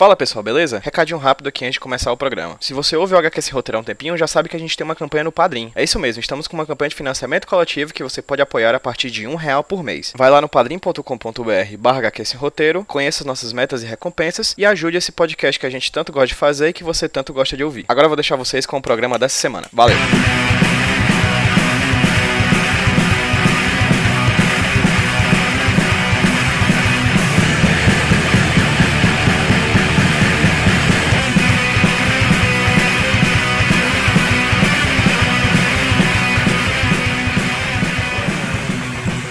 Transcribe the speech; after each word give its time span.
Fala 0.00 0.16
pessoal, 0.16 0.42
beleza? 0.42 0.80
Recadinho 0.82 1.18
rápido 1.18 1.48
aqui 1.50 1.62
antes 1.62 1.74
de 1.74 1.80
começar 1.80 2.10
o 2.10 2.16
programa. 2.16 2.56
Se 2.58 2.72
você 2.72 2.96
ouve 2.96 3.12
o 3.12 3.18
HQ 3.18 3.42
Sem 3.42 3.52
Roteiro 3.52 3.76
há 3.76 3.80
um 3.82 3.84
tempinho, 3.84 4.16
já 4.16 4.26
sabe 4.26 4.48
que 4.48 4.56
a 4.56 4.58
gente 4.58 4.74
tem 4.74 4.82
uma 4.82 4.94
campanha 4.94 5.24
no 5.24 5.30
Padrim. 5.30 5.70
É 5.74 5.84
isso 5.84 5.98
mesmo, 5.98 6.22
estamos 6.22 6.48
com 6.48 6.56
uma 6.56 6.64
campanha 6.64 6.88
de 6.88 6.94
financiamento 6.94 7.46
coletivo 7.46 7.92
que 7.92 8.02
você 8.02 8.22
pode 8.22 8.40
apoiar 8.40 8.74
a 8.74 8.80
partir 8.80 9.10
de 9.10 9.26
um 9.26 9.34
real 9.34 9.62
por 9.62 9.82
mês. 9.82 10.14
Vai 10.16 10.30
lá 10.30 10.40
no 10.40 10.48
padrim.com.br 10.48 11.76
barra 11.78 12.00
Roteiro, 12.38 12.82
conheça 12.86 13.22
as 13.22 13.26
nossas 13.26 13.52
metas 13.52 13.82
e 13.82 13.86
recompensas 13.86 14.54
e 14.56 14.64
ajude 14.64 14.96
esse 14.96 15.12
podcast 15.12 15.60
que 15.60 15.66
a 15.66 15.70
gente 15.70 15.92
tanto 15.92 16.12
gosta 16.12 16.28
de 16.28 16.34
fazer 16.34 16.70
e 16.70 16.72
que 16.72 16.82
você 16.82 17.06
tanto 17.06 17.34
gosta 17.34 17.54
de 17.54 17.62
ouvir. 17.62 17.84
Agora 17.86 18.06
eu 18.06 18.08
vou 18.08 18.16
deixar 18.16 18.36
vocês 18.36 18.64
com 18.64 18.78
o 18.78 18.82
programa 18.82 19.18
dessa 19.18 19.38
semana. 19.38 19.68
Valeu! 19.70 19.98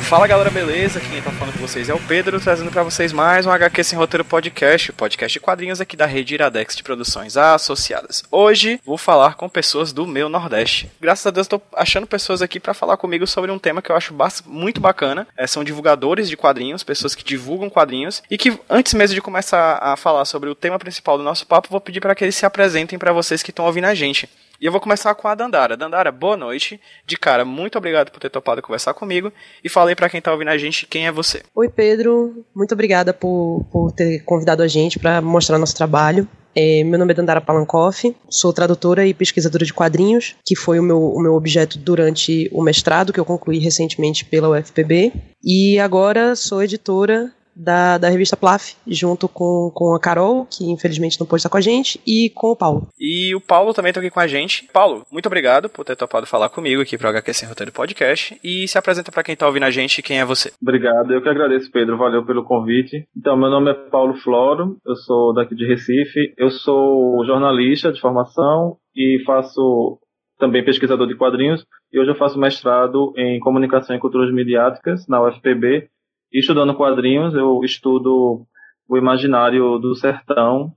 Fala 0.09 0.26
galera, 0.26 0.49
beleza? 0.49 0.99
Quem 0.99 1.22
tá 1.22 1.30
falando 1.30 1.54
com 1.54 1.59
vocês 1.59 1.88
é 1.88 1.94
o 1.94 1.99
Pedro, 1.99 2.41
trazendo 2.41 2.72
para 2.72 2.81
vocês 2.81 3.13
mais 3.13 3.45
um 3.45 3.52
HQ 3.52 3.84
Sem 3.84 3.95
Roteiro 3.95 4.26
Podcast, 4.26 4.90
o 4.90 4.94
podcast 4.95 5.32
de 5.32 5.40
quadrinhos 5.40 5.80
aqui 5.80 5.95
da 5.95 6.08
rede 6.08 6.34
Iradex 6.34 6.76
de 6.76 6.82
Produções 6.82 7.38
Associadas. 7.38 8.23
Hoje 8.32 8.82
vou 8.84 8.98
falar 8.98 9.35
com 9.35 9.48
pessoas 9.48 9.94
do 9.94 10.08
meu 10.08 10.27
Nordeste. 10.27 10.90
Graças 10.99 11.27
a 11.27 11.30
Deus 11.30 11.45
estou 11.45 11.62
achando 11.76 12.08
pessoas 12.08 12.41
aqui 12.41 12.59
para 12.59 12.73
falar 12.73 12.98
comigo 12.98 13.27
sobre 13.27 13.52
um 13.52 13.59
tema 13.59 13.84
que 13.84 13.91
eu 13.91 13.95
acho 13.95 14.16
muito 14.48 14.82
bacana. 14.82 15.27
É, 15.38 15.45
são 15.45 15.63
divulgadores 15.63 16.27
de 16.27 16.35
quadrinhos, 16.35 16.84
pessoas 16.84 17.13
que 17.13 17.23
divulgam 17.23 17.70
quadrinhos 17.70 18.23
e 18.32 18.35
que 18.35 18.60
antes 18.68 18.96
mesmo 18.96 19.13
de 19.13 19.21
começar 19.21 19.77
a 19.80 19.96
falar 19.96 20.26
sobre 20.26 20.49
o 20.49 20.55
tema 20.55 20.80
principal 20.80 21.20
do 21.20 21.23
nosso 21.23 21.46
papo, 21.46 21.70
vou 21.70 21.80
pedir 21.80 22.02
para 22.02 22.16
que 22.16 22.23
eles 22.23 22.35
se 22.35 22.48
apresentem 22.48 22.98
para 22.98 23.13
vocês 23.13 23.44
que 23.44 23.52
estão 23.52 23.66
ouvindo 23.66 23.85
a 23.85 23.94
gente. 23.94 24.27
E 24.62 24.65
eu 24.65 24.71
vou 24.74 24.82
começar 24.82 25.15
com 25.15 25.27
a 25.27 25.35
Dandara. 25.35 25.77
Dandara, 25.77 26.12
boa 26.12 26.35
noite. 26.35 26.82
De 27.05 27.18
cara, 27.18 27.46
muito 27.46 27.77
obrigado 27.77 28.12
por 28.12 28.20
ter 28.20 28.29
topado 28.29 28.62
conversar 28.62 28.93
comigo. 28.93 29.32
E 29.63 29.70
falei 29.70 29.96
para 29.96 30.10
quem 30.10 30.21
tá 30.21 30.34
ouvindo 30.34 30.49
a 30.49 30.57
gente 30.57 30.85
quem 30.85 31.07
é 31.07 31.12
você. 31.12 31.43
Oi, 31.55 31.70
Pedro. 31.70 32.46
Muito 32.54 32.74
obrigada 32.74 33.13
por, 33.13 33.65
por 33.71 33.93
ter 33.93 34.20
convidado 34.26 34.62
a 34.62 34.68
gente 34.68 34.99
para 34.99 35.21
mostrar 35.21 35.57
nosso 35.57 35.76
trabalho. 35.76 36.27
É, 36.54 36.84
meu 36.84 36.99
nome 36.99 37.13
é 37.13 37.15
Dandara 37.15 37.40
Palankoff, 37.40 38.13
sou 38.27 38.52
tradutora 38.52 39.05
e 39.05 39.13
pesquisadora 39.13 39.63
de 39.63 39.74
quadrinhos, 39.74 40.35
que 40.43 40.55
foi 40.55 40.80
o 40.80 40.84
meu, 40.84 40.99
o 40.99 41.21
meu 41.21 41.35
objeto 41.35 41.77
durante 41.77 42.49
o 42.52 42.62
mestrado 42.62 43.13
que 43.13 43.20
eu 43.20 43.24
concluí 43.24 43.60
recentemente 43.60 44.26
pela 44.26 44.49
UFPB. 44.49 45.13
E 45.41 45.80
agora 45.80 46.35
sou 46.35 46.62
editora 46.62 47.32
da, 47.55 47.98
da 47.98 48.10
revista 48.10 48.38
Plaf, 48.38 48.76
junto 48.88 49.28
com, 49.28 49.72
com 49.74 49.94
a 49.94 50.00
Carol, 50.00 50.46
que 50.46 50.70
infelizmente 50.72 51.20
não 51.20 51.28
pôde 51.28 51.40
estar 51.40 51.50
com 51.50 51.58
a 51.58 51.62
gente, 51.62 52.00
e 52.05 52.30
com 52.30 52.52
o 52.52 52.55
Paulo. 52.55 52.88
E 53.00 53.36
o 53.36 53.42
Paulo 53.42 53.74
também 53.74 53.90
está 53.90 54.00
aqui 54.00 54.10
com 54.10 54.20
a 54.20 54.28
gente. 54.28 54.68
Paulo, 54.72 55.05
muito 55.12 55.26
obrigado 55.26 55.70
por 55.70 55.84
ter 55.84 55.96
topado 55.96 56.26
falar 56.26 56.50
comigo 56.50 56.82
aqui 56.82 56.98
para 56.98 57.08
o 57.08 57.10
HQ 57.10 57.34
Sem 57.34 57.50
Roteiro 57.50 57.72
Podcast. 57.72 58.40
E 58.44 58.68
se 58.68 58.77
apresenta 58.77 59.12
para 59.12 59.24
quem 59.24 59.34
está 59.34 59.48
ouvindo 59.48 59.64
a 59.64 59.72
gente, 59.72 60.02
quem 60.02 60.20
é 60.20 60.26
você? 60.26 60.52
Obrigado, 60.62 61.12
eu 61.12 61.22
que 61.22 61.30
agradeço, 61.30 61.72
Pedro. 61.72 61.98
Valeu 61.98 62.26
pelo 62.26 62.44
convite. 62.44 63.08
Então, 63.16 63.38
meu 63.38 63.50
nome 63.50 63.72
é 63.72 63.74
Paulo 63.74 64.16
Floro, 64.16 64.78
eu 64.86 64.96
sou 64.96 65.34
daqui 65.34 65.56
de 65.56 65.66
Recife. 65.66 66.34
Eu 66.38 66.50
sou 66.50 67.25
jornalista 67.25 67.92
de 67.92 68.00
formação 68.00 68.78
e 68.96 69.22
faço 69.25 70.00
também 70.40 70.64
pesquisador 70.64 71.08
de 71.08 71.16
quadrinhos. 71.16 71.66
E 71.92 72.00
hoje 72.00 72.12
eu 72.12 72.16
faço 72.16 72.40
mestrado 72.40 73.14
em 73.18 73.40
comunicação 73.40 73.96
e 73.96 74.00
culturas 74.00 74.34
mediáticas 74.34 75.06
na 75.08 75.22
UFPB 75.22 75.90
e 76.31 76.40
estudando 76.40 76.75
quadrinhos, 76.75 77.34
eu 77.34 77.62
estudo 77.63 78.46
o 78.88 78.97
imaginário 78.97 79.78
do 79.78 79.96
sertão 79.96 80.72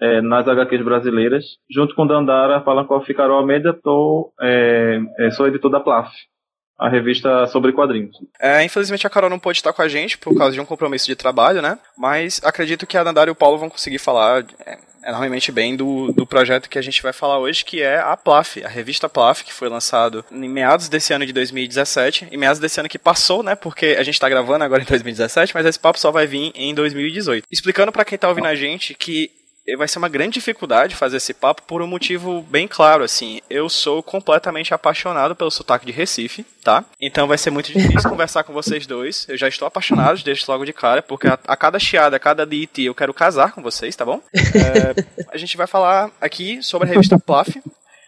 é, 0.00 0.20
nas 0.22 0.48
HQs 0.48 0.82
brasileiras. 0.82 1.44
Junto 1.70 1.94
com 1.94 2.06
Dandara 2.06 2.60
Palancoff 2.60 3.10
e 3.10 3.14
Carol 3.14 3.38
Almeida, 3.38 3.72
tô, 3.72 4.32
é, 4.40 4.98
é, 5.18 5.30
sou 5.30 5.46
editor 5.46 5.70
da 5.70 5.80
Plaf, 5.80 6.10
a 6.80 6.88
revista 6.88 7.46
sobre 7.48 7.72
quadrinhos. 7.72 8.16
É, 8.40 8.64
infelizmente 8.64 9.06
a 9.06 9.10
Carol 9.10 9.28
não 9.28 9.38
pôde 9.38 9.58
estar 9.58 9.72
com 9.72 9.82
a 9.82 9.88
gente 9.88 10.16
por 10.16 10.34
causa 10.36 10.54
de 10.54 10.60
um 10.60 10.64
compromisso 10.64 11.06
de 11.06 11.14
trabalho, 11.14 11.60
né? 11.60 11.78
Mas 11.96 12.40
acredito 12.42 12.86
que 12.86 12.96
a 12.96 13.04
Dandara 13.04 13.28
e 13.28 13.32
o 13.32 13.36
Paulo 13.36 13.58
vão 13.58 13.68
conseguir 13.68 13.98
falar 13.98 14.44
é, 14.66 14.78
enormemente 15.06 15.52
bem 15.52 15.76
do, 15.76 16.10
do 16.12 16.26
projeto 16.26 16.70
que 16.70 16.78
a 16.78 16.82
gente 16.82 17.02
vai 17.02 17.12
falar 17.12 17.38
hoje, 17.38 17.64
que 17.64 17.82
é 17.82 17.98
a 17.98 18.16
Plaf, 18.16 18.64
a 18.64 18.68
revista 18.68 19.08
Plaf, 19.08 19.44
que 19.44 19.52
foi 19.52 19.68
lançado 19.68 20.24
em 20.30 20.48
meados 20.48 20.88
desse 20.88 21.12
ano 21.12 21.26
de 21.26 21.32
2017, 21.34 22.28
em 22.30 22.36
meados 22.38 22.58
desse 22.58 22.80
ano 22.80 22.88
que 22.88 22.98
passou, 22.98 23.42
né? 23.42 23.54
Porque 23.54 23.96
a 23.98 24.02
gente 24.02 24.18
tá 24.18 24.28
gravando 24.28 24.64
agora 24.64 24.82
em 24.82 24.86
2017, 24.86 25.54
mas 25.54 25.66
esse 25.66 25.78
papo 25.78 25.98
só 25.98 26.10
vai 26.10 26.26
vir 26.26 26.50
em 26.54 26.74
2018. 26.74 27.46
Explicando 27.50 27.92
para 27.92 28.04
quem 28.04 28.18
tá 28.18 28.28
ouvindo 28.28 28.46
a 28.46 28.54
gente 28.54 28.94
que 28.94 29.30
vai 29.76 29.88
ser 29.88 29.98
uma 29.98 30.08
grande 30.08 30.34
dificuldade 30.34 30.94
fazer 30.94 31.18
esse 31.18 31.34
papo 31.34 31.62
por 31.62 31.82
um 31.82 31.86
motivo 31.86 32.42
bem 32.42 32.66
claro, 32.66 33.04
assim. 33.04 33.40
Eu 33.48 33.68
sou 33.68 34.02
completamente 34.02 34.74
apaixonado 34.74 35.36
pelo 35.36 35.50
sotaque 35.50 35.86
de 35.86 35.92
Recife, 35.92 36.44
tá? 36.62 36.84
Então 37.00 37.26
vai 37.26 37.38
ser 37.38 37.50
muito 37.50 37.72
difícil 37.72 38.08
conversar 38.10 38.44
com 38.44 38.52
vocês 38.52 38.86
dois. 38.86 39.26
Eu 39.28 39.36
já 39.36 39.48
estou 39.48 39.66
apaixonado, 39.66 40.22
deixo 40.22 40.50
logo 40.50 40.64
de 40.64 40.72
cara, 40.72 41.02
porque 41.02 41.28
a, 41.28 41.38
a 41.46 41.56
cada 41.56 41.78
chiada, 41.78 42.16
a 42.16 42.20
cada 42.20 42.46
DIT 42.46 42.82
eu 42.84 42.94
quero 42.94 43.14
casar 43.14 43.52
com 43.52 43.62
vocês, 43.62 43.94
tá 43.94 44.04
bom? 44.04 44.20
É, 44.60 44.94
a 45.32 45.38
gente 45.38 45.56
vai 45.56 45.66
falar 45.66 46.10
aqui 46.20 46.62
sobre 46.62 46.88
a 46.88 46.92
revista 46.92 47.18
Plaf, 47.18 47.48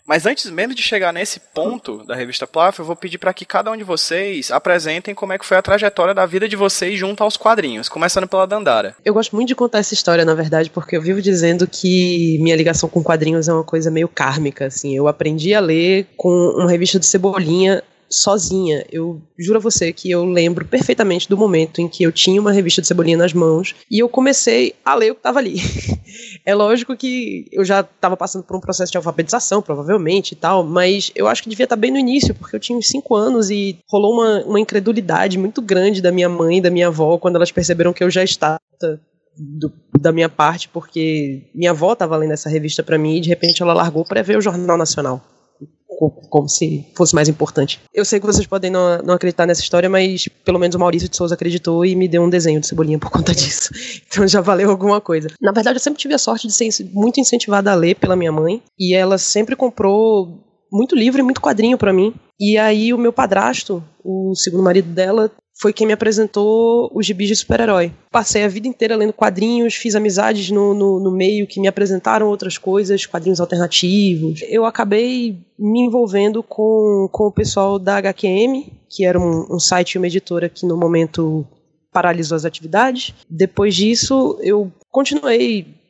mas 0.07 0.27
antes 0.27 0.51
mesmo 0.51 0.75
de 0.75 0.83
chegar 0.83 1.13
nesse 1.13 1.41
ponto 1.41 2.05
da 2.05 2.15
revista 2.15 2.47
Plaf, 2.47 2.79
eu 2.79 2.85
vou 2.85 2.97
pedir 2.97 3.19
para 3.19 3.33
que 3.33 3.45
cada 3.45 3.71
um 3.71 3.77
de 3.77 3.85
vocês 3.85 4.51
apresentem 4.51 5.15
como 5.15 5.33
é 5.33 5.39
que 5.39 5.47
foi 5.47 5.57
a 5.57 5.63
trajetória 5.63 6.13
da 6.15 6.27
vida 6.27 6.49
de 6.49 6.57
vocês 6.57 6.99
junto 6.99 7.23
aos 7.23 7.37
quadrinhos, 7.37 7.89
começando 7.89 8.27
pela 8.27 8.47
Dandara. 8.47 8.97
Eu 9.05 9.15
gosto 9.15 9.35
muito 9.37 9.49
de 9.49 9.55
contar 9.55 9.79
essa 9.79 9.95
história, 9.95 10.25
na 10.25 10.35
verdade, 10.35 10.71
porque 10.71 10.97
eu 10.97 11.03
vivo 11.03 11.23
dizendo 11.23 11.67
que 11.67 12.39
minha 12.41 12.57
ligação 12.57 12.89
com 12.89 13.03
quadrinhos 13.03 13.49
é 13.49 13.53
uma 13.53 13.65
coisa 13.65 13.91
meio 13.91 14.09
kármica, 14.09 14.67
assim. 14.67 14.97
Eu 14.97 15.07
aprendi 15.07 15.55
a 15.55 15.61
ler 15.61 16.07
com 16.17 16.29
uma 16.29 16.71
revista 16.71 16.99
do 16.99 17.05
Cebolinha 17.05 17.83
sozinha. 18.12 18.84
Eu 18.91 19.21
juro 19.39 19.59
a 19.59 19.61
você 19.61 19.93
que 19.93 20.11
eu 20.11 20.25
lembro 20.25 20.65
perfeitamente 20.65 21.28
do 21.28 21.37
momento 21.37 21.81
em 21.81 21.89
que 21.89 22.03
eu 22.03 22.12
tinha 22.12 22.41
uma 22.41 22.53
revista 22.53 22.81
de 22.81 22.87
Cebolinha 22.87 23.17
nas 23.17 23.33
mãos 23.33 23.75
e 23.91 23.99
eu 23.99 24.09
comecei 24.09 24.75
a 24.84 24.95
ler 24.95 25.12
o 25.12 25.15
que 25.15 25.21
estava 25.21 25.39
ali. 25.39 25.56
é 26.45 26.55
lógico 26.55 26.97
que 26.97 27.47
eu 27.51 27.65
já 27.65 27.81
estava 27.81 28.17
passando 28.17 28.45
por 28.45 28.56
um 28.56 28.61
processo 28.61 28.93
de 28.93 28.99
alfabetização, 28.99 29.62
provavelmente 29.62 30.33
e 30.33 30.37
tal, 30.37 30.62
mas 30.62 31.11
eu 31.15 31.27
acho 31.27 31.43
que 31.43 31.49
devia 31.49 31.65
estar 31.65 31.77
tá 31.77 31.81
bem 31.81 31.91
no 31.91 31.99
início, 31.99 32.34
porque 32.34 32.56
eu 32.56 32.61
tinha 32.61 32.78
uns 32.78 32.89
5 32.89 33.15
anos 33.15 33.51
e 33.51 33.78
rolou 33.91 34.15
uma, 34.15 34.45
uma 34.45 34.61
incredulidade 34.61 35.39
muito 35.39 35.62
grande 35.62 36.03
da 36.03 36.12
minha 36.12 36.28
mãe 36.28 36.59
e 36.59 36.61
da 36.61 36.71
minha 36.71 36.89
avó 36.89 37.19
quando 37.19 37.37
elas 37.37 37.51
perceberam 37.51 37.93
que 37.93 38.05
eu 38.05 38.11
já 38.11 38.22
estava 38.22 38.61
do, 39.37 39.72
da 39.99 40.12
minha 40.12 40.28
parte, 40.28 40.69
porque 40.69 41.43
minha 41.55 41.71
avó 41.71 41.93
estava 41.93 42.17
lendo 42.17 42.33
essa 42.33 42.51
revista 42.51 42.83
para 42.83 42.99
mim 42.99 43.17
e 43.17 43.21
de 43.21 43.28
repente 43.28 43.62
ela 43.62 43.72
largou 43.72 44.05
para 44.05 44.22
ver 44.22 44.37
o 44.37 44.43
Jornal 44.43 44.77
Nacional 44.77 45.22
como 46.11 46.49
se 46.49 46.87
fosse 46.95 47.15
mais 47.15 47.29
importante. 47.29 47.81
Eu 47.93 48.05
sei 48.05 48.21
que 48.21 48.27
vocês 48.27 48.47
podem 48.47 48.71
não, 48.71 48.99
não 48.99 49.15
acreditar 49.15 49.47
nessa 49.47 49.61
história, 49.61 49.89
mas 49.89 50.29
pelo 50.45 50.59
menos 50.59 50.75
o 50.75 50.79
Maurício 50.79 51.09
de 51.09 51.17
Souza 51.17 51.35
acreditou 51.35 51.85
e 51.85 51.95
me 51.95 52.09
deu 52.09 52.23
um 52.23 52.31
desenho 52.31 52.61
de 52.61 52.67
Cebolinha 52.67 52.99
por 52.99 53.11
conta 53.11 53.33
disso. 53.35 53.71
Então 54.07 54.27
já 54.27 54.41
valeu 54.41 54.71
alguma 54.71 55.01
coisa. 55.01 55.29
Na 55.41 55.53
verdade, 55.53 55.77
eu 55.77 55.81
sempre 55.81 56.01
tive 56.01 56.15
a 56.15 56.19
sorte 56.19 56.47
de 56.47 56.53
ser 56.53 56.71
muito 56.93 57.21
incentivada 57.21 57.71
a 57.71 57.75
ler 57.75 57.97
pela 57.97 58.17
minha 58.17 58.33
mãe, 58.33 58.63
e 58.79 58.95
ela 58.95 59.19
sempre 59.19 59.55
comprou 59.55 60.43
muito 60.73 60.97
livro 60.97 61.21
e 61.21 61.23
muito 61.23 61.41
quadrinho 61.41 61.77
para 61.77 61.93
mim. 61.93 62.15
E 62.41 62.57
aí 62.59 62.93
o 62.93 62.99
meu 62.99 63.13
padrasto, 63.13 63.84
o 64.03 64.34
segundo 64.34 64.65
marido 64.65 64.89
dela, 64.89 65.31
foi 65.55 65.73
quem 65.73 65.87
me 65.87 65.93
apresentou 65.93 66.91
os 66.95 67.07
gibis 67.07 67.29
de 67.29 67.37
super-herói. 67.37 67.93
Passei 68.11 68.43
a 68.45 68.49
vida 68.49 68.67
inteira 68.67 68.97
lendo 68.97 69.13
quadrinhos, 69.13 69.75
fiz 69.75 69.95
amizades 69.95 70.51
no, 70.51 70.75
no, 70.75 71.01
no, 71.01 71.11
meio 71.11 71.47
que 71.47 71.61
me 71.61 71.69
apresentaram 71.69 72.29
outras 72.29 72.59
coisas, 72.59 73.07
quadrinhos 73.07 73.41
alternativos. 73.41 74.41
Eu 74.49 74.65
acabei 74.65 75.39
me 75.59 75.81
envolvendo 75.81 76.43
com, 76.43 77.09
com 77.13 77.27
o 77.27 77.33
pessoal 77.33 77.79
da 77.79 77.99
HQM, 77.99 78.73
que 78.89 79.05
era 79.05 79.19
um, 79.21 79.55
um 79.55 79.61
site 79.61 79.93
e 79.93 79.99
uma 79.99 80.07
editora 80.07 80.49
que 80.49 80.67
no 80.67 80.77
momento 80.77 81.47
paralisou 81.93 82.37
as 82.37 82.45
atividades. 82.45 83.15
Depois 83.29 83.75
disso, 83.75 84.39
eu 84.43 84.73
continuei 84.91 85.81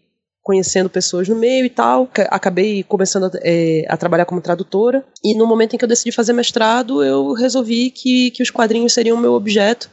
conhecendo 0.42 0.90
pessoas 0.90 1.28
no 1.28 1.36
meio 1.36 1.64
e 1.64 1.70
tal. 1.70 2.08
Acabei 2.28 2.82
começando 2.82 3.24
a, 3.24 3.30
é, 3.42 3.84
a, 3.88 3.96
trabalhar 3.96 4.24
como 4.24 4.40
tradutora. 4.40 5.04
E 5.22 5.34
no 5.36 5.46
momento 5.46 5.74
em 5.74 5.78
que 5.78 5.84
eu 5.84 5.88
decidi 5.88 6.10
fazer 6.10 6.32
mestrado, 6.32 7.02
eu 7.02 7.32
resolvi 7.32 7.90
que, 7.90 8.30
que 8.32 8.42
os 8.42 8.50
quadrinhos 8.50 8.92
seriam 8.92 9.16
meu 9.16 9.32
objeto, 9.34 9.88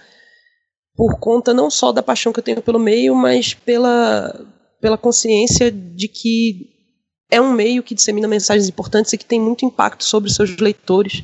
por 0.95 1.19
conta 1.19 1.53
não 1.53 1.69
só 1.69 1.91
da 1.91 2.03
paixão 2.03 2.33
que 2.33 2.39
eu 2.39 2.43
tenho 2.43 2.61
pelo 2.61 2.79
meio, 2.79 3.15
mas 3.15 3.53
pela, 3.53 4.45
pela 4.81 4.97
consciência 4.97 5.71
de 5.71 6.07
que 6.07 6.67
é 7.31 7.39
um 7.39 7.53
meio 7.53 7.83
que 7.83 7.93
dissemina 7.93 8.27
mensagens 8.27 8.67
importantes 8.67 9.13
e 9.13 9.17
que 9.17 9.25
tem 9.25 9.39
muito 9.39 9.63
impacto 9.63 10.03
sobre 10.03 10.29
os 10.29 10.35
seus 10.35 10.57
leitores 10.57 11.23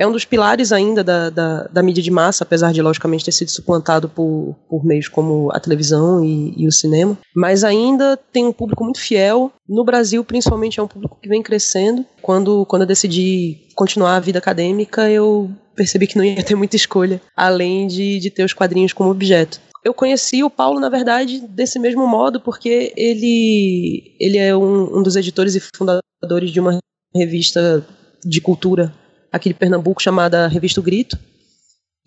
é 0.00 0.06
um 0.06 0.12
dos 0.12 0.24
pilares 0.24 0.72
ainda 0.72 1.04
da, 1.04 1.28
da, 1.28 1.64
da, 1.64 1.82
mídia 1.82 2.02
de 2.02 2.10
massa, 2.10 2.42
apesar 2.42 2.72
de, 2.72 2.80
logicamente, 2.80 3.22
ter 3.22 3.32
sido 3.32 3.50
suplantado 3.50 4.08
por, 4.08 4.56
por 4.66 4.82
meios 4.82 5.08
como 5.08 5.52
a 5.52 5.60
televisão 5.60 6.24
e, 6.24 6.54
e 6.56 6.66
o 6.66 6.72
cinema. 6.72 7.18
Mas 7.36 7.62
ainda 7.64 8.16
tem 8.16 8.46
um 8.46 8.52
público 8.52 8.82
muito 8.82 8.98
fiel. 8.98 9.52
No 9.68 9.84
Brasil, 9.84 10.24
principalmente, 10.24 10.80
é 10.80 10.82
um 10.82 10.88
público 10.88 11.18
que 11.20 11.28
vem 11.28 11.42
crescendo. 11.42 12.02
Quando, 12.22 12.64
quando 12.64 12.82
eu 12.82 12.88
decidi 12.88 13.68
continuar 13.74 14.16
a 14.16 14.20
vida 14.20 14.38
acadêmica, 14.38 15.10
eu 15.10 15.50
percebi 15.76 16.06
que 16.06 16.16
não 16.16 16.24
ia 16.24 16.42
ter 16.42 16.54
muita 16.54 16.76
escolha, 16.76 17.20
além 17.36 17.86
de, 17.86 18.20
de 18.20 18.30
ter 18.30 18.42
os 18.42 18.54
quadrinhos 18.54 18.94
como 18.94 19.10
objeto. 19.10 19.60
Eu 19.84 19.92
conheci 19.92 20.42
o 20.42 20.48
Paulo, 20.48 20.80
na 20.80 20.88
verdade, 20.88 21.40
desse 21.46 21.78
mesmo 21.78 22.06
modo, 22.06 22.40
porque 22.40 22.94
ele, 22.96 24.16
ele 24.18 24.38
é 24.38 24.56
um, 24.56 24.98
um 24.98 25.02
dos 25.02 25.14
editores 25.14 25.54
e 25.54 25.60
fundadores 25.60 26.50
de 26.50 26.58
uma 26.58 26.78
revista 27.14 27.86
de 28.24 28.40
cultura 28.40 28.94
aqui 29.32 29.48
de 29.48 29.54
Pernambuco 29.54 30.02
chamada 30.02 30.48
Revista 30.48 30.80
o 30.80 30.82
Grito. 30.82 31.18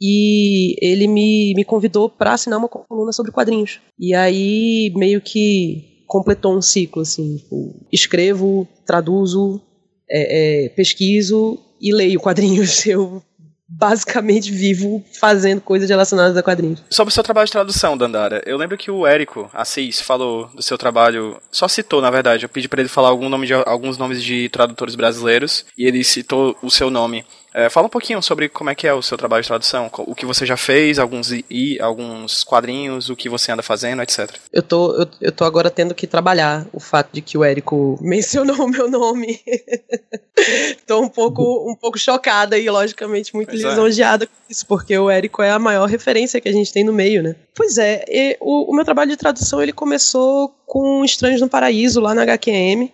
E 0.01 0.75
ele 0.81 1.07
me, 1.07 1.53
me 1.55 1.63
convidou 1.63 2.09
para 2.09 2.33
assinar 2.33 2.59
uma 2.59 2.67
coluna 2.67 3.11
sobre 3.13 3.31
quadrinhos. 3.31 3.79
E 3.97 4.13
aí 4.13 4.91
meio 4.95 5.21
que 5.21 6.03
completou 6.07 6.57
um 6.57 6.61
ciclo, 6.61 7.01
assim. 7.01 7.37
Tipo, 7.37 7.73
escrevo, 7.91 8.67
traduzo, 8.85 9.61
é, 10.09 10.65
é, 10.65 10.69
pesquiso 10.69 11.57
e 11.81 11.93
leio 11.93 12.19
quadrinhos. 12.19 12.85
Eu 12.87 13.21
basicamente 13.77 14.51
vivo 14.51 15.03
fazendo 15.19 15.61
coisas 15.61 15.89
relacionadas 15.89 16.37
a 16.37 16.43
quadrinhos. 16.43 16.83
Sobre 16.89 17.11
o 17.11 17.13
seu 17.13 17.23
trabalho 17.23 17.45
de 17.45 17.51
tradução, 17.51 17.97
Dandara, 17.97 18.41
eu 18.45 18.57
lembro 18.57 18.77
que 18.77 18.91
o 18.91 19.05
Érico 19.05 19.49
Assis 19.53 19.99
falou 19.99 20.47
do 20.53 20.61
seu 20.61 20.77
trabalho, 20.77 21.41
só 21.51 21.67
citou, 21.67 22.01
na 22.01 22.11
verdade, 22.11 22.45
eu 22.45 22.49
pedi 22.49 22.67
para 22.67 22.81
ele 22.81 22.89
falar 22.89 23.09
algum 23.09 23.29
nome 23.29 23.47
de, 23.47 23.53
alguns 23.53 23.97
nomes 23.97 24.23
de 24.23 24.47
tradutores 24.49 24.95
brasileiros, 24.95 25.65
e 25.77 25.85
ele 25.85 26.03
citou 26.03 26.55
o 26.61 26.69
seu 26.69 26.89
nome. 26.89 27.25
É, 27.53 27.69
fala 27.69 27.85
um 27.85 27.89
pouquinho 27.89 28.21
sobre 28.21 28.49
como 28.49 28.69
é 28.69 28.75
que 28.75 28.87
é 28.87 28.93
o 28.93 29.01
seu 29.01 29.15
trabalho 29.17 29.43
de 29.43 29.47
tradução, 29.47 29.89
o 29.99 30.15
que 30.15 30.25
você 30.25 30.43
já 30.45 30.57
fez, 30.57 30.97
alguns 30.97 31.31
i, 31.31 31.79
alguns 31.79 32.43
quadrinhos, 32.43 33.09
o 33.09 33.15
que 33.15 33.29
você 33.29 33.51
anda 33.51 33.61
fazendo, 33.61 34.01
etc. 34.01 34.35
Eu 34.51 34.63
tô, 34.63 34.95
eu, 34.95 35.07
eu 35.21 35.31
tô 35.31 35.45
agora 35.45 35.69
tendo 35.69 35.93
que 35.93 36.07
trabalhar 36.07 36.65
o 36.73 36.79
fato 36.79 37.09
de 37.13 37.21
que 37.21 37.37
o 37.37 37.43
Érico 37.43 37.99
mencionou 38.01 38.65
o 38.65 38.67
meu 38.67 38.89
nome. 38.89 39.39
tô 40.87 40.99
um 40.99 41.09
pouco, 41.09 41.71
um 41.71 41.75
pouco 41.75 41.99
chocada 41.99 42.57
e, 42.57 42.67
logicamente, 42.69 43.35
muito 43.35 43.49
pois 43.49 43.63
é. 43.63 43.69
lisonjeada 43.69 44.23
é. 44.23 44.27
com 44.27 44.33
isso, 44.49 44.65
porque 44.65 44.97
o 44.97 45.09
Érico 45.09 45.43
é 45.43 45.51
a 45.51 45.59
maior 45.59 45.87
referência 45.87 46.41
que 46.41 46.49
a 46.49 46.53
gente 46.53 46.73
tem 46.73 46.83
no 46.83 46.93
meio, 46.93 47.21
né? 47.21 47.35
Pois 47.53 47.77
é, 47.77 48.03
o, 48.39 48.71
o 48.71 48.75
meu 48.75 48.83
trabalho 48.83 49.11
de 49.11 49.17
tradução 49.17 49.61
ele 49.61 49.71
começou 49.71 50.53
com 50.65 51.05
Estranhos 51.05 51.39
no 51.39 51.47
Paraíso, 51.47 52.01
lá 52.01 52.15
na 52.15 52.23
HQM, 52.23 52.91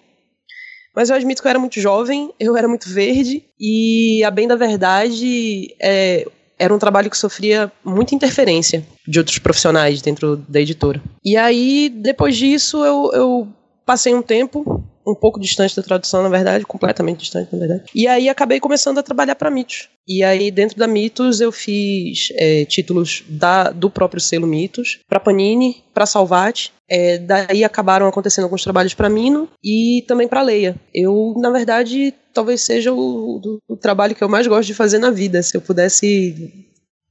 mas 0.99 1.09
eu 1.09 1.15
admito 1.15 1.41
que 1.41 1.47
eu 1.47 1.49
era 1.49 1.59
muito 1.59 1.79
jovem, 1.79 2.29
eu 2.37 2.57
era 2.57 2.67
muito 2.67 2.89
verde, 2.89 3.41
e 3.57 4.21
a 4.21 4.29
bem 4.29 4.49
da 4.49 4.57
verdade, 4.57 5.73
é, 5.81 6.27
era 6.57 6.75
um 6.75 6.77
trabalho 6.77 7.09
que 7.09 7.17
sofria 7.17 7.71
muita 7.85 8.13
interferência 8.13 8.85
de 9.07 9.17
outros 9.17 9.39
profissionais 9.39 10.01
dentro 10.01 10.35
da 10.35 10.59
editora. 10.59 11.01
E 11.23 11.37
aí, 11.37 11.87
depois 11.87 12.35
disso, 12.35 12.83
eu, 12.83 13.11
eu 13.13 13.47
passei 13.85 14.13
um 14.13 14.21
tempo 14.21 14.78
um 15.05 15.15
pouco 15.15 15.39
distante 15.39 15.75
da 15.75 15.83
tradução, 15.83 16.21
na 16.23 16.29
verdade, 16.29 16.65
completamente 16.65 17.19
distante, 17.19 17.51
na 17.51 17.59
verdade. 17.59 17.83
E 17.93 18.07
aí 18.07 18.29
acabei 18.29 18.59
começando 18.59 18.97
a 18.97 19.03
trabalhar 19.03 19.35
para 19.35 19.49
Mitos. 19.49 19.89
E 20.07 20.23
aí 20.23 20.51
dentro 20.51 20.77
da 20.77 20.87
Mitos 20.87 21.39
eu 21.39 21.51
fiz 21.51 22.29
é, 22.33 22.65
títulos 22.65 23.23
da, 23.27 23.71
do 23.71 23.89
próprio 23.89 24.21
selo 24.21 24.47
Mitos 24.47 24.99
para 25.07 25.19
Panini, 25.19 25.83
para 25.93 26.05
Salvat. 26.05 26.71
É, 26.91 27.19
daí 27.19 27.63
acabaram 27.63 28.07
acontecendo 28.07 28.45
alguns 28.45 28.63
trabalhos 28.63 28.95
para 28.95 29.09
Mino 29.09 29.47
e 29.63 30.03
também 30.07 30.27
para 30.27 30.41
Leia. 30.41 30.75
Eu, 30.93 31.35
na 31.37 31.51
verdade, 31.51 32.13
talvez 32.33 32.61
seja 32.61 32.91
o, 32.91 33.37
o, 33.37 33.59
o 33.67 33.77
trabalho 33.77 34.15
que 34.15 34.23
eu 34.23 34.29
mais 34.29 34.47
gosto 34.47 34.67
de 34.67 34.73
fazer 34.73 34.97
na 34.97 35.11
vida. 35.11 35.43
Se 35.43 35.55
eu 35.55 35.61
pudesse 35.61 36.68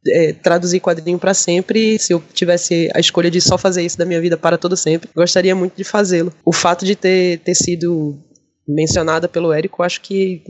é, 0.09 0.33
traduzir 0.33 0.81
quadrinho 0.81 1.19
para 1.19 1.35
sempre. 1.35 1.99
Se 1.99 2.13
eu 2.13 2.23
tivesse 2.33 2.91
a 2.95 3.01
escolha 3.01 3.31
de 3.31 3.41
só 3.41 3.59
fazer 3.59 3.83
isso 3.83 3.99
da 3.99 4.05
minha 4.05 4.21
vida 4.21 4.37
para 4.37 4.59
todo 4.59 4.77
sempre, 4.77 5.09
gostaria 5.15 5.55
muito 5.55 5.77
de 5.77 5.85
fazê-lo. 5.85 6.33
O 6.45 6.53
fato 6.53 6.85
de 6.85 6.97
ter, 6.97 7.39
ter 7.41 7.55
sido 7.55 8.19
mencionada 8.67 9.29
pelo 9.29 9.53
Érico, 9.53 9.83
acho 9.83 10.01
que 10.01 10.43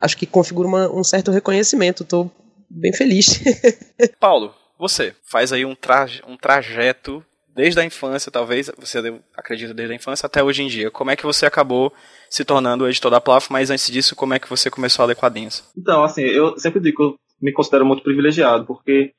acho 0.00 0.16
que 0.16 0.26
configura 0.26 0.68
uma, 0.68 0.90
um 0.90 1.04
certo 1.04 1.30
reconhecimento. 1.30 2.02
Estou 2.02 2.30
bem 2.70 2.92
feliz. 2.92 3.40
Paulo, 4.18 4.54
você 4.78 5.14
faz 5.24 5.52
aí 5.52 5.64
um, 5.64 5.74
traje, 5.74 6.22
um 6.26 6.36
trajeto 6.36 7.24
desde 7.54 7.80
a 7.80 7.84
infância, 7.84 8.30
talvez, 8.30 8.70
você 8.78 8.98
acredita 9.36 9.74
desde 9.74 9.92
a 9.92 9.96
infância 9.96 10.26
até 10.26 10.42
hoje 10.42 10.62
em 10.62 10.68
dia. 10.68 10.90
Como 10.90 11.10
é 11.10 11.16
que 11.16 11.24
você 11.24 11.44
acabou 11.44 11.92
se 12.30 12.44
tornando 12.44 12.88
editor 12.88 13.10
da 13.10 13.20
Plaf, 13.20 13.50
mas 13.50 13.70
antes 13.70 13.90
disso, 13.90 14.16
como 14.16 14.32
é 14.32 14.38
que 14.38 14.48
você 14.48 14.70
começou 14.70 15.02
a 15.02 15.06
ler 15.06 15.16
quadrinhos? 15.16 15.64
Então, 15.76 16.02
assim, 16.04 16.22
eu 16.22 16.58
sempre 16.58 16.80
digo, 16.80 17.16
me 17.40 17.52
considero 17.52 17.86
muito 17.86 18.02
privilegiado, 18.02 18.66
porque 18.66 19.12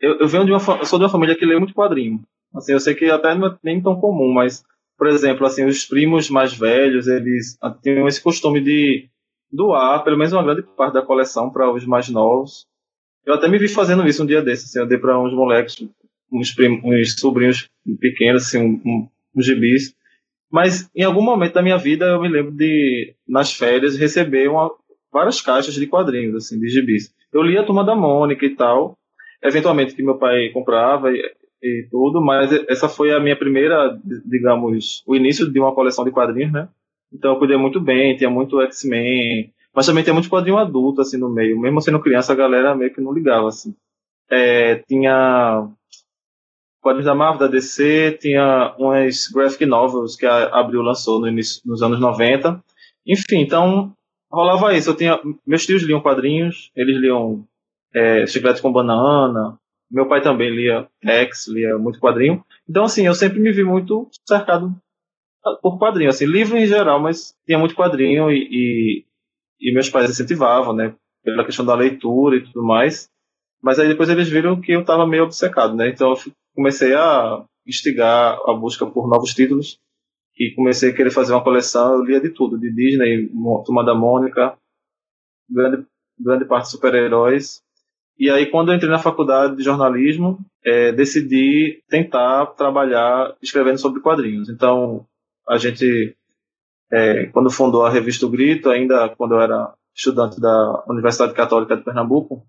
eu, 0.00 0.18
eu 0.18 0.28
venho 0.28 0.44
de 0.44 0.52
uma, 0.52 0.60
eu 0.78 0.86
sou 0.86 0.98
de 0.98 1.04
uma 1.04 1.10
família 1.10 1.36
que 1.36 1.46
lê 1.46 1.58
muito 1.58 1.74
quadrinho. 1.74 2.20
Assim, 2.54 2.72
eu 2.72 2.80
sei 2.80 2.94
que 2.94 3.06
até 3.06 3.34
não 3.34 3.48
é 3.48 3.58
nem 3.62 3.80
tão 3.80 4.00
comum, 4.00 4.32
mas, 4.32 4.64
por 4.96 5.06
exemplo, 5.06 5.46
assim, 5.46 5.64
os 5.64 5.84
primos 5.84 6.30
mais 6.30 6.52
velhos, 6.54 7.06
eles 7.06 7.58
tinham 7.82 8.08
esse 8.08 8.22
costume 8.22 8.60
de 8.60 9.08
doar 9.50 10.04
pelo 10.04 10.16
menos 10.16 10.32
uma 10.32 10.42
grande 10.42 10.62
parte 10.76 10.94
da 10.94 11.02
coleção 11.02 11.50
para 11.50 11.72
os 11.72 11.84
mais 11.84 12.08
novos. 12.08 12.66
Eu 13.24 13.34
até 13.34 13.48
me 13.48 13.58
vi 13.58 13.68
fazendo 13.68 14.06
isso 14.06 14.22
um 14.22 14.26
dia 14.26 14.42
desses, 14.42 14.66
assim, 14.66 14.78
eu 14.78 14.86
dei 14.86 14.98
para 14.98 15.18
uns 15.20 15.32
moleques, 15.34 15.86
uns, 16.32 16.52
primos, 16.52 16.80
uns 16.84 17.18
sobrinhos 17.18 17.68
pequenos, 18.00 18.46
assim, 18.46 18.58
um, 18.58 18.80
um, 18.84 19.08
uns 19.36 19.46
gibis. 19.46 19.94
Mas 20.50 20.88
em 20.94 21.02
algum 21.02 21.22
momento 21.22 21.54
da 21.54 21.62
minha 21.62 21.76
vida 21.76 22.06
eu 22.06 22.22
me 22.22 22.28
lembro 22.28 22.52
de, 22.52 23.14
nas 23.26 23.52
férias, 23.52 23.98
receber 23.98 24.48
uma, 24.48 24.70
várias 25.12 25.40
caixas 25.40 25.74
de 25.74 25.86
quadrinhos, 25.86 26.34
assim, 26.36 26.58
de 26.58 26.68
gibis. 26.68 27.12
Eu 27.32 27.42
li 27.42 27.58
a 27.58 27.64
Turma 27.64 27.84
da 27.84 27.94
Mônica 27.94 28.44
e 28.44 28.54
tal, 28.54 28.96
eventualmente 29.42 29.94
que 29.94 30.02
meu 30.02 30.18
pai 30.18 30.48
comprava 30.50 31.12
e, 31.12 31.20
e 31.62 31.86
tudo, 31.90 32.20
mas 32.20 32.50
essa 32.68 32.88
foi 32.88 33.12
a 33.12 33.20
minha 33.20 33.36
primeira, 33.36 33.98
digamos, 34.24 35.02
o 35.06 35.14
início 35.14 35.50
de 35.50 35.60
uma 35.60 35.74
coleção 35.74 36.04
de 36.04 36.10
quadrinhos, 36.10 36.52
né? 36.52 36.68
Então 37.12 37.32
eu 37.32 37.38
cuidei 37.38 37.56
muito 37.56 37.80
bem, 37.80 38.16
tinha 38.16 38.30
muito 38.30 38.60
X-Men, 38.62 39.52
mas 39.74 39.86
também 39.86 40.02
tinha 40.02 40.14
muito 40.14 40.28
quadrinho 40.28 40.58
adulto, 40.58 41.00
assim, 41.00 41.16
no 41.16 41.28
meio. 41.28 41.58
Mesmo 41.58 41.80
sendo 41.80 42.00
criança, 42.00 42.32
a 42.32 42.36
galera 42.36 42.74
meio 42.74 42.92
que 42.92 43.00
não 43.00 43.12
ligava, 43.12 43.48
assim. 43.48 43.74
É, 44.30 44.76
tinha 44.86 45.68
quadrinhos 46.80 47.06
da 47.06 47.14
Marvel, 47.14 47.40
da 47.40 47.46
DC, 47.46 48.18
tinha 48.20 48.74
umas 48.78 49.28
graphic 49.28 49.64
novels 49.66 50.16
que 50.16 50.26
a 50.26 50.46
Abril 50.58 50.82
lançou 50.82 51.20
no 51.20 51.28
início, 51.28 51.62
nos 51.64 51.82
anos 51.82 52.00
90. 52.00 52.62
Enfim, 53.06 53.40
então 53.40 53.92
rolava 54.30 54.74
isso. 54.74 54.90
Eu 54.90 54.96
tinha, 54.96 55.20
meus 55.46 55.64
tios 55.64 55.82
liam 55.82 56.00
quadrinhos, 56.00 56.70
eles 56.74 56.96
liam 57.00 57.44
é, 57.94 58.26
Chiclete 58.26 58.62
com 58.62 58.72
Banana, 58.72 59.58
meu 59.90 60.06
pai 60.06 60.20
também 60.20 60.50
lia 60.50 60.86
X, 61.02 61.48
lia 61.48 61.78
muito 61.78 61.98
quadrinho. 61.98 62.44
Então, 62.68 62.84
assim, 62.84 63.06
eu 63.06 63.14
sempre 63.14 63.40
me 63.40 63.50
vi 63.52 63.64
muito 63.64 64.08
cercado 64.26 64.74
por 65.62 65.78
quadrinho, 65.78 66.10
assim, 66.10 66.26
livro 66.26 66.56
em 66.56 66.66
geral, 66.66 67.00
mas 67.00 67.34
tinha 67.46 67.58
muito 67.58 67.74
quadrinho 67.74 68.30
e, 68.30 68.48
e, 68.50 69.04
e 69.60 69.72
meus 69.72 69.88
pais 69.88 70.10
incentivavam, 70.10 70.74
né, 70.74 70.94
pela 71.24 71.44
questão 71.44 71.64
da 71.64 71.74
leitura 71.74 72.36
e 72.36 72.44
tudo 72.44 72.62
mais. 72.62 73.08
Mas 73.62 73.78
aí 73.78 73.88
depois 73.88 74.08
eles 74.08 74.28
viram 74.28 74.60
que 74.60 74.72
eu 74.72 74.82
estava 74.82 75.06
meio 75.06 75.24
obcecado, 75.24 75.74
né, 75.74 75.88
então 75.88 76.10
eu 76.10 76.32
comecei 76.54 76.94
a 76.94 77.44
instigar 77.66 78.38
a 78.46 78.52
busca 78.52 78.84
por 78.84 79.08
novos 79.08 79.32
títulos 79.32 79.78
e 80.38 80.54
comecei 80.54 80.90
a 80.90 80.94
querer 80.94 81.10
fazer 81.10 81.32
uma 81.32 81.42
coleção, 81.42 81.94
eu 81.94 82.04
lia 82.04 82.20
de 82.20 82.30
tudo, 82.30 82.58
de 82.58 82.72
Disney, 82.72 83.28
Turma 83.64 83.84
da 83.84 83.94
Mônica, 83.94 84.56
grande, 85.50 85.84
grande 86.18 86.44
parte 86.44 86.66
de 86.66 86.70
super-heróis. 86.70 87.60
E 88.16 88.30
aí, 88.30 88.46
quando 88.46 88.70
eu 88.70 88.76
entrei 88.76 88.90
na 88.90 88.98
faculdade 88.98 89.56
de 89.56 89.62
jornalismo, 89.62 90.38
é, 90.64 90.92
decidi 90.92 91.82
tentar 91.88 92.46
trabalhar 92.46 93.34
escrevendo 93.42 93.78
sobre 93.78 94.00
quadrinhos. 94.00 94.48
Então, 94.48 95.06
a 95.48 95.56
gente, 95.56 96.16
é, 96.92 97.26
quando 97.26 97.50
fundou 97.50 97.84
a 97.84 97.90
revista 97.90 98.26
O 98.26 98.30
Grito, 98.30 98.70
ainda 98.70 99.08
quando 99.08 99.34
eu 99.34 99.40
era 99.40 99.72
estudante 99.94 100.40
da 100.40 100.84
Universidade 100.88 101.34
Católica 101.34 101.76
de 101.76 101.82
Pernambuco, 101.82 102.44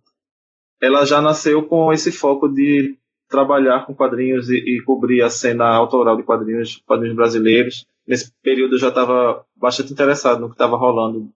ela 0.82 1.06
já 1.06 1.22
nasceu 1.22 1.64
com 1.64 1.92
esse 1.92 2.12
foco 2.12 2.48
de 2.48 2.99
trabalhar 3.30 3.86
com 3.86 3.94
quadrinhos 3.94 4.50
e, 4.50 4.58
e, 4.58 4.82
cobrir 4.84 5.22
a 5.22 5.30
cena 5.30 5.66
autoral 5.66 6.18
de 6.18 6.24
quadrinhos, 6.24 6.82
quadrinhos 6.86 7.16
brasileiros. 7.16 7.86
Nesse 8.08 8.32
período 8.42 8.76
eu 8.76 8.80
já 8.80 8.90
estava 8.90 9.46
bastante 9.56 9.94
interessado 9.94 10.40
no 10.40 10.48
que 10.48 10.56
estava 10.56 10.76
rolando 10.76 11.30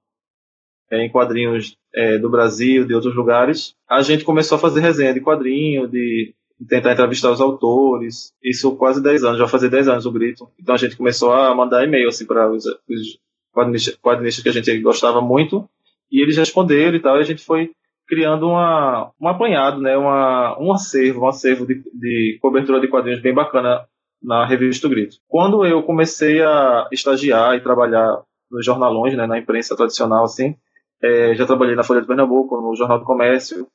é, 0.89 1.05
em 1.05 1.09
quadrinhos 1.09 1.77
é, 1.93 2.17
do 2.17 2.29
Brasil, 2.29 2.85
de 2.85 2.95
outros 2.95 3.15
lugares. 3.15 3.75
A 3.87 4.01
gente 4.01 4.23
começou 4.23 4.55
a 4.55 4.59
fazer 4.59 4.81
resenha 4.81 5.13
de 5.13 5.21
quadrinho, 5.21 5.87
de, 5.87 6.33
tentar 6.67 6.93
entrevistar 6.93 7.31
os 7.31 7.41
autores. 7.41 8.33
Isso 8.43 8.75
quase 8.75 9.01
10 9.01 9.23
anos, 9.23 9.39
já 9.39 9.47
fazer 9.47 9.69
10 9.69 9.87
anos 9.87 10.05
o 10.05 10.11
Grito. 10.11 10.49
Então 10.59 10.73
a 10.73 10.77
gente 10.77 10.97
começou 10.97 11.31
a 11.31 11.53
mandar 11.53 11.83
e-mail 11.83 12.07
assim, 12.07 12.25
para 12.25 12.49
os, 12.51 12.65
os 12.65 13.19
quadrinistas, 13.53 13.95
quadrinistas 13.95 14.43
que 14.43 14.49
a 14.49 14.53
gente 14.53 14.79
gostava 14.79 15.21
muito. 15.21 15.69
E 16.11 16.21
eles 16.21 16.37
responderam 16.37 16.95
e 16.95 16.99
tal, 16.99 17.17
e 17.17 17.21
a 17.21 17.25
gente 17.25 17.43
foi 17.43 17.71
criando 18.07 18.47
uma, 18.47 19.11
um 19.19 19.27
apanhado, 19.27 19.79
né, 19.79 19.97
uma, 19.97 20.57
um 20.59 20.73
acervo, 20.73 21.21
um 21.21 21.27
acervo 21.27 21.65
de, 21.65 21.81
de 21.93 22.37
cobertura 22.41 22.79
de 22.79 22.87
quadrinhos 22.87 23.21
bem 23.21 23.33
bacana 23.33 23.85
na 24.21 24.45
revista 24.45 24.87
Grito. 24.87 25.17
Quando 25.27 25.65
eu 25.65 25.83
comecei 25.83 26.41
a 26.41 26.87
estagiar 26.91 27.55
e 27.55 27.61
trabalhar 27.61 28.23
nos 28.49 28.65
jornalões, 28.65 29.15
né, 29.15 29.25
na 29.25 29.37
imprensa 29.37 29.75
tradicional, 29.75 30.23
assim, 30.23 30.55
é, 31.01 31.35
já 31.35 31.45
trabalhei 31.45 31.75
na 31.75 31.83
Folha 31.83 32.01
de 32.01 32.07
Pernambuco, 32.07 32.61
no 32.61 32.75
Jornal 32.75 32.99
do 32.99 33.05
Comércio, 33.05 33.67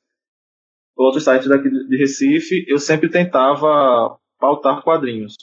outros 0.97 1.25
sites 1.25 1.49
daqui 1.49 1.68
de 1.68 1.97
Recife, 1.97 2.64
eu 2.66 2.78
sempre 2.78 3.08
tentava 3.11 4.18
pautar 4.38 4.82
quadrinhos. 4.82 5.35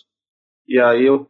E 0.67 0.79
aí 0.79 1.05
eu 1.05 1.27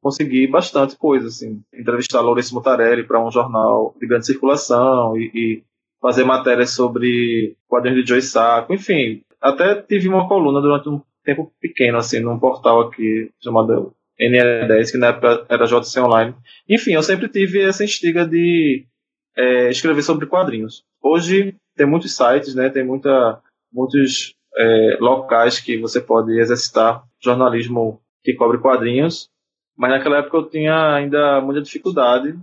consegui 0.00 0.46
bastante 0.46 0.96
coisa, 0.96 1.28
assim, 1.28 1.62
entrevistar 1.74 2.20
Lourenço 2.20 2.54
Mutarelli 2.54 3.06
para 3.06 3.24
um 3.24 3.30
jornal 3.30 3.94
de 4.00 4.06
grande 4.06 4.26
circulação 4.26 5.16
e, 5.16 5.30
e 5.34 5.64
fazer 6.00 6.24
matérias 6.24 6.70
sobre 6.70 7.56
quadrinhos 7.66 8.02
de 8.02 8.08
Joe 8.08 8.22
Sacco, 8.22 8.72
enfim. 8.72 9.22
Até 9.40 9.74
tive 9.82 10.08
uma 10.08 10.28
coluna 10.28 10.60
durante 10.60 10.88
um 10.88 11.00
tempo 11.24 11.52
pequeno, 11.60 11.98
assim, 11.98 12.20
num 12.20 12.38
portal 12.38 12.80
aqui 12.82 13.30
chamado 13.42 13.94
NE10, 14.20 14.90
que 14.90 14.98
na 14.98 15.08
época 15.08 15.46
era 15.48 15.66
JC 15.66 16.00
Online. 16.00 16.34
Enfim, 16.68 16.92
eu 16.92 17.02
sempre 17.02 17.28
tive 17.28 17.62
essa 17.62 17.84
instiga 17.84 18.26
de 18.26 18.84
é, 19.36 19.70
escrever 19.70 20.02
sobre 20.02 20.26
quadrinhos. 20.26 20.84
Hoje 21.02 21.54
tem 21.76 21.86
muitos 21.86 22.16
sites, 22.16 22.54
né, 22.54 22.68
tem 22.68 22.84
muita, 22.84 23.40
muitos 23.72 24.34
é, 24.56 24.96
locais 25.00 25.60
que 25.60 25.78
você 25.78 26.00
pode 26.00 26.38
exercitar 26.38 27.04
jornalismo 27.22 28.00
que 28.24 28.34
cobre 28.34 28.58
quadrinhos, 28.58 29.30
mas 29.76 29.90
naquela 29.90 30.18
época 30.18 30.36
eu 30.36 30.48
tinha 30.48 30.94
ainda 30.94 31.40
muita 31.40 31.62
dificuldade 31.62 32.36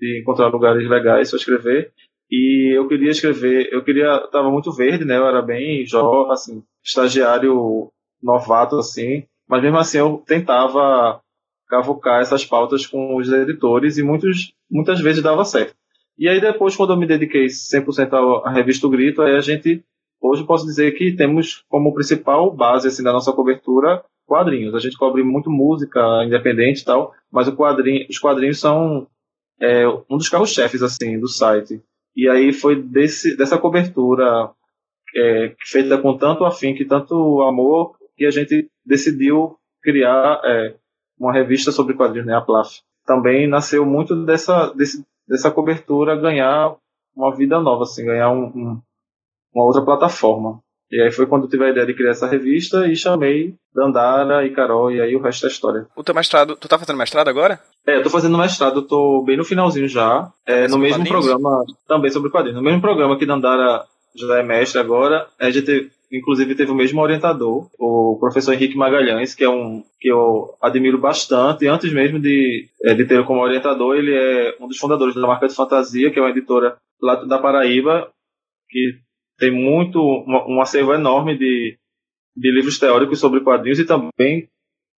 de 0.00 0.20
encontrar 0.20 0.48
lugares 0.48 0.88
legais 0.88 1.30
para 1.30 1.38
escrever 1.38 1.92
e 2.32 2.74
eu 2.74 2.88
queria 2.88 3.10
escrever, 3.10 3.68
eu 3.70 3.84
queria, 3.84 4.22
estava 4.24 4.50
muito 4.50 4.72
verde, 4.72 5.04
né? 5.04 5.18
Eu 5.18 5.26
era 5.26 5.42
bem 5.42 5.84
jovem, 5.84 6.32
assim, 6.32 6.62
estagiário 6.82 7.92
novato, 8.22 8.78
assim, 8.78 9.24
mas 9.46 9.62
mesmo 9.62 9.76
assim 9.76 9.98
eu 9.98 10.22
tentava 10.26 11.20
cavucar 11.68 12.22
essas 12.22 12.42
pautas 12.42 12.86
com 12.86 13.16
os 13.16 13.30
editores 13.30 13.98
e 13.98 14.02
muitos, 14.02 14.54
muitas 14.70 14.98
vezes 15.02 15.22
dava 15.22 15.44
certo. 15.44 15.74
E 16.18 16.26
aí 16.26 16.40
depois, 16.40 16.74
quando 16.74 16.94
eu 16.94 16.96
me 16.96 17.06
dediquei 17.06 17.46
100% 17.46 18.42
à 18.46 18.50
revista 18.50 18.86
o 18.86 18.90
Grito, 18.90 19.20
aí 19.20 19.36
a 19.36 19.40
gente, 19.40 19.84
hoje 20.18 20.46
posso 20.46 20.64
dizer 20.64 20.92
que 20.92 21.12
temos 21.12 21.64
como 21.68 21.92
principal 21.92 22.50
base, 22.50 22.88
assim, 22.88 23.02
da 23.02 23.12
nossa 23.12 23.32
cobertura, 23.32 24.02
quadrinhos. 24.26 24.74
A 24.74 24.78
gente 24.78 24.96
cobre 24.96 25.22
muito 25.22 25.50
música 25.50 26.00
independente 26.24 26.80
e 26.80 26.84
tal, 26.84 27.12
mas 27.30 27.46
o 27.46 27.56
quadrinho, 27.56 28.06
os 28.08 28.18
quadrinhos 28.18 28.58
são 28.58 29.06
é, 29.60 29.86
um 30.08 30.16
dos 30.16 30.30
carros-chefes, 30.30 30.82
assim, 30.82 31.20
do 31.20 31.28
site. 31.28 31.82
E 32.14 32.28
aí 32.28 32.52
foi 32.52 32.80
desse, 32.80 33.36
dessa 33.36 33.58
cobertura 33.58 34.50
é, 35.16 35.54
feita 35.60 35.98
com 35.98 36.16
tanto 36.16 36.44
afinco 36.44 36.82
e 36.82 36.86
tanto 36.86 37.42
amor 37.42 37.96
que 38.16 38.26
a 38.26 38.30
gente 38.30 38.70
decidiu 38.84 39.56
criar 39.82 40.40
é, 40.44 40.74
uma 41.18 41.32
revista 41.32 41.72
sobre 41.72 41.94
quadrinhos, 41.94 42.26
né, 42.26 42.36
a 42.36 42.40
Plaf. 42.40 42.80
Também 43.06 43.48
nasceu 43.48 43.84
muito 43.84 44.24
dessa, 44.24 44.72
desse, 44.74 45.04
dessa 45.26 45.50
cobertura 45.50 46.16
ganhar 46.16 46.76
uma 47.14 47.34
vida 47.34 47.60
nova, 47.60 47.82
assim, 47.82 48.04
ganhar 48.04 48.30
um, 48.30 48.44
um, 48.44 48.82
uma 49.54 49.64
outra 49.64 49.84
plataforma. 49.84 50.60
E 50.92 51.00
aí 51.00 51.10
foi 51.10 51.26
quando 51.26 51.44
eu 51.44 51.48
tive 51.48 51.64
a 51.64 51.70
ideia 51.70 51.86
de 51.86 51.94
criar 51.94 52.10
essa 52.10 52.26
revista 52.26 52.86
e 52.86 52.94
chamei 52.94 53.54
Dandara 53.74 54.44
e 54.44 54.50
Carol, 54.50 54.92
e 54.92 55.00
aí 55.00 55.16
o 55.16 55.22
resto 55.22 55.46
é 55.46 55.48
história. 55.48 55.86
O 55.96 56.04
teu 56.04 56.14
mestrado, 56.14 56.54
tu 56.54 56.68
tá 56.68 56.78
fazendo 56.78 56.98
mestrado 56.98 57.28
agora? 57.28 57.58
É, 57.86 57.96
eu 57.96 58.02
tô 58.02 58.10
fazendo 58.10 58.36
mestrado, 58.36 58.80
eu 58.80 58.82
tô 58.82 59.22
bem 59.24 59.38
no 59.38 59.44
finalzinho 59.44 59.88
já. 59.88 60.30
É, 60.46 60.68
no 60.68 60.76
mesmo 60.76 60.98
quadrinhos? 60.98 61.26
programa, 61.26 61.64
também 61.88 62.10
sobre 62.10 62.30
quadrinhos. 62.30 62.58
No 62.58 62.62
mesmo 62.62 62.82
programa 62.82 63.18
que 63.18 63.24
Dandara 63.24 63.86
já 64.14 64.38
é 64.38 64.42
mestre 64.42 64.78
agora, 64.78 65.26
a 65.40 65.50
gente 65.50 65.90
inclusive 66.12 66.54
teve 66.54 66.70
o 66.70 66.74
mesmo 66.74 67.00
orientador, 67.00 67.70
o 67.78 68.18
professor 68.20 68.52
Henrique 68.52 68.76
Magalhães, 68.76 69.34
que 69.34 69.44
é 69.44 69.48
um 69.48 69.82
que 69.98 70.08
eu 70.08 70.54
admiro 70.60 70.98
bastante. 70.98 71.64
E 71.64 71.68
antes 71.68 71.90
mesmo 71.90 72.20
de, 72.20 72.68
é, 72.84 72.94
de 72.94 73.06
ter 73.06 73.24
como 73.24 73.40
orientador, 73.40 73.96
ele 73.96 74.14
é 74.14 74.54
um 74.60 74.68
dos 74.68 74.76
fundadores 74.76 75.14
da 75.14 75.26
marca 75.26 75.48
de 75.48 75.54
fantasia, 75.54 76.10
que 76.10 76.18
é 76.18 76.22
uma 76.22 76.30
editora 76.30 76.76
lá 77.00 77.14
da 77.24 77.38
Paraíba, 77.38 78.10
que 78.68 78.98
tem 79.38 79.50
muito, 79.50 79.98
um 80.48 80.60
acervo 80.60 80.94
enorme 80.94 81.36
de, 81.36 81.78
de 82.36 82.50
livros 82.50 82.78
teóricos 82.78 83.18
sobre 83.18 83.40
quadrinhos 83.40 83.78
e 83.78 83.84
também 83.84 84.48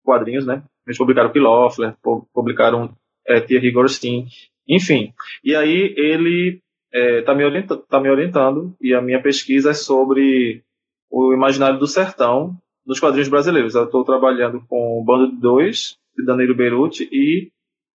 quadrinhos, 0.04 0.46
né? 0.46 0.62
Eles 0.86 0.98
publicaram 0.98 1.32
Piloffler, 1.32 1.94
publicaram 2.32 2.94
é, 3.26 3.40
Thierry 3.40 3.70
Gorstin, 3.70 4.26
enfim. 4.68 5.12
E 5.42 5.54
aí 5.54 5.94
ele 5.96 6.60
está 6.92 6.98
é, 6.98 7.22
tá 7.22 7.34
me, 7.34 7.44
orienta 7.44 7.76
tá 7.76 8.00
me 8.00 8.10
orientando 8.10 8.76
e 8.80 8.94
a 8.94 9.00
minha 9.00 9.20
pesquisa 9.20 9.70
é 9.70 9.74
sobre 9.74 10.62
o 11.10 11.32
imaginário 11.32 11.78
do 11.78 11.86
sertão 11.86 12.56
nos 12.86 13.00
quadrinhos 13.00 13.28
brasileiros. 13.28 13.74
Eu 13.74 13.84
estou 13.84 14.04
trabalhando 14.04 14.60
com 14.68 15.00
o 15.00 15.04
Bando 15.04 15.30
de 15.30 15.40
Dois, 15.40 15.96
de 16.16 16.24
Danilo 16.24 16.54
Beruti, 16.54 17.08
e 17.10 17.50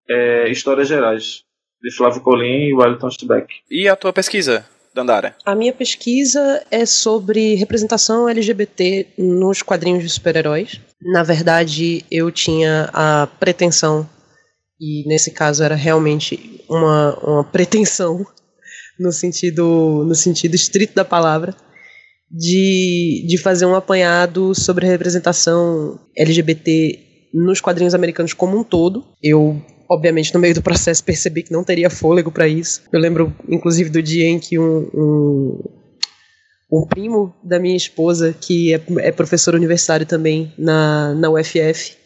é, 0.10 0.50
Histórias 0.50 0.88
Gerais, 0.88 1.44
de 1.82 1.96
Flávio 1.96 2.22
Colim 2.22 2.70
e 2.70 2.74
Wellington 2.74 3.12
Schbeck. 3.12 3.54
E 3.70 3.88
a 3.88 3.96
tua 3.96 4.12
pesquisa? 4.12 4.66
A 5.46 5.56
minha 5.56 5.74
pesquisa 5.74 6.64
é 6.70 6.86
sobre 6.86 7.56
representação 7.56 8.28
LGBT 8.28 9.08
nos 9.18 9.62
quadrinhos 9.62 10.04
de 10.04 10.10
super-heróis. 10.10 10.80
Na 11.02 11.24
verdade, 11.24 12.06
eu 12.12 12.32
tinha 12.32 12.90
a 12.94 13.28
pretensão, 13.40 14.08
e 14.80 15.08
nesse 15.08 15.32
caso 15.32 15.64
era 15.64 15.76
realmente 15.76 16.64
uma, 16.70 17.18
uma 17.20 17.44
pretensão, 17.44 18.26
no 19.00 19.12
sentido, 19.12 20.04
no 20.06 20.16
sentido 20.16 20.56
estrito 20.56 20.94
da 20.96 21.06
palavra, 21.06 21.56
de, 22.30 23.26
de 23.28 23.38
fazer 23.38 23.66
um 23.66 23.76
apanhado 23.76 24.54
sobre 24.54 24.86
representação 24.86 26.00
LGBT 26.16 27.00
nos 27.34 27.62
quadrinhos 27.62 27.94
americanos 27.94 28.34
como 28.34 28.58
um 28.58 28.64
todo. 28.64 29.06
Eu 29.22 29.62
obviamente, 29.90 30.34
no 30.34 30.40
meio 30.40 30.54
do 30.54 30.62
processo 30.62 31.04
percebi 31.04 31.42
que 31.42 31.52
não 31.52 31.64
teria 31.64 31.90
fôlego 31.90 32.32
para 32.32 32.48
isso. 32.48 32.84
Eu 32.94 33.00
lembro, 33.00 33.36
inclusive, 33.48 33.90
do 33.90 34.04
dia 34.04 34.28
em 34.28 34.40
que 34.40 34.60
um, 34.60 34.90
um, 34.94 35.64
um 36.72 36.86
primo 36.86 37.34
da 37.44 37.60
minha 37.60 37.76
esposa, 37.76 38.36
que 38.40 38.74
é, 38.74 38.82
é, 39.00 39.12
professor 39.12 39.56
universitário 39.56 40.06
também 40.06 40.54
na, 40.58 41.16
na 41.16 41.30
UFF, 41.32 41.98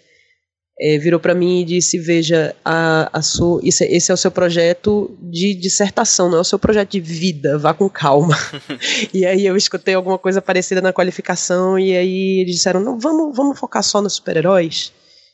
é, 0.80 0.98
virou 0.98 1.20
para 1.20 1.36
mim 1.36 1.62
e 1.62 1.66
disse: 1.66 2.00
Veja, 2.00 2.56
a, 2.64 3.10
a 3.20 3.22
sua, 3.22 3.60
esse, 3.64 3.84
esse, 3.86 4.10
é 4.10 4.14
o 4.14 4.18
seu 4.18 4.32
projeto 4.32 5.16
de 5.22 5.54
dissertação, 5.54 6.30
não 6.30 6.38
é 6.38 6.42
o 6.42 6.46
seu 6.46 6.58
projeto 6.58 6.92
de 6.92 7.02
vida, 7.02 7.58
vá 7.58 7.74
com 7.74 7.90
calma. 7.90 8.36
e 9.14 9.26
aí 9.26 9.46
eu 9.46 9.58
escutei 9.58 9.94
alguma 9.94 10.18
coisa 10.18 10.42
parecida 10.42 10.82
na 10.82 10.94
qualificação, 10.94 11.78
e 11.78 11.96
aí 11.96 12.42
eles 12.42 12.56
disseram: 12.56 12.80
Não, 12.80 12.98
vamos, 12.98 13.36
vamos 13.36 13.60
focar 13.60 13.84
só 13.84 14.02
nos 14.02 14.14
super-heróis, 14.14 14.92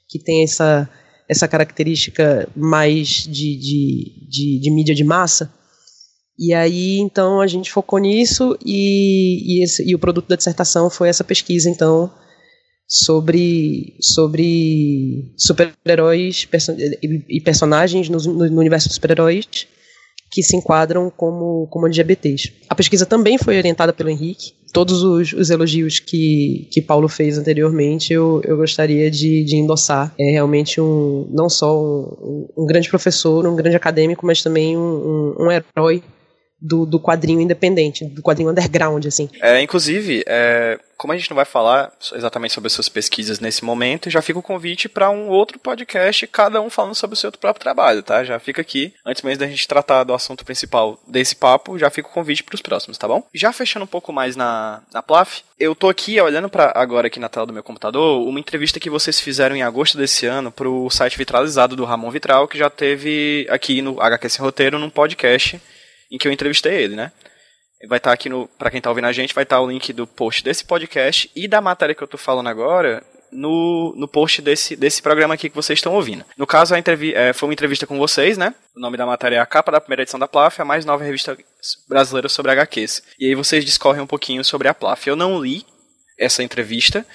que 0.09 0.17
tem 0.17 0.43
essa 0.43 0.89
essa 1.29 1.47
característica 1.47 2.49
mais 2.55 3.07
de, 3.07 3.55
de, 3.55 4.27
de, 4.27 4.59
de, 4.59 4.71
mídia 4.71 4.95
de 4.95 5.03
massa. 5.03 5.53
E 6.37 6.53
aí, 6.53 6.97
então, 6.97 7.39
a 7.39 7.47
gente 7.47 7.71
focou 7.71 7.99
nisso 7.99 8.57
e, 8.65 9.59
e, 9.59 9.63
esse, 9.63 9.87
e 9.87 9.93
o 9.93 9.99
produto 9.99 10.27
da 10.27 10.35
dissertação 10.35 10.89
foi 10.89 11.09
essa 11.09 11.23
pesquisa, 11.23 11.69
então, 11.69 12.11
sobre, 12.87 13.95
sobre 14.01 15.33
super-heróis 15.37 16.47
e, 17.03 17.37
e, 17.37 17.41
personagens 17.41 18.09
no, 18.09 18.17
no 18.17 18.59
universo 18.59 18.87
dos 18.87 18.95
super-heróis 18.95 19.45
que 20.29 20.43
se 20.43 20.55
enquadram 20.55 21.11
como, 21.15 21.67
como 21.67 21.87
LGBTs. 21.87 22.53
A 22.69 22.75
pesquisa 22.75 23.05
também 23.05 23.37
foi 23.37 23.57
orientada 23.57 23.91
pelo 23.91 24.09
Henrique. 24.09 24.53
Todos 24.71 25.01
os, 25.01 25.33
os 25.33 25.49
elogios 25.49 25.99
que, 25.99 26.67
que 26.71 26.81
Paulo 26.81 27.09
fez 27.09 27.37
anteriormente, 27.37 28.13
eu, 28.13 28.39
eu 28.45 28.55
gostaria 28.55 29.09
de, 29.09 29.43
de 29.43 29.55
endossar. 29.55 30.13
É 30.19 30.31
realmente 30.31 30.79
um 30.79 31.27
não 31.31 31.49
só 31.49 31.81
um, 31.81 32.47
um 32.55 32.65
grande 32.67 32.87
professor, 32.87 33.47
um 33.47 33.55
grande 33.55 33.75
acadêmico, 33.75 34.25
mas 34.25 34.43
também 34.43 34.77
um, 34.77 34.81
um, 35.39 35.45
um 35.45 35.51
herói 35.51 36.03
do, 36.61 36.85
do 36.85 36.99
quadrinho 36.99 37.41
independente, 37.41 38.05
do 38.05 38.21
quadrinho 38.21 38.49
underground, 38.49 39.05
assim. 39.05 39.29
É, 39.41 39.61
inclusive, 39.61 40.23
é, 40.27 40.79
como 40.97 41.13
a 41.13 41.17
gente 41.17 41.29
não 41.29 41.35
vai 41.35 41.45
falar 41.45 41.91
exatamente 42.13 42.53
sobre 42.53 42.67
as 42.67 42.73
suas 42.73 42.89
pesquisas 42.89 43.39
nesse 43.39 43.63
momento, 43.63 44.09
já 44.09 44.21
fica 44.21 44.37
o 44.37 44.43
convite 44.43 44.89
para 44.89 45.09
um 45.09 45.29
outro 45.29 45.57
podcast, 45.57 46.27
cada 46.27 46.59
um 46.59 46.69
falando 46.69 46.93
sobre 46.93 47.13
o 47.13 47.17
seu 47.17 47.31
próprio 47.31 47.63
trabalho, 47.63 48.03
tá? 48.03 48.23
Já 48.23 48.37
fica 48.37 48.61
aqui, 48.61 48.93
antes 49.05 49.23
mesmo 49.23 49.39
da 49.39 49.47
gente 49.47 49.67
tratar 49.67 50.03
do 50.03 50.13
assunto 50.13 50.43
principal 50.43 50.99
desse 51.07 51.35
papo, 51.35 51.79
já 51.79 51.89
fica 51.89 52.09
o 52.09 52.11
convite 52.11 52.43
para 52.43 52.55
os 52.55 52.61
próximos, 52.61 52.97
tá 52.97 53.07
bom? 53.07 53.23
Já 53.33 53.53
fechando 53.53 53.85
um 53.85 53.87
pouco 53.87 54.11
mais 54.11 54.35
na, 54.35 54.81
na 54.93 55.01
Plaf, 55.01 55.41
eu 55.57 55.73
tô 55.73 55.87
aqui 55.87 56.19
olhando 56.19 56.49
para 56.49 56.73
agora 56.75 57.07
aqui 57.07 57.19
na 57.19 57.29
tela 57.29 57.45
do 57.45 57.53
meu 57.53 57.63
computador, 57.63 58.27
uma 58.27 58.39
entrevista 58.39 58.79
que 58.79 58.89
vocês 58.89 59.21
fizeram 59.21 59.55
em 59.55 59.63
agosto 59.63 59.97
desse 59.97 60.25
ano 60.25 60.51
pro 60.51 60.89
site 60.89 61.17
vitralizado 61.17 61.77
do 61.77 61.85
Ramon 61.85 62.11
Vitral, 62.11 62.47
que 62.47 62.57
já 62.57 62.69
teve 62.69 63.47
aqui 63.49 63.81
no 63.81 64.01
HQ 64.01 64.29
Sem 64.29 64.41
Roteiro, 64.41 64.77
num 64.77 64.89
podcast 64.89 65.61
em 66.09 66.17
que 66.17 66.27
eu 66.27 66.31
entrevistei 66.31 66.73
ele, 66.83 66.95
né? 66.95 67.11
Vai 67.87 67.97
estar 67.97 68.09
tá 68.09 68.13
aqui 68.13 68.27
no, 68.27 68.47
para 68.47 68.69
quem 68.69 68.81
tá 68.81 68.89
ouvindo 68.89 69.07
a 69.07 69.11
gente, 69.11 69.33
vai 69.33 69.43
estar 69.43 69.57
tá 69.57 69.61
o 69.61 69.69
link 69.69 69.93
do 69.93 70.05
post 70.05 70.43
desse 70.43 70.65
podcast 70.65 71.31
e 71.35 71.47
da 71.47 71.61
matéria 71.61 71.95
que 71.95 72.01
eu 72.01 72.07
tô 72.07 72.17
falando 72.17 72.47
agora 72.47 73.03
no, 73.31 73.93
no 73.95 74.07
post 74.07 74.41
desse, 74.41 74.75
desse 74.75 75.01
programa 75.01 75.33
aqui 75.33 75.49
que 75.49 75.55
vocês 75.55 75.77
estão 75.77 75.93
ouvindo. 75.93 76.25
No 76.37 76.47
caso, 76.47 76.73
a 76.73 76.79
entrevi 76.79 77.13
é, 77.13 77.33
foi 77.33 77.47
uma 77.47 77.53
entrevista 77.53 77.87
com 77.87 77.97
vocês, 77.97 78.37
né? 78.37 78.53
O 78.75 78.79
nome 78.79 78.97
da 78.97 79.05
matéria 79.05 79.37
é 79.37 79.39
a 79.39 79.45
capa 79.45 79.71
da 79.71 79.81
primeira 79.81 80.01
edição 80.01 80.19
da 80.19 80.27
Plaf, 80.27 80.59
a 80.59 80.65
mais 80.65 80.85
nova 80.85 81.03
revista 81.03 81.37
brasileira 81.87 82.27
sobre 82.27 82.51
HQs. 82.51 83.03
E 83.19 83.27
aí 83.27 83.35
vocês 83.35 83.63
discorrem 83.63 84.01
um 84.01 84.07
pouquinho 84.07 84.43
sobre 84.43 84.67
a 84.67 84.73
Plaf. 84.73 85.07
Eu 85.07 85.15
não 85.15 85.39
li 85.39 85.65
essa 86.17 86.43
entrevista, 86.43 87.05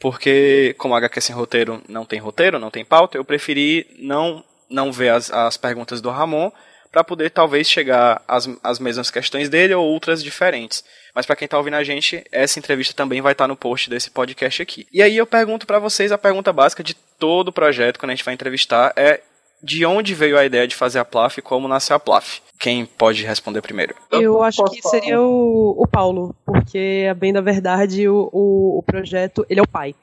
porque 0.00 0.74
como 0.78 0.94
a 0.94 0.98
HQ 0.98 1.20
sem 1.20 1.34
roteiro 1.34 1.82
não 1.88 2.04
tem 2.04 2.18
roteiro, 2.18 2.58
não 2.58 2.70
tem 2.70 2.84
pauta, 2.84 3.18
eu 3.18 3.24
preferi 3.24 3.86
não, 3.98 4.42
não 4.70 4.92
ver 4.92 5.10
as, 5.10 5.30
as 5.30 5.56
perguntas 5.56 6.00
do 6.00 6.10
Ramon 6.10 6.50
para 6.94 7.02
poder 7.02 7.30
talvez 7.30 7.68
chegar 7.68 8.22
às, 8.28 8.48
às 8.62 8.78
mesmas 8.78 9.10
questões 9.10 9.48
dele 9.48 9.74
ou 9.74 9.84
outras 9.84 10.22
diferentes. 10.22 10.84
Mas 11.12 11.26
para 11.26 11.34
quem 11.34 11.46
está 11.46 11.58
ouvindo 11.58 11.74
a 11.74 11.82
gente, 11.82 12.24
essa 12.30 12.60
entrevista 12.60 12.94
também 12.94 13.20
vai 13.20 13.32
estar 13.32 13.44
tá 13.44 13.48
no 13.48 13.56
post 13.56 13.90
desse 13.90 14.12
podcast 14.12 14.62
aqui. 14.62 14.86
E 14.92 15.02
aí 15.02 15.16
eu 15.16 15.26
pergunto 15.26 15.66
para 15.66 15.80
vocês 15.80 16.12
a 16.12 16.18
pergunta 16.18 16.52
básica 16.52 16.84
de 16.84 16.94
todo 17.18 17.48
o 17.48 17.52
projeto 17.52 17.98
quando 17.98 18.10
a 18.10 18.14
gente 18.14 18.24
vai 18.24 18.32
entrevistar 18.32 18.92
é 18.94 19.20
de 19.60 19.84
onde 19.84 20.14
veio 20.14 20.38
a 20.38 20.44
ideia 20.44 20.68
de 20.68 20.76
fazer 20.76 21.00
a 21.00 21.04
Plaf 21.04 21.38
e 21.38 21.42
como 21.42 21.66
nasceu 21.66 21.96
a 21.96 21.98
Plaf? 21.98 22.38
Quem 22.60 22.86
pode 22.86 23.24
responder 23.24 23.60
primeiro? 23.60 23.96
Eu 24.12 24.40
acho 24.40 24.62
que 24.66 24.80
seria 24.82 25.20
o, 25.20 25.74
o 25.76 25.88
Paulo, 25.88 26.32
porque, 26.46 27.08
a 27.10 27.14
bem 27.14 27.32
da 27.32 27.40
verdade, 27.40 28.08
o, 28.08 28.30
o, 28.32 28.78
o 28.78 28.82
projeto, 28.84 29.44
ele 29.50 29.58
é 29.58 29.62
o 29.62 29.68
pai. 29.68 29.96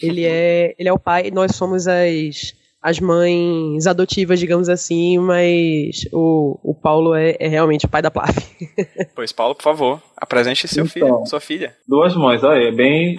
Ele 0.00 0.24
é, 0.24 0.74
ele 0.78 0.88
é 0.88 0.92
o 0.92 0.98
pai, 0.98 1.30
nós 1.30 1.54
somos 1.54 1.86
as, 1.86 2.54
as 2.82 2.98
mães 2.98 3.86
adotivas, 3.86 4.38
digamos 4.40 4.68
assim, 4.68 5.18
mas 5.18 6.08
o, 6.12 6.58
o 6.62 6.74
Paulo 6.74 7.14
é, 7.14 7.36
é 7.38 7.46
realmente 7.48 7.84
o 7.86 7.88
pai 7.90 8.00
da 8.02 8.10
Plaf. 8.10 8.36
Pois, 9.14 9.32
Paulo, 9.32 9.54
por 9.54 9.62
favor, 9.62 10.02
apresente 10.16 10.66
seu 10.66 10.84
Então. 10.84 10.92
filho, 10.92 11.26
sua 11.26 11.40
filha. 11.40 11.76
Duas 11.86 12.14
mães, 12.16 12.42
aí, 12.42 12.68
é 12.68 12.72
bem, 12.72 13.16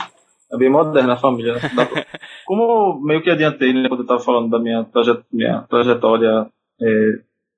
é 0.51 0.57
bem 0.57 0.69
moderna 0.69 1.13
a 1.13 1.17
família. 1.17 1.53
né? 1.53 1.59
Como 2.45 2.99
meio 3.03 3.21
que 3.21 3.29
adiantei, 3.29 3.71
né, 3.73 3.87
quando 3.87 3.99
eu 3.99 4.03
estava 4.05 4.19
falando 4.19 4.49
da 4.49 4.59
minha, 4.59 4.83
traje- 4.85 5.19
minha 5.31 5.61
trajetória 5.69 6.47
é, 6.81 6.85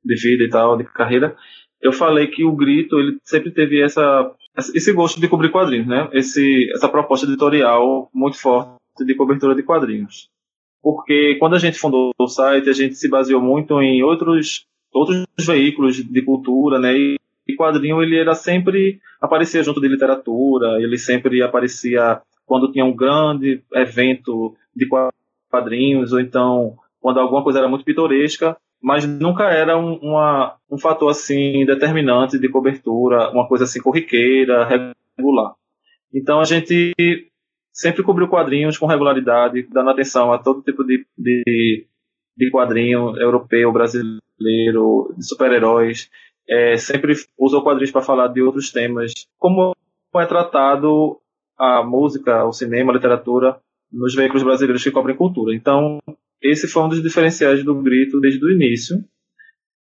de 0.03 0.15
vida 0.22 0.43
e 0.43 0.50
tal, 0.50 0.77
de 0.77 0.83
carreira, 0.83 1.36
eu 1.81 1.93
falei 1.93 2.27
que 2.27 2.43
o 2.43 2.55
Grito, 2.55 3.00
ele 3.00 3.17
sempre 3.24 3.51
teve 3.51 3.81
essa, 3.81 4.29
esse 4.75 4.91
gosto 4.93 5.19
de 5.22 5.27
cobrir 5.29 5.51
quadrinhos, 5.51 5.88
né? 5.88 6.10
Esse, 6.13 6.69
essa 6.74 6.89
proposta 6.89 7.25
editorial 7.25 8.10
muito 8.13 8.38
forte 8.38 8.72
de 9.05 9.15
cobertura 9.15 9.55
de 9.55 9.63
quadrinhos. 9.63 10.29
Porque 10.83 11.37
quando 11.39 11.55
a 11.55 11.59
gente 11.59 11.79
fundou 11.79 12.11
o 12.19 12.27
site, 12.27 12.69
a 12.69 12.73
gente 12.73 12.95
se 12.95 13.09
baseou 13.09 13.41
muito 13.41 13.81
em 13.81 14.03
outros, 14.03 14.65
outros 14.91 15.25
veículos 15.39 15.95
de 15.95 16.21
cultura, 16.21 16.77
né? 16.77 16.93
E, 16.93 17.17
e 17.47 17.55
quadrinho, 17.55 18.03
ele 18.03 18.19
era 18.19 18.35
sempre 18.35 18.99
aparecia 19.21 19.63
junto 19.63 19.79
de 19.79 19.87
literatura, 19.87 20.81
ele 20.81 20.97
sempre 20.97 21.41
aparecia 21.41 22.21
quando 22.45 22.69
tinha 22.69 22.83
um 22.83 22.93
grande 22.93 23.63
evento 23.73 24.53
de 24.75 24.85
quadrinhos, 25.49 26.11
ou 26.11 26.19
então 26.19 26.75
quando 26.99 27.19
alguma 27.19 27.43
coisa 27.43 27.59
era 27.59 27.69
muito 27.69 27.85
pitoresca, 27.85 28.57
mas 28.81 29.05
nunca 29.05 29.45
era 29.45 29.77
um, 29.77 29.95
uma, 29.95 30.57
um 30.69 30.77
fator 30.77 31.09
assim 31.09 31.65
determinante 31.65 32.37
de 32.37 32.49
cobertura, 32.49 33.29
uma 33.31 33.47
coisa 33.47 33.63
assim 33.63 33.79
corriqueira, 33.79 34.67
regular. 35.17 35.53
Então 36.13 36.41
a 36.41 36.43
gente 36.43 36.93
sempre 37.74 38.03
cobriu 38.03 38.27
quadrinhos 38.27 38.77
com 38.77 38.86
regularidade, 38.86 39.68
dando 39.72 39.89
atenção 39.89 40.32
a 40.32 40.38
todo 40.38 40.62
tipo 40.62 40.84
de, 40.84 41.06
de, 41.18 41.88
de 42.38 42.51
quadrinho 42.51 43.18
europeu, 43.18 43.72
brasileiro, 43.72 45.13
de 45.18 45.27
super-heróis, 45.27 46.10
é, 46.48 46.77
sempre 46.77 47.13
usou 47.38 47.63
quadrinhos 47.63 47.92
para 47.92 48.01
falar 48.01 48.27
de 48.27 48.42
outros 48.42 48.72
temas, 48.72 49.12
como 49.39 49.75
é 50.15 50.25
tratado 50.25 51.20
a 51.58 51.84
música, 51.84 52.46
o 52.46 52.53
cinema, 52.53 52.92
a 52.92 52.96
literatura 52.96 53.60
nos 53.92 54.13
veículos 54.13 54.44
brasileiros 54.44 54.84
que 54.84 54.92
cobrem 54.92 55.15
cultura. 55.15 55.56
Então, 55.56 56.00
esse 56.42 56.68
foi 56.68 56.84
um 56.84 56.89
dos 56.89 57.01
diferenciais 57.01 57.63
do 57.63 57.75
Grito 57.82 58.20
desde 58.20 58.44
o 58.44 58.51
início. 58.51 58.98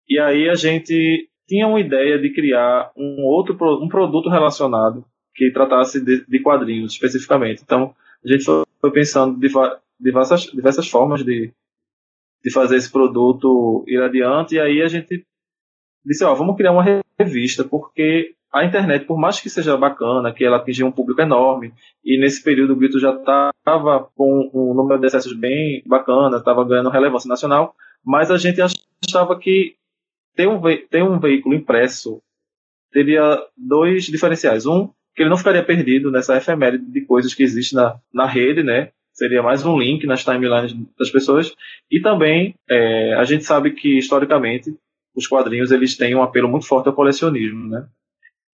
E 0.08 0.18
aí 0.18 0.48
a 0.48 0.54
gente 0.54 1.28
tinha 1.48 1.66
uma 1.66 1.80
ideia 1.80 2.18
de 2.18 2.32
criar 2.32 2.92
um 2.96 3.24
outro 3.24 3.56
um 3.82 3.88
produto 3.88 4.28
relacionado 4.28 5.04
que 5.34 5.50
tratasse 5.52 6.00
de, 6.04 6.24
de 6.26 6.40
quadrinhos 6.40 6.92
especificamente. 6.92 7.62
Então, 7.62 7.94
a 8.24 8.28
gente 8.28 8.44
foi, 8.44 8.90
pensando 8.92 9.38
de 9.38 9.48
diversas, 9.98 10.42
diversas 10.42 10.88
formas 10.88 11.24
de, 11.24 11.52
de 12.42 12.52
fazer 12.52 12.76
esse 12.76 12.90
produto 12.90 13.84
ir 13.86 14.02
adiante. 14.02 14.54
E 14.54 14.60
aí 14.60 14.82
a 14.82 14.88
gente 14.88 15.24
disse, 16.04 16.24
ó, 16.24 16.34
vamos 16.34 16.56
criar 16.56 16.72
uma 16.72 16.84
revista, 17.18 17.64
porque 17.64 18.34
a 18.52 18.64
internet, 18.64 19.04
por 19.04 19.18
mais 19.18 19.40
que 19.40 19.48
seja 19.48 19.76
bacana, 19.76 20.32
que 20.32 20.44
ela 20.44 20.56
atingiu 20.56 20.86
um 20.86 20.92
público 20.92 21.20
enorme, 21.20 21.72
e 22.04 22.18
nesse 22.20 22.42
período 22.42 22.72
o 22.72 22.76
Grito 22.76 22.98
já 22.98 23.14
estava 23.14 24.10
com 24.16 24.50
um 24.52 24.74
número 24.74 25.00
de 25.00 25.06
acessos 25.06 25.34
bem 25.34 25.82
bacana, 25.86 26.38
estava 26.38 26.64
ganhando 26.64 26.90
relevância 26.90 27.28
nacional, 27.28 27.74
mas 28.04 28.30
a 28.30 28.38
gente 28.38 28.60
achava 28.60 29.38
que 29.38 29.76
ter 30.34 30.48
um, 30.48 30.60
ter 30.88 31.02
um 31.02 31.18
veículo 31.20 31.54
impresso 31.54 32.20
teria 32.90 33.38
dois 33.56 34.04
diferenciais. 34.04 34.66
Um, 34.66 34.90
que 35.20 35.24
ele 35.24 35.28
não 35.28 35.36
ficaria 35.36 35.62
perdido 35.62 36.10
nessa 36.10 36.34
efeméride 36.34 36.90
de 36.90 37.02
coisas 37.02 37.34
que 37.34 37.42
existe 37.42 37.74
na, 37.74 38.00
na 38.10 38.24
rede, 38.24 38.62
né? 38.62 38.88
Seria 39.12 39.42
mais 39.42 39.66
um 39.66 39.78
link 39.78 40.06
nas 40.06 40.24
timelines 40.24 40.74
das 40.98 41.10
pessoas. 41.10 41.54
E 41.90 42.00
também, 42.00 42.54
é, 42.66 43.12
a 43.12 43.24
gente 43.24 43.44
sabe 43.44 43.72
que, 43.72 43.98
historicamente, 43.98 44.74
os 45.14 45.26
quadrinhos 45.26 45.70
eles 45.72 45.94
têm 45.94 46.14
um 46.14 46.22
apelo 46.22 46.48
muito 46.48 46.66
forte 46.66 46.86
ao 46.86 46.94
colecionismo, 46.94 47.68
né? 47.68 47.86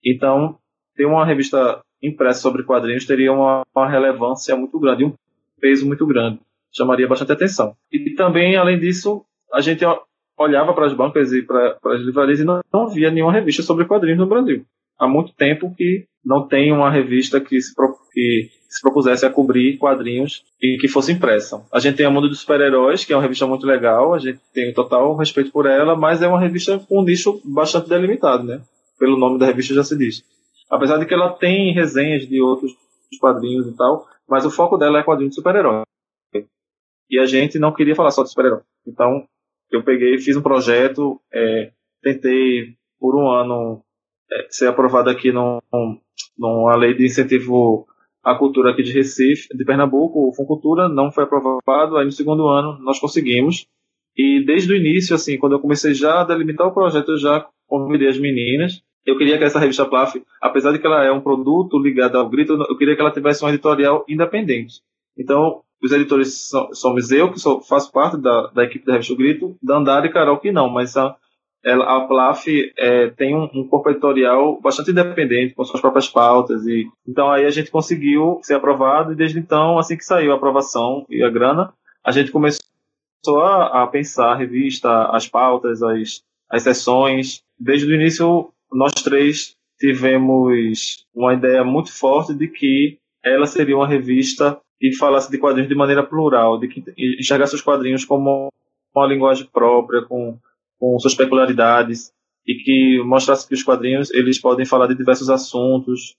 Então, 0.04 0.58
ter 0.96 1.06
uma 1.06 1.24
revista 1.24 1.80
impressa 2.02 2.40
sobre 2.40 2.64
quadrinhos 2.64 3.06
teria 3.06 3.32
uma, 3.32 3.62
uma 3.72 3.88
relevância 3.88 4.56
muito 4.56 4.76
grande, 4.80 5.04
um 5.04 5.14
peso 5.60 5.86
muito 5.86 6.04
grande, 6.04 6.40
chamaria 6.72 7.06
bastante 7.06 7.30
atenção. 7.30 7.76
E 7.92 8.10
também, 8.16 8.56
além 8.56 8.76
disso, 8.76 9.24
a 9.52 9.60
gente 9.60 9.84
olhava 10.36 10.74
para 10.74 10.86
as 10.86 10.94
bancas 10.94 11.32
e 11.32 11.42
para 11.42 11.78
as 11.84 12.00
livrarias 12.00 12.40
e 12.40 12.44
não, 12.44 12.60
não 12.74 12.88
via 12.88 13.08
nenhuma 13.08 13.32
revista 13.32 13.62
sobre 13.62 13.84
quadrinhos 13.84 14.18
no 14.18 14.26
Brasil. 14.26 14.66
Há 14.98 15.06
muito 15.06 15.32
tempo 15.32 15.72
que 15.76 16.06
não 16.26 16.46
tem 16.46 16.72
uma 16.72 16.90
revista 16.90 17.40
que 17.40 17.60
se, 17.60 17.72
pro- 17.72 17.96
que 18.12 18.50
se 18.68 18.82
propusesse 18.82 19.24
a 19.24 19.30
cobrir 19.30 19.78
quadrinhos 19.78 20.44
e 20.60 20.76
que 20.78 20.88
fosse 20.88 21.12
impressa. 21.12 21.64
A 21.72 21.78
gente 21.78 21.96
tem 21.96 22.04
a 22.04 22.10
Mundo 22.10 22.28
dos 22.28 22.40
Super-Heróis, 22.40 23.04
que 23.04 23.12
é 23.12 23.16
uma 23.16 23.22
revista 23.22 23.46
muito 23.46 23.64
legal, 23.64 24.12
a 24.12 24.18
gente 24.18 24.40
tem 24.52 24.74
total 24.74 25.14
respeito 25.16 25.52
por 25.52 25.66
ela, 25.66 25.94
mas 25.94 26.20
é 26.20 26.26
uma 26.26 26.40
revista 26.40 26.80
com 26.80 27.00
um 27.00 27.04
nicho 27.04 27.40
bastante 27.44 27.88
delimitado, 27.88 28.42
né? 28.42 28.60
Pelo 28.98 29.16
nome 29.16 29.38
da 29.38 29.46
revista 29.46 29.72
já 29.72 29.84
se 29.84 29.96
diz. 29.96 30.24
Apesar 30.68 30.98
de 30.98 31.06
que 31.06 31.14
ela 31.14 31.32
tem 31.32 31.72
resenhas 31.72 32.26
de 32.26 32.40
outros 32.42 32.72
quadrinhos 33.20 33.68
e 33.68 33.76
tal, 33.76 34.04
mas 34.28 34.44
o 34.44 34.50
foco 34.50 34.76
dela 34.76 34.98
é 34.98 35.04
quadrinho 35.04 35.30
de 35.30 35.36
super-herói. 35.36 35.82
E 37.08 37.20
a 37.20 37.24
gente 37.24 37.56
não 37.56 37.72
queria 37.72 37.94
falar 37.94 38.10
só 38.10 38.24
de 38.24 38.30
super-herói. 38.30 38.62
Então, 38.84 39.24
eu 39.70 39.84
peguei 39.84 40.18
fiz 40.18 40.36
um 40.36 40.42
projeto, 40.42 41.20
é, 41.32 41.70
tentei 42.02 42.74
por 42.98 43.14
um 43.14 43.30
ano 43.30 43.80
é, 44.32 44.46
ser 44.50 44.66
aprovado 44.66 45.08
aqui 45.08 45.30
num, 45.30 45.60
numa 46.38 46.76
lei 46.76 46.94
de 46.94 47.04
incentivo 47.06 47.86
à 48.24 48.34
cultura 48.34 48.70
aqui 48.70 48.82
de 48.82 48.92
Recife, 48.92 49.48
de 49.56 49.64
Pernambuco, 49.64 50.28
o 50.28 50.34
Funcultura, 50.34 50.88
não 50.88 51.12
foi 51.12 51.24
aprovado, 51.24 51.96
aí 51.96 52.04
no 52.04 52.12
segundo 52.12 52.48
ano 52.48 52.78
nós 52.80 52.98
conseguimos, 52.98 53.66
e 54.16 54.44
desde 54.44 54.72
o 54.72 54.76
início, 54.76 55.14
assim, 55.14 55.38
quando 55.38 55.52
eu 55.52 55.60
comecei 55.60 55.94
já 55.94 56.20
a 56.20 56.24
delimitar 56.24 56.66
o 56.66 56.72
projeto, 56.74 57.12
eu 57.12 57.18
já 57.18 57.46
convidei 57.66 58.08
as 58.08 58.18
meninas, 58.18 58.82
eu 59.04 59.16
queria 59.16 59.38
que 59.38 59.44
essa 59.44 59.60
revista 59.60 59.84
Plaf, 59.84 60.16
apesar 60.42 60.72
de 60.72 60.78
que 60.80 60.86
ela 60.86 61.04
é 61.04 61.12
um 61.12 61.20
produto 61.20 61.78
ligado 61.78 62.16
ao 62.18 62.28
grito, 62.28 62.54
eu 62.54 62.76
queria 62.76 62.96
que 62.96 63.00
ela 63.00 63.12
tivesse 63.12 63.44
um 63.44 63.48
editorial 63.48 64.04
independente. 64.08 64.80
Então, 65.16 65.60
os 65.82 65.92
editores 65.92 66.48
so- 66.48 66.70
somos 66.72 67.12
eu, 67.12 67.30
que 67.30 67.38
sou, 67.38 67.60
faço 67.60 67.92
parte 67.92 68.16
da, 68.16 68.48
da 68.48 68.64
equipe 68.64 68.84
da 68.84 68.92
revista 68.94 69.12
O 69.12 69.16
Grito, 69.16 69.56
Dandara 69.62 70.06
e 70.06 70.12
Carol, 70.12 70.38
que 70.38 70.50
não, 70.50 70.68
mas 70.68 70.96
a, 70.96 71.14
ela, 71.66 71.96
a 71.96 72.06
Plaf 72.06 72.46
é, 72.78 73.08
tem 73.08 73.34
um, 73.34 73.50
um 73.52 73.66
corpo 73.66 73.90
editorial 73.90 74.60
bastante 74.60 74.92
independente, 74.92 75.52
com 75.52 75.64
suas 75.64 75.80
próprias 75.80 76.08
pautas. 76.08 76.64
e 76.64 76.88
Então, 77.06 77.28
aí 77.28 77.44
a 77.44 77.50
gente 77.50 77.72
conseguiu 77.72 78.38
ser 78.40 78.54
aprovado, 78.54 79.12
e 79.12 79.16
desde 79.16 79.40
então, 79.40 79.76
assim 79.76 79.96
que 79.96 80.04
saiu 80.04 80.30
a 80.30 80.36
aprovação 80.36 81.04
e 81.10 81.24
a 81.24 81.28
grana, 81.28 81.74
a 82.04 82.12
gente 82.12 82.30
começou 82.30 82.62
a, 83.42 83.82
a 83.82 83.86
pensar 83.88 84.30
a 84.30 84.36
revista, 84.36 85.06
as 85.10 85.26
pautas, 85.26 85.82
as, 85.82 86.22
as 86.48 86.62
sessões. 86.62 87.42
Desde 87.58 87.90
o 87.90 87.94
início, 87.96 88.48
nós 88.72 88.92
três 88.92 89.56
tivemos 89.76 91.04
uma 91.12 91.34
ideia 91.34 91.64
muito 91.64 91.92
forte 91.92 92.32
de 92.32 92.46
que 92.46 92.96
ela 93.24 93.44
seria 93.44 93.76
uma 93.76 93.88
revista 93.88 94.56
que 94.78 94.92
falasse 94.92 95.32
de 95.32 95.38
quadrinhos 95.38 95.68
de 95.68 95.74
maneira 95.74 96.04
plural, 96.04 96.60
de 96.60 96.68
que 96.68 96.84
enxergasse 97.18 97.56
os 97.56 97.60
quadrinhos 97.60 98.04
como 98.04 98.52
uma 98.94 99.06
linguagem 99.06 99.46
própria, 99.52 100.02
com, 100.02 100.38
com 100.78 100.98
suas 100.98 101.14
peculiaridades, 101.14 102.12
e 102.46 102.54
que 102.54 103.02
mostrasse 103.04 103.46
que 103.46 103.54
os 103.54 103.62
quadrinhos 103.62 104.10
eles 104.12 104.40
podem 104.40 104.64
falar 104.64 104.86
de 104.86 104.94
diversos 104.94 105.28
assuntos. 105.28 106.14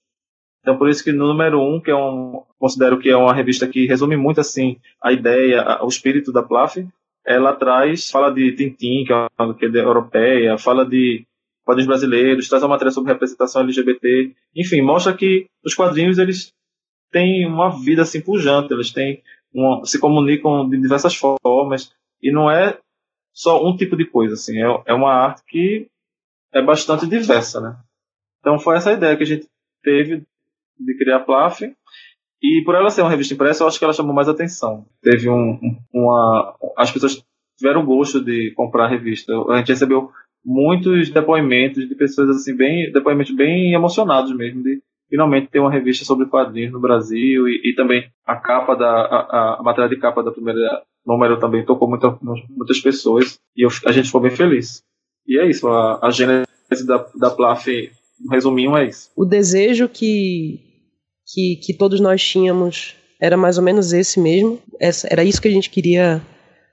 Então, 0.61 0.77
por 0.77 0.89
isso 0.89 1.03
que 1.03 1.13
no 1.13 1.27
número 1.27 1.61
um, 1.61 1.79
que 1.79 1.89
é 1.89 1.95
um, 1.95 2.43
considero 2.59 2.99
que 2.99 3.09
é 3.09 3.15
uma 3.15 3.33
revista 3.33 3.67
que 3.67 3.85
resume 3.85 4.17
muito 4.17 4.41
assim 4.41 4.77
a 5.01 5.13
ideia, 5.13 5.79
o 5.81 5.87
espírito 5.87 6.33
da 6.33 6.43
Plaf, 6.43 6.77
ela 7.25 7.53
traz, 7.53 8.09
fala 8.09 8.29
de 8.31 8.51
Tintin, 8.53 9.05
que 9.05 9.13
é 9.13 9.27
uma 9.39 9.53
que 9.53 9.65
é 9.65 9.69
europeia, 9.69 10.57
fala 10.57 10.85
de 10.85 11.25
quadrinhos 11.65 11.87
brasileiros, 11.87 12.47
traz 12.47 12.63
uma 12.63 12.69
matéria 12.69 12.91
sobre 12.91 13.11
representação 13.11 13.61
LGBT, 13.61 14.33
enfim, 14.55 14.81
mostra 14.81 15.13
que 15.13 15.47
os 15.63 15.75
quadrinhos 15.75 16.17
eles 16.17 16.53
têm 17.11 17.45
uma 17.45 17.69
vida 17.69 18.01
assim 18.01 18.21
pujante, 18.21 18.73
eles 18.73 18.91
têm 18.91 19.21
uma, 19.53 19.85
se 19.85 19.99
comunicam 19.99 20.67
de 20.69 20.77
diversas 20.77 21.15
formas 21.15 21.91
e 22.21 22.31
não 22.31 22.49
é 22.49 22.77
só 23.37 23.63
um 23.63 23.75
tipo 23.77 23.95
de 23.95 24.05
coisa, 24.05 24.33
assim, 24.33 24.57
é, 24.59 24.81
é 24.87 24.93
uma 24.93 25.13
arte 25.13 25.43
que 25.47 25.87
é 26.53 26.61
bastante 26.61 27.05
diversa, 27.05 27.61
né? 27.61 27.77
Então 28.39 28.57
foi 28.57 28.77
essa 28.77 28.91
ideia 28.93 29.15
que 29.15 29.23
a 29.23 29.27
gente 29.27 29.47
teve 29.83 30.23
de 30.79 30.97
criar 30.97 31.17
a 31.17 31.19
Plaf 31.19 31.61
e 32.41 32.63
por 32.65 32.73
ela 32.75 32.89
ser 32.89 33.01
uma 33.01 33.09
revista 33.11 33.33
impressa, 33.33 33.63
eu 33.63 33.67
acho 33.67 33.77
que 33.77 33.83
ela 33.85 33.93
chamou 33.93 34.13
mais 34.13 34.27
atenção. 34.29 34.85
Teve 35.01 35.29
um, 35.29 35.51
um- 35.61 35.77
uma. 35.93 36.55
As 36.77 36.91
pessoas 36.91 37.23
tiveram 37.57 37.85
gosto 37.85 38.23
de 38.23 38.51
comprar 38.55 38.85
a 38.85 38.89
revista. 38.89 39.33
A 39.49 39.57
gente 39.57 39.69
recebeu 39.69 40.11
muitos 40.45 41.09
depoimentos 41.09 41.87
de 41.87 41.95
pessoas 41.95 42.29
assim, 42.29 42.55
bem. 42.55 42.91
depoimentos 42.91 43.35
bem 43.35 43.73
emocionados 43.73 44.35
mesmo, 44.35 44.63
de 44.63 44.81
finalmente 45.09 45.47
ter 45.47 45.59
uma 45.59 45.71
revista 45.71 46.05
sobre 46.05 46.27
quadrinhos 46.27 46.71
no 46.71 46.79
Brasil 46.79 47.47
e, 47.47 47.71
e 47.71 47.75
também 47.75 48.09
a 48.25 48.35
capa 48.35 48.75
da. 48.75 48.87
A, 48.87 49.57
a 49.59 49.63
matéria 49.63 49.89
de 49.89 49.97
capa 49.97 50.23
da 50.23 50.31
primeira 50.31 50.83
número 51.07 51.39
também 51.39 51.65
tocou 51.65 51.89
muita, 51.89 52.17
muitas 52.21 52.79
pessoas 52.79 53.39
e 53.55 53.65
eu- 53.65 53.69
a 53.87 53.91
gente 53.91 54.05
ficou 54.07 54.21
bem 54.21 54.31
feliz. 54.31 54.81
E 55.27 55.39
é 55.39 55.49
isso, 55.49 55.67
a, 55.67 56.05
a 56.05 56.11
gênese 56.11 56.45
da, 56.85 57.05
da 57.15 57.29
Plaf, 57.31 57.65
no 58.19 58.31
resuminho, 58.31 58.75
é 58.77 58.85
isso. 58.87 59.09
o 59.15 59.25
desejo 59.25 59.87
que, 59.89 60.59
que, 61.33 61.55
que 61.57 61.73
todos 61.73 61.99
nós 61.99 62.21
tínhamos 62.23 62.95
era 63.19 63.35
mais 63.37 63.57
ou 63.57 63.63
menos 63.63 63.93
esse 63.93 64.19
mesmo. 64.19 64.59
Essa, 64.79 65.07
era 65.11 65.23
isso 65.23 65.41
que 65.41 65.47
a 65.47 65.51
gente 65.51 65.69
queria 65.69 66.21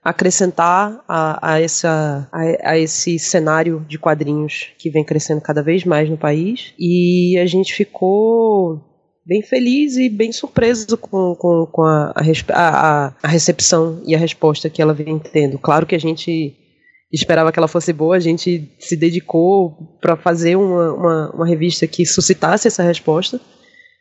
acrescentar 0.02 1.02
a, 1.08 1.52
a, 1.54 1.60
essa, 1.60 2.28
a, 2.30 2.70
a, 2.72 2.78
esse 2.78 3.18
cenário 3.18 3.84
de 3.88 3.98
quadrinhos 3.98 4.68
que 4.78 4.90
vem 4.90 5.02
crescendo 5.04 5.40
cada 5.40 5.62
vez 5.62 5.84
mais 5.84 6.08
no 6.10 6.18
país. 6.18 6.74
E 6.78 7.38
a 7.38 7.46
gente 7.46 7.74
ficou 7.74 8.80
bem 9.26 9.42
feliz 9.42 9.96
e 9.96 10.08
bem 10.08 10.32
surpreso 10.32 10.96
com, 10.98 11.34
com, 11.34 11.66
com 11.66 11.82
a, 11.82 12.12
a, 12.50 13.12
a, 13.22 13.28
recepção 13.28 14.02
e 14.06 14.14
a 14.14 14.18
resposta 14.18 14.68
que 14.68 14.82
ela 14.82 14.92
vem 14.92 15.18
tendo. 15.18 15.58
Claro 15.58 15.86
que 15.86 15.94
a 15.94 16.00
gente 16.00 16.54
esperava 17.12 17.52
que 17.52 17.58
ela 17.58 17.68
fosse 17.68 17.92
boa, 17.92 18.16
a 18.16 18.20
gente 18.20 18.74
se 18.78 18.96
dedicou 18.96 19.98
para 20.00 20.16
fazer 20.16 20.56
uma, 20.56 20.92
uma, 20.92 21.30
uma 21.30 21.46
revista 21.46 21.86
que 21.86 22.04
suscitasse 22.04 22.68
essa 22.68 22.82
resposta, 22.82 23.40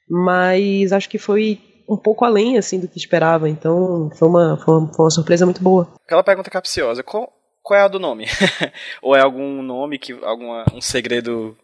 mas 0.09 0.91
acho 0.91 1.09
que 1.09 1.17
foi 1.17 1.59
um 1.87 1.97
pouco 1.97 2.25
além 2.25 2.57
assim 2.57 2.79
do 2.79 2.87
que 2.87 2.97
esperava, 2.97 3.47
então 3.47 4.09
foi 4.17 4.27
uma, 4.27 4.57
foi 4.57 4.73
uma, 4.73 4.93
foi 4.93 5.05
uma 5.05 5.11
surpresa 5.11 5.45
muito 5.45 5.61
boa. 5.61 5.93
Aquela 6.05 6.23
pergunta 6.23 6.49
capciosa, 6.49 7.03
qual, 7.03 7.31
qual 7.61 7.79
é 7.79 7.83
a 7.83 7.87
do 7.87 7.99
nome? 7.99 8.25
Ou 9.01 9.15
é 9.15 9.21
algum 9.21 9.61
nome 9.61 9.99
que 9.99 10.13
alguma 10.23 10.65
um 10.73 10.81
segredo 10.81 11.55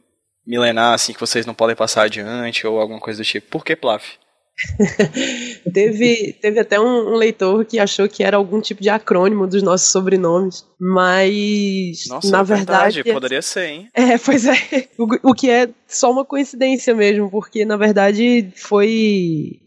milenar 0.49 0.95
assim 0.95 1.13
que 1.13 1.19
vocês 1.19 1.45
não 1.45 1.53
podem 1.53 1.75
passar 1.75 2.03
adiante 2.03 2.65
ou 2.65 2.79
alguma 2.79 2.99
coisa 2.99 3.21
do 3.21 3.25
tipo? 3.25 3.47
Por 3.51 3.63
que 3.63 3.75
Plaf? 3.75 4.17
teve, 5.73 6.33
teve 6.41 6.59
até 6.59 6.77
um, 6.77 7.13
um, 7.13 7.15
leitor 7.15 7.63
que 7.63 7.79
achou 7.79 8.09
que 8.09 8.23
era 8.23 8.35
algum 8.35 8.59
tipo 8.59 8.81
de 8.81 8.89
acrônimo 8.89 9.47
dos 9.47 9.63
nossos 9.63 9.89
sobrenomes, 9.89 10.65
mas 10.77 12.05
Nossa, 12.09 12.29
na 12.29 12.39
é 12.39 12.43
verdade, 12.43 12.95
verdade 12.95 13.13
poderia 13.13 13.41
ser, 13.41 13.67
hein? 13.67 13.89
É, 13.95 14.17
pois 14.17 14.45
é. 14.45 14.87
O, 14.97 15.29
o 15.29 15.33
que 15.33 15.49
é 15.49 15.69
só 15.87 16.11
uma 16.11 16.25
coincidência 16.25 16.93
mesmo, 16.93 17.31
porque 17.31 17.63
na 17.63 17.77
verdade 17.77 18.51
foi 18.55 19.61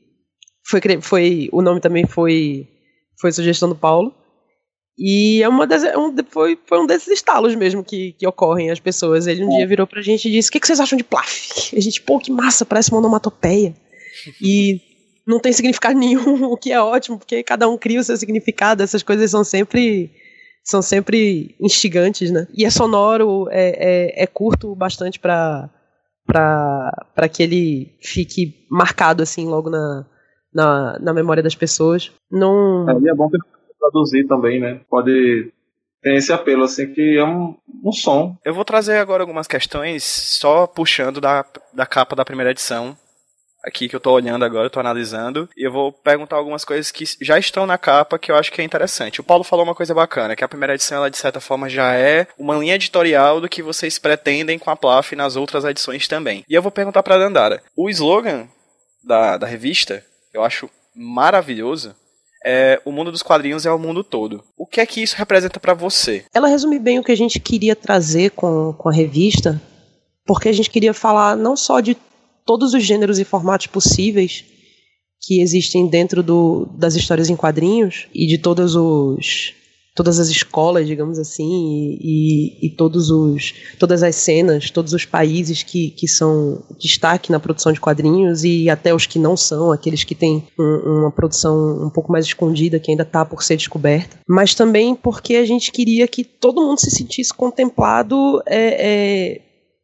foi, 0.67 0.81
foi 1.01 1.49
o 1.53 1.63
nome 1.63 1.81
também 1.81 2.07
foi 2.07 2.69
foi 3.19 3.33
sugestão 3.33 3.69
do 3.69 3.77
Paulo. 3.77 4.15
E 4.99 5.43
é 5.43 5.49
uma 5.49 5.67
das, 5.67 5.85
é 5.85 5.97
um, 5.97 6.15
foi, 6.29 6.59
foi 6.67 6.79
um 6.79 6.87
desses 6.87 7.09
estalos 7.09 7.55
mesmo 7.55 7.83
que, 7.83 8.13
que 8.13 8.27
ocorrem 8.27 8.71
as 8.71 8.79
pessoas. 8.79 9.27
Ele 9.27 9.45
um 9.45 9.53
é. 9.53 9.57
dia 9.59 9.67
virou 9.67 9.87
pra 9.87 10.03
gente 10.03 10.29
e 10.29 10.33
disse: 10.33 10.49
O 10.49 10.53
que, 10.53 10.61
que 10.61 10.67
vocês 10.67 10.81
acham 10.81 10.97
de 10.97 11.05
Plaf? 11.05 11.75
A 11.75 11.81
gente, 11.81 12.01
pô, 12.03 12.19
que 12.19 12.31
massa, 12.31 12.65
parece 12.65 12.91
uma 12.91 12.99
onomatopeia. 12.99 13.75
e 14.41 14.81
não 15.27 15.41
tem 15.41 15.53
significado 15.53 15.99
nenhum, 15.99 16.45
o 16.51 16.57
que 16.57 16.73
é 16.73 16.81
ótimo, 16.81 17.19
porque 17.19 17.43
cada 17.43 17.69
um 17.69 17.79
cria 17.79 18.01
o 18.01 18.05
seu 18.05 18.17
significado, 18.17 18.83
essas 18.83 19.03
coisas 19.03 19.31
são 19.31 19.45
sempre 19.45 20.11
são 20.65 20.81
sempre 20.81 21.57
instigantes, 21.61 22.31
né? 22.31 22.47
E 22.55 22.65
é 22.65 22.71
sonoro, 22.71 23.49
é, 23.51 24.13
é, 24.15 24.23
é 24.23 24.27
curto 24.27 24.75
bastante 24.77 25.19
para 25.19 25.69
para 26.25 27.29
que 27.29 27.43
ele 27.43 27.99
fique 28.01 28.67
marcado 28.71 29.23
assim 29.23 29.47
logo 29.47 29.69
na, 29.69 30.07
na, 30.55 30.99
na 31.01 31.13
memória 31.13 31.43
das 31.43 31.55
pessoas. 31.55 32.13
Não. 32.31 32.89
É, 32.89 33.01
e 33.01 33.09
é 33.09 33.15
bom 33.15 33.29
que 33.29 33.39
traduzir 33.83 34.27
também, 34.27 34.61
né? 34.61 34.81
Pode 34.89 35.53
tem 36.03 36.17
esse 36.17 36.33
apelo, 36.33 36.65
assim, 36.65 36.93
que 36.93 37.17
é 37.17 37.25
um, 37.25 37.55
um 37.85 37.93
som. 37.93 38.37
Eu 38.45 38.53
vou 38.53 38.65
trazer 38.65 38.97
agora 38.97 39.23
algumas 39.23 39.47
questões, 39.47 40.03
só 40.03 40.67
puxando 40.67 41.21
da, 41.21 41.45
da 41.73 41.87
capa 41.87 42.17
da 42.17 42.25
primeira 42.25 42.51
edição, 42.51 42.97
aqui 43.65 43.89
que 43.89 43.95
eu 43.95 44.01
tô 44.01 44.11
olhando 44.11 44.45
agora, 44.45 44.67
eu 44.67 44.71
tô 44.71 44.81
analisando, 44.81 45.49
e 45.57 45.65
eu 45.65 45.71
vou 45.71 45.93
perguntar 45.93 46.35
algumas 46.35 46.65
coisas 46.65 46.91
que 46.91 47.05
já 47.21 47.39
estão 47.39 47.67
na 47.67 47.79
capa 47.79 48.19
que 48.19 48.33
eu 48.33 48.37
acho 48.37 48.51
que 48.51 48.61
é 48.61 48.65
interessante. 48.65 49.21
O 49.21 49.25
Paulo 49.25 49.45
falou 49.45 49.65
uma 49.65 49.77
coisa 49.77 49.95
bacana, 49.95 50.35
que 50.35 50.43
a 50.43 50.49
primeira 50.49 50.75
edição, 50.75 50.99
ela 50.99 51.11
de 51.11 51.17
certa 51.17 51.41
forma 51.41 51.69
já 51.69 51.95
é 51.95 52.27
uma 52.37 52.57
linha 52.57 52.75
editorial 52.75 53.41
do 53.41 53.49
que 53.49 53.63
vocês 53.63 53.97
pretendem 53.97 54.59
com 54.59 54.71
a 54.71 54.77
Plaf 54.77 55.15
nas 55.15 55.37
outras 55.37 55.65
edições 55.65 56.09
também. 56.09 56.45
E 56.49 56.55
eu 56.55 56.63
vou 56.63 56.73
perguntar 56.73 57.05
pra 57.05 57.19
Dandara, 57.19 57.63
o 57.77 57.89
slogan 57.89 58.49
da, 59.05 59.37
da 59.37 59.47
revista, 59.47 60.05
eu 60.35 60.43
acho 60.43 60.69
maravilhoso, 60.95 61.95
é, 62.45 62.81
o 62.85 62.93
mundo 62.93 63.11
dos 63.13 63.23
quadrinhos 63.23 63.67
é 63.67 63.73
o 63.73 63.79
mundo 63.79 64.03
todo. 64.03 64.43
O 64.57 64.67
que 64.67 64.81
é 64.81 64.87
que 64.87 65.03
isso 65.03 65.17
representa 65.17 65.61
para 65.61 65.75
você? 65.75 66.25
Ela 66.35 66.49
resume 66.49 66.79
bem 66.79 66.99
o 66.99 67.05
que 67.05 67.13
a 67.13 67.17
gente 67.17 67.39
queria 67.41 67.77
trazer 67.77 68.31
com, 68.31 68.73
com 68.73 68.89
a 68.89 68.93
revista, 68.93 69.61
porque 70.27 70.49
a 70.49 70.53
gente 70.53 70.71
queria 70.71 70.95
falar 70.95 71.37
não 71.37 71.57
só 71.57 71.81
de 71.81 71.97
todos 72.45 72.75
os 72.75 72.83
gêneros 72.83 73.19
e 73.19 73.25
formatos 73.25 73.67
possíveis 73.69 74.45
que 75.21 75.41
existem 75.41 75.87
dentro 75.87 76.23
do, 76.23 76.67
das 76.77 76.95
histórias 76.95 77.31
em 77.31 77.37
quadrinhos 77.37 78.09
e 78.13 78.27
de 78.27 78.39
todos 78.39 78.75
os 78.75 79.55
todas 79.95 80.19
as 80.19 80.29
escolas, 80.29 80.87
digamos 80.87 81.19
assim, 81.19 81.99
e, 82.01 82.59
e, 82.63 82.67
e, 82.67 82.71
todos 82.71 83.11
os, 83.11 83.55
todas 83.79 84.03
as 84.03 84.17
cenas, 84.17 84.71
todos 84.71 84.93
os 84.93 85.05
países 85.05 85.63
que, 85.63 85.91
que 85.91 86.09
são 86.09 86.63
destaque 86.79 87.31
na 87.31 87.39
produção 87.39 87.73
de 87.73 87.81
quadrinhos 87.81 88.43
e 88.43 88.71
até 88.71 88.95
os 88.95 89.07
que 89.07 89.19
não 89.19 89.37
são, 89.37 89.71
aqueles 89.71 90.03
que 90.03 90.15
têm 90.15 90.47
um, 90.59 91.01
uma 91.01 91.11
produção 91.11 91.85
um 91.85 91.91
pouco 91.91 92.11
mais 92.11 92.25
escondida, 92.25 92.81
que 92.81 92.91
ainda 92.91 93.03
está 93.03 93.25
por 93.25 93.43
ser 93.43 93.57
descoberta. 93.57 94.19
Mas 94.27 94.55
também 94.55 94.95
porque 94.95 95.37
a 95.37 95.45
gente 95.45 95.71
queria 95.71 96.09
que 96.09 96.25
todo 96.25 96.63
mundo 96.63 96.79
se 96.79 96.91
sentisse 96.91 97.35
contemplado 97.35 98.43
é, 98.47 99.35
é, 99.37 99.41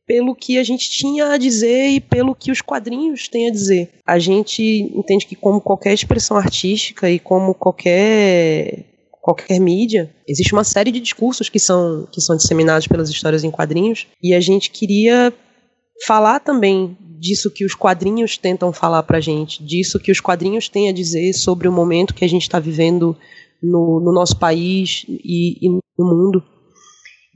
pelo 0.07 0.35
que 0.35 0.57
a 0.59 0.64
gente 0.64 0.90
tinha 0.90 1.33
a 1.33 1.37
dizer 1.37 1.88
e 1.88 2.01
pelo 2.01 2.35
que 2.35 2.51
os 2.51 2.62
quadrinhos 2.62 3.29
têm 3.29 3.49
a 3.49 3.53
dizer. 3.53 3.90
A 4.07 4.18
gente 4.18 4.62
entende 4.62 5.27
que, 5.27 5.37
como 5.37 5.61
qualquer 5.61 5.92
expressão 5.92 6.38
artística 6.38 7.11
e 7.11 7.18
como 7.18 7.53
qualquer 7.53 8.87
qualquer 9.20 9.59
mídia, 9.59 10.11
existe 10.26 10.52
uma 10.52 10.64
série 10.64 10.90
de 10.90 11.00
discursos 11.00 11.48
que 11.48 11.59
são, 11.59 12.07
que 12.11 12.20
são 12.20 12.37
disseminados 12.37 12.87
pelas 12.87 13.11
histórias 13.11 13.44
em 13.44 13.50
quadrinhos, 13.50 14.07
e 14.22 14.35
a 14.35 14.40
gente 14.40 14.70
queria 14.70 15.33
falar 16.07 16.40
também 16.40 16.96
disso 17.18 17.50
que 17.50 17.64
os 17.64 17.74
quadrinhos 17.74 18.38
tentam 18.38 18.72
falar 18.72 19.02
pra 19.02 19.20
gente, 19.20 19.62
disso 19.62 19.98
que 19.98 20.12
os 20.12 20.20
quadrinhos 20.20 20.68
têm 20.68 20.88
a 20.88 20.92
dizer 20.92 21.33
sobre 21.33 21.68
o 21.68 21.72
momento 21.72 22.14
que 22.14 22.24
a 22.24 22.28
gente 22.28 22.42
está 22.42 22.59
vivendo 22.59 23.16
no, 23.62 24.00
no, 24.00 24.12
nosso 24.12 24.38
país 24.38 25.04
e, 25.09 25.66
e, 25.66 25.68
no 25.68 25.81
mundo. 25.98 26.42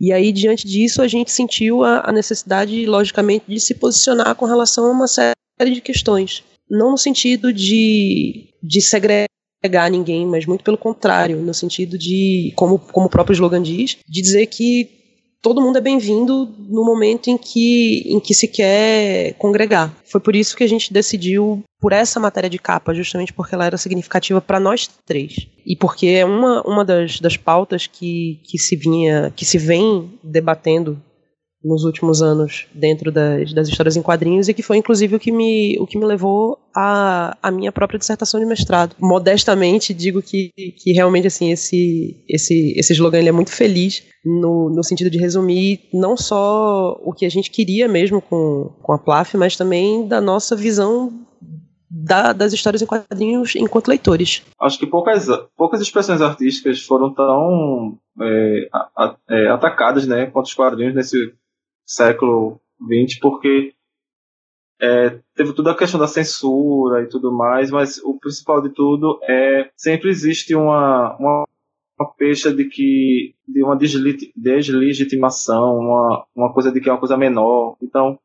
E 0.01 0.13
aí, 0.13 0.33
diante 0.33 0.67
disso, 0.67 1.03
a 1.03 1.09
gente 1.09 1.31
sentiu 1.31 1.85
a, 1.85 2.09
a 2.09 2.13
necessidade, 2.13 2.87
logicamente, 2.87 3.45
de 3.49 3.61
se 3.61 3.75
posicionar 3.75 4.35
com 4.35 4.47
relação 4.47 4.87
a 4.87 4.91
uma 4.91 5.07
série 5.07 5.35
de 5.73 5.81
questões. 5.81 6.43
Não 6.71 6.93
no 6.93 6.99
sentido 6.99 7.53
de, 7.53 8.49
de 8.63 8.81
segregar 8.81 9.32
pegar 9.63 9.89
ninguém, 9.89 10.27
mas 10.27 10.45
muito 10.45 10.65
pelo 10.65 10.77
contrário, 10.77 11.39
no 11.39 11.55
sentido 11.55 11.97
de, 11.97 12.53
como, 12.57 12.81
como 12.81 13.07
o 13.07 13.11
próprio 13.11 13.33
slogan 13.33 13.63
diz, 13.63 13.97
de 14.07 14.21
dizer 14.21 14.47
que 14.47 14.91
todo 15.41 15.61
mundo 15.61 15.79
é 15.79 15.81
bem-vindo 15.81 16.49
no 16.69 16.85
momento 16.85 17.29
em 17.29 17.39
que, 17.39 18.03
em 18.07 18.19
que 18.19 18.35
se 18.35 18.49
quer 18.49 19.35
congregar. 19.35 19.95
Foi 20.05 20.21
por 20.21 20.35
isso 20.35 20.57
que 20.57 20.65
a 20.65 20.69
gente 20.69 20.93
decidiu 20.93 21.63
por 21.81 21.93
essa 21.93 22.21
matéria 22.21 22.51
de 22.51 22.59
capa, 22.59 22.95
justamente 22.95 23.33
porque 23.33 23.55
ela 23.55 23.67
era 23.67 23.77
significativa 23.77 24.41
para 24.41 24.61
nós 24.61 24.89
três. 25.05 25.49
E 25.67 25.77
porque 25.77 26.07
é 26.07 26.25
uma, 26.25 26.63
uma 26.63 26.85
das, 26.85 27.21
das 27.21 27.37
pautas 27.37 27.87
que, 27.87 28.41
que 28.45 28.59
se 28.59 28.77
vinha, 28.77 29.33
que 29.35 29.45
se 29.45 29.59
vem 29.59 30.13
debatendo 30.23 31.01
nos 31.65 31.85
últimos 31.85 32.23
anos 32.23 32.67
dentro 32.75 33.13
das, 33.13 33.53
das 33.53 33.69
histórias 33.69 33.97
em 33.97 34.03
quadrinhos 34.03 34.49
e 34.49 34.55
que 34.55 34.63
foi 34.63 34.77
inclusive 34.77 35.17
o 35.17 35.21
que 35.21 35.31
me, 35.31 35.79
o 35.79 35.87
que 35.87 35.99
me 35.99 36.05
levou 36.05 36.59
a, 36.75 37.37
a 37.43 37.51
minha 37.51 37.71
própria 37.71 37.99
dissertação 37.99 38.41
de 38.41 38.47
mestrado. 38.47 38.97
Modestamente 38.99 39.95
digo 39.95 40.23
que, 40.23 40.51
que 40.55 40.93
realmente 40.93 41.27
assim 41.27 41.53
esse, 41.53 42.25
esse, 42.29 42.75
esse 42.77 42.93
slogan 42.93 43.19
ele 43.19 43.29
é 43.29 43.33
muito 43.33 43.53
feliz 43.53 44.03
no, 44.25 44.71
no 44.71 44.83
sentido 44.83 45.11
de 45.11 45.19
resumir 45.19 45.89
não 45.93 46.17
só 46.17 46.99
o 47.03 47.13
que 47.13 47.27
a 47.27 47.31
gente 47.31 47.51
queria 47.51 47.89
mesmo 47.89 48.21
com, 48.21 48.73
com 48.83 48.93
a 48.93 48.99
Plaf, 48.99 49.35
mas 49.37 49.57
também 49.57 50.07
da 50.07 50.21
nossa 50.21 50.57
visão 50.57 51.13
da, 51.93 52.33
das 52.33 52.55
histórias 52.55 52.81
em 52.81 52.87
quadrinhos 52.87 53.55
enquanto 53.55 53.89
leitores. 53.89 54.43
Acho 54.59 54.79
que 54.79 54.87
poucas, 54.87 55.27
poucas 55.57 55.81
expressões 55.83 56.23
artísticas 56.23 56.81
foram 56.83 57.13
tão 57.13 57.99
é, 58.21 58.69
a, 58.73 59.17
é, 59.29 59.49
atacadas 59.49 60.07
né, 60.07 60.27
quanto 60.27 60.47
os 60.47 60.55
quadrinhos 60.55 60.95
nesse 60.95 61.35
século 61.85 62.61
XX, 62.81 63.19
porque 63.21 63.75
é, 64.81 65.21
teve 65.37 65.53
toda 65.53 65.71
a 65.71 65.77
questão 65.77 66.01
da 66.01 66.09
censura 66.09 67.03
e 67.03 67.09
tudo 67.09 67.33
mais, 67.33 67.71
mas 67.71 67.99
o 67.99 68.19
principal 68.19 68.61
de 68.61 68.71
tudo 68.71 69.21
é 69.23 69.71
sempre 69.77 70.11
existe 70.11 70.57
uma, 70.57 71.17
uma, 71.19 71.47
uma 71.99 72.13
pecha 72.15 72.53
de 72.53 72.65
que 72.65 73.35
de 73.47 73.63
uma 73.63 73.77
deslegitimação, 73.77 75.79
uma, 75.79 76.27
uma 76.35 76.53
coisa 76.53 76.73
de 76.73 76.81
que 76.81 76.89
é 76.89 76.93
uma 76.93 76.99
coisa 76.99 77.17
menor. 77.17 77.77
Então, 77.81 78.19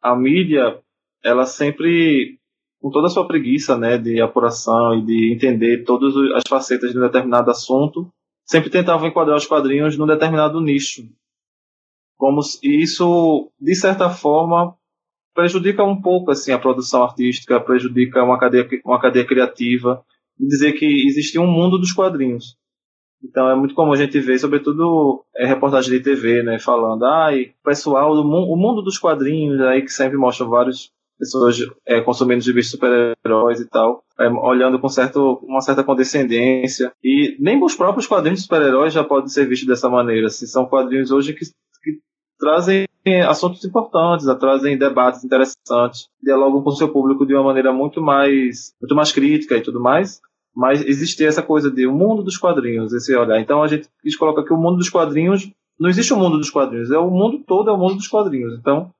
a 0.00 0.14
mídia, 0.14 0.78
ela 1.22 1.46
sempre, 1.46 2.38
com 2.80 2.90
toda 2.90 3.08
a 3.08 3.10
sua 3.10 3.26
preguiça 3.26 3.76
né, 3.76 3.98
de 3.98 4.20
apuração 4.20 4.96
e 4.98 5.02
de 5.02 5.32
entender 5.32 5.82
todas 5.84 6.14
as 6.36 6.44
facetas 6.48 6.92
de 6.92 6.98
um 6.98 7.02
determinado 7.02 7.50
assunto, 7.50 8.08
sempre 8.44 8.70
tentava 8.70 9.08
enquadrar 9.08 9.36
os 9.36 9.46
quadrinhos 9.46 9.96
num 9.96 10.06
determinado 10.06 10.60
nicho. 10.60 11.08
Como 12.16 12.40
isso, 12.62 13.50
de 13.60 13.74
certa 13.74 14.08
forma, 14.10 14.74
prejudica 15.34 15.82
um 15.82 16.00
pouco 16.00 16.30
assim 16.30 16.52
a 16.52 16.58
produção 16.58 17.02
artística, 17.02 17.60
prejudica 17.60 18.22
uma 18.22 18.38
cadeia, 18.38 18.66
uma 18.84 19.00
cadeia 19.00 19.26
criativa, 19.26 20.02
dizer 20.38 20.72
que 20.72 21.06
existe 21.06 21.38
um 21.38 21.46
mundo 21.46 21.78
dos 21.78 21.92
quadrinhos. 21.92 22.56
Então 23.22 23.50
é 23.50 23.56
muito 23.56 23.74
comum 23.74 23.92
a 23.92 23.96
gente 23.96 24.20
ver, 24.20 24.38
sobretudo 24.38 25.24
é, 25.34 25.46
reportagem 25.46 25.90
de 25.90 26.00
TV, 26.00 26.42
né, 26.42 26.58
falando, 26.58 27.04
ai, 27.04 27.50
ah, 27.50 27.68
pessoal 27.68 28.14
do 28.14 28.22
mu 28.22 28.52
o 28.52 28.56
mundo 28.56 28.82
dos 28.82 28.98
quadrinhos, 28.98 29.60
aí 29.62 29.80
que 29.80 29.88
sempre 29.88 30.18
mostra 30.18 30.44
vários 30.46 30.92
pessoas 31.18 31.58
é, 31.86 32.00
consumindo 32.02 32.42
gibis 32.42 32.70
super-heróis 32.70 33.60
e 33.60 33.68
tal, 33.68 34.04
é, 34.18 34.28
olhando 34.28 34.78
com 34.78 34.88
certo, 34.88 35.40
uma 35.42 35.60
certa 35.60 35.82
condescendência. 35.82 36.92
E 37.02 37.36
nem 37.40 37.62
os 37.62 37.74
próprios 37.74 38.06
quadrinhos 38.06 38.40
de 38.40 38.44
super-heróis 38.44 38.92
já 38.92 39.02
podem 39.02 39.28
ser 39.28 39.46
vistos 39.46 39.66
dessa 39.66 39.88
maneira. 39.88 40.26
Assim, 40.26 40.46
são 40.46 40.66
quadrinhos 40.66 41.10
hoje 41.10 41.32
que 41.32 41.44
trazem 42.38 42.86
assuntos 43.28 43.64
importantes, 43.64 44.26
trazem 44.38 44.78
debates 44.78 45.24
interessantes, 45.24 46.08
dialogam 46.22 46.62
com 46.62 46.70
o 46.70 46.76
seu 46.76 46.88
público 46.88 47.26
de 47.26 47.34
uma 47.34 47.42
maneira 47.42 47.72
muito 47.72 48.00
mais, 48.00 48.74
muito 48.80 48.94
mais 48.94 49.12
crítica 49.12 49.56
e 49.56 49.60
tudo 49.60 49.80
mais. 49.80 50.20
Mas 50.54 50.84
existe 50.84 51.24
essa 51.24 51.42
coisa 51.42 51.70
de 51.70 51.86
o 51.86 51.92
mundo 51.92 52.22
dos 52.22 52.38
quadrinhos, 52.38 52.92
esse 52.92 53.14
olhar. 53.14 53.40
Então 53.40 53.62
a 53.62 53.66
gente 53.66 53.88
coloca 54.18 54.44
que 54.44 54.52
o 54.52 54.56
mundo 54.56 54.76
dos 54.76 54.88
quadrinhos 54.88 55.50
não 55.78 55.90
existe 55.90 56.12
o 56.12 56.16
mundo 56.16 56.38
dos 56.38 56.50
quadrinhos, 56.50 56.90
é 56.90 56.98
o 56.98 57.10
mundo 57.10 57.42
todo, 57.44 57.68
é 57.68 57.72
o 57.72 57.78
mundo 57.78 57.96
dos 57.96 58.08
quadrinhos. 58.08 58.58
Então 58.58 58.90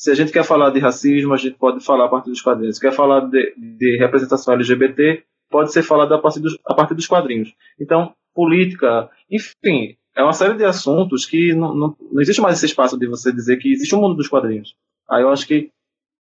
se 0.00 0.10
a 0.10 0.14
gente 0.14 0.32
quer 0.32 0.44
falar 0.44 0.70
de 0.70 0.78
racismo, 0.78 1.34
a 1.34 1.36
gente 1.36 1.58
pode 1.58 1.84
falar 1.84 2.06
a 2.06 2.08
partir 2.08 2.30
dos 2.30 2.40
quadrinhos. 2.40 2.76
Se 2.76 2.80
quer 2.80 2.90
falar 2.90 3.20
de, 3.28 3.54
de 3.58 3.98
representação 3.98 4.54
LGBT, 4.54 5.22
pode 5.50 5.72
ser 5.74 5.82
falado 5.82 6.14
a 6.14 6.18
partir, 6.18 6.40
dos, 6.40 6.56
a 6.64 6.72
partir 6.72 6.94
dos 6.94 7.06
quadrinhos. 7.06 7.52
Então, 7.78 8.14
política, 8.34 9.10
enfim, 9.30 9.98
é 10.16 10.22
uma 10.22 10.32
série 10.32 10.54
de 10.54 10.64
assuntos 10.64 11.24
que 11.24 11.54
não, 11.54 11.74
não, 11.74 11.96
não 12.12 12.20
existe 12.20 12.40
mais 12.40 12.56
esse 12.56 12.66
espaço 12.66 12.98
de 12.98 13.06
você 13.06 13.32
dizer 13.32 13.58
que 13.58 13.72
existe 13.72 13.94
um 13.94 14.00
mundo 14.00 14.16
dos 14.16 14.28
quadrinhos. 14.28 14.74
Aí 15.08 15.22
eu 15.22 15.30
acho 15.30 15.46
que 15.46 15.70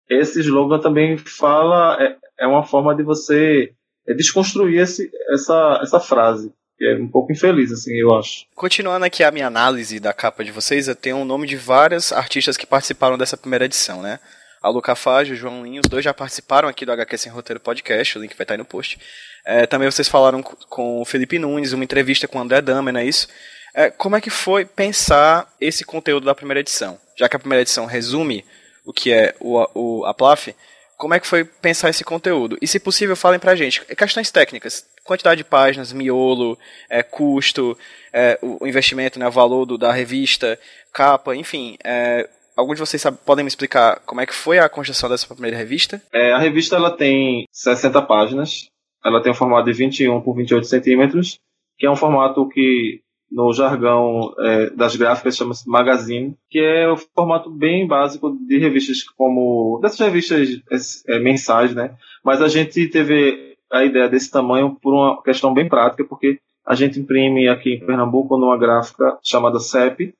esse 0.10 0.40
slogan 0.40 0.80
também 0.80 1.18
fala, 1.18 1.98
é, 2.02 2.18
é 2.40 2.48
uma 2.48 2.64
forma 2.64 2.96
de 2.96 3.04
você 3.04 3.74
é 4.06 4.14
desconstruir 4.14 4.82
esse, 4.82 5.10
essa, 5.34 5.80
essa 5.82 6.00
frase 6.00 6.52
que 6.78 6.86
é 6.86 6.96
um 6.96 7.08
pouco 7.08 7.32
infeliz, 7.32 7.72
assim, 7.72 7.94
eu 7.94 8.14
acho. 8.16 8.46
Continuando 8.56 9.06
aqui 9.06 9.24
a 9.24 9.32
minha 9.32 9.48
análise 9.48 10.00
da 10.00 10.12
capa 10.12 10.44
de 10.44 10.52
vocês, 10.52 10.88
eu 10.88 10.96
tenho 10.96 11.18
o 11.18 11.26
nome 11.26 11.48
de 11.48 11.56
vários 11.56 12.12
artistas 12.12 12.58
que 12.58 12.66
participaram 12.66 13.18
dessa 13.18 13.38
primeira 13.38 13.66
edição, 13.66 14.02
né? 14.02 14.20
A 14.62 14.70
Luca 14.70 14.96
Fage, 14.96 15.34
o 15.34 15.36
João 15.36 15.64
Linho, 15.64 15.82
os 15.82 15.90
dois 15.90 16.04
já 16.04 16.14
participaram 16.14 16.68
aqui 16.68 16.86
do 16.86 16.92
HQ 16.92 17.18
Sem 17.18 17.32
Roteiro 17.32 17.60
Podcast, 17.60 18.18
o 18.18 18.22
link 18.22 18.36
vai 18.36 18.44
estar 18.44 18.54
aí 18.56 18.58
no 18.58 18.66
post. 18.66 18.98
É, 19.46 19.68
também 19.68 19.90
vocês 19.90 20.08
falaram 20.08 20.42
com 20.42 21.02
o 21.02 21.06
Felipe 21.06 21.38
Nunes, 21.38 21.74
uma 21.74 21.84
entrevista 21.84 22.28
com 22.28 22.40
o 22.40 22.42
André 22.42 22.62
Damer, 22.62 22.94
não 22.94 23.02
é 23.02 23.06
isso? 23.06 23.28
É, 23.74 23.90
como 23.90 24.16
é 24.16 24.22
que 24.22 24.30
foi 24.30 24.66
pensar 24.66 25.52
esse 25.60 25.84
conteúdo 25.84 26.26
da 26.26 26.36
primeira 26.36 26.60
edição? 26.60 27.00
Já 27.18 27.28
que 27.28 27.36
a 27.36 27.40
primeira 27.40 27.62
edição 27.62 27.86
resume 27.86 28.46
o 28.86 28.94
que 28.94 29.12
é 29.12 29.34
o, 29.40 29.66
o, 29.74 30.06
a 30.06 30.14
PLAF, 30.14 30.54
como 30.98 31.14
é 31.14 31.20
que 31.20 31.28
foi 31.28 31.44
pensar 31.44 31.90
esse 31.90 32.04
conteúdo? 32.04 32.58
E 32.62 32.68
se 32.68 32.80
possível, 32.80 33.16
falem 33.16 33.40
pra 33.40 33.56
gente. 33.56 33.84
Questões 33.86 34.32
técnicas, 34.32 34.86
quantidade 35.04 35.40
de 35.40 35.44
páginas, 35.44 35.92
miolo, 35.92 36.58
é, 36.90 37.02
custo, 37.04 37.78
é, 38.12 38.38
o 38.42 38.66
investimento, 38.68 39.20
né, 39.20 39.28
o 39.28 39.32
valor 39.32 39.66
do, 39.66 39.78
da 39.78 39.92
revista, 39.92 40.60
capa, 40.94 41.36
enfim. 41.36 41.78
É, 41.84 42.30
alguns 42.56 42.76
de 42.76 42.82
vocês 42.82 43.02
sabe, 43.02 43.18
podem 43.26 43.44
me 43.44 43.50
explicar 43.50 44.00
como 44.06 44.22
é 44.22 44.26
que 44.26 44.34
foi 44.34 44.60
a 44.60 44.70
construção 44.70 45.10
dessa 45.10 45.28
primeira 45.28 45.58
revista? 45.58 46.02
É, 46.14 46.32
a 46.32 46.38
revista 46.38 46.76
ela 46.76 46.96
tem 46.96 47.46
60 47.52 48.02
páginas, 48.04 48.68
ela 49.04 49.22
tem 49.22 49.32
um 49.32 49.36
formato 49.36 49.66
de 49.66 49.74
21 49.74 50.22
por 50.22 50.36
28 50.36 50.66
centímetros, 50.66 51.38
que 51.78 51.86
é 51.86 51.92
um 51.92 51.96
formato 51.96 52.48
que 52.48 53.02
no 53.34 53.52
jargão 53.52 54.32
é, 54.40 54.70
das 54.70 54.96
gráficas 54.96 55.36
chama-se 55.36 55.68
magazine, 55.68 56.36
que 56.50 56.60
é 56.60 56.88
o 56.88 56.96
formato 56.96 57.50
bem 57.50 57.88
básico 57.88 58.38
de 58.48 58.60
revistas 58.60 59.02
como 59.04 59.80
dessas 59.82 60.00
revistas 60.00 61.04
é, 61.08 61.20
mensais, 61.20 61.74
né? 61.74 61.96
Mas 62.24 62.42
a 62.42 62.48
gente 62.48 62.88
teve 62.88 63.58
a 63.72 63.84
ideia 63.84 64.08
desse 64.08 64.30
tamanho 64.30 64.78
por 64.80 64.94
uma 64.94 65.22
questão 65.24 65.52
bem 65.52 65.68
prática, 65.68 66.06
porque 66.06 66.40
a 66.64 66.76
gente 66.76 67.00
imprime 67.00 67.50
aqui 67.50 67.74
em 67.74 67.86
Pernambuco 67.86 68.38
numa 68.38 68.58
gráfica 68.58 69.18
chamada 69.24 69.60
CEP, 69.60 70.14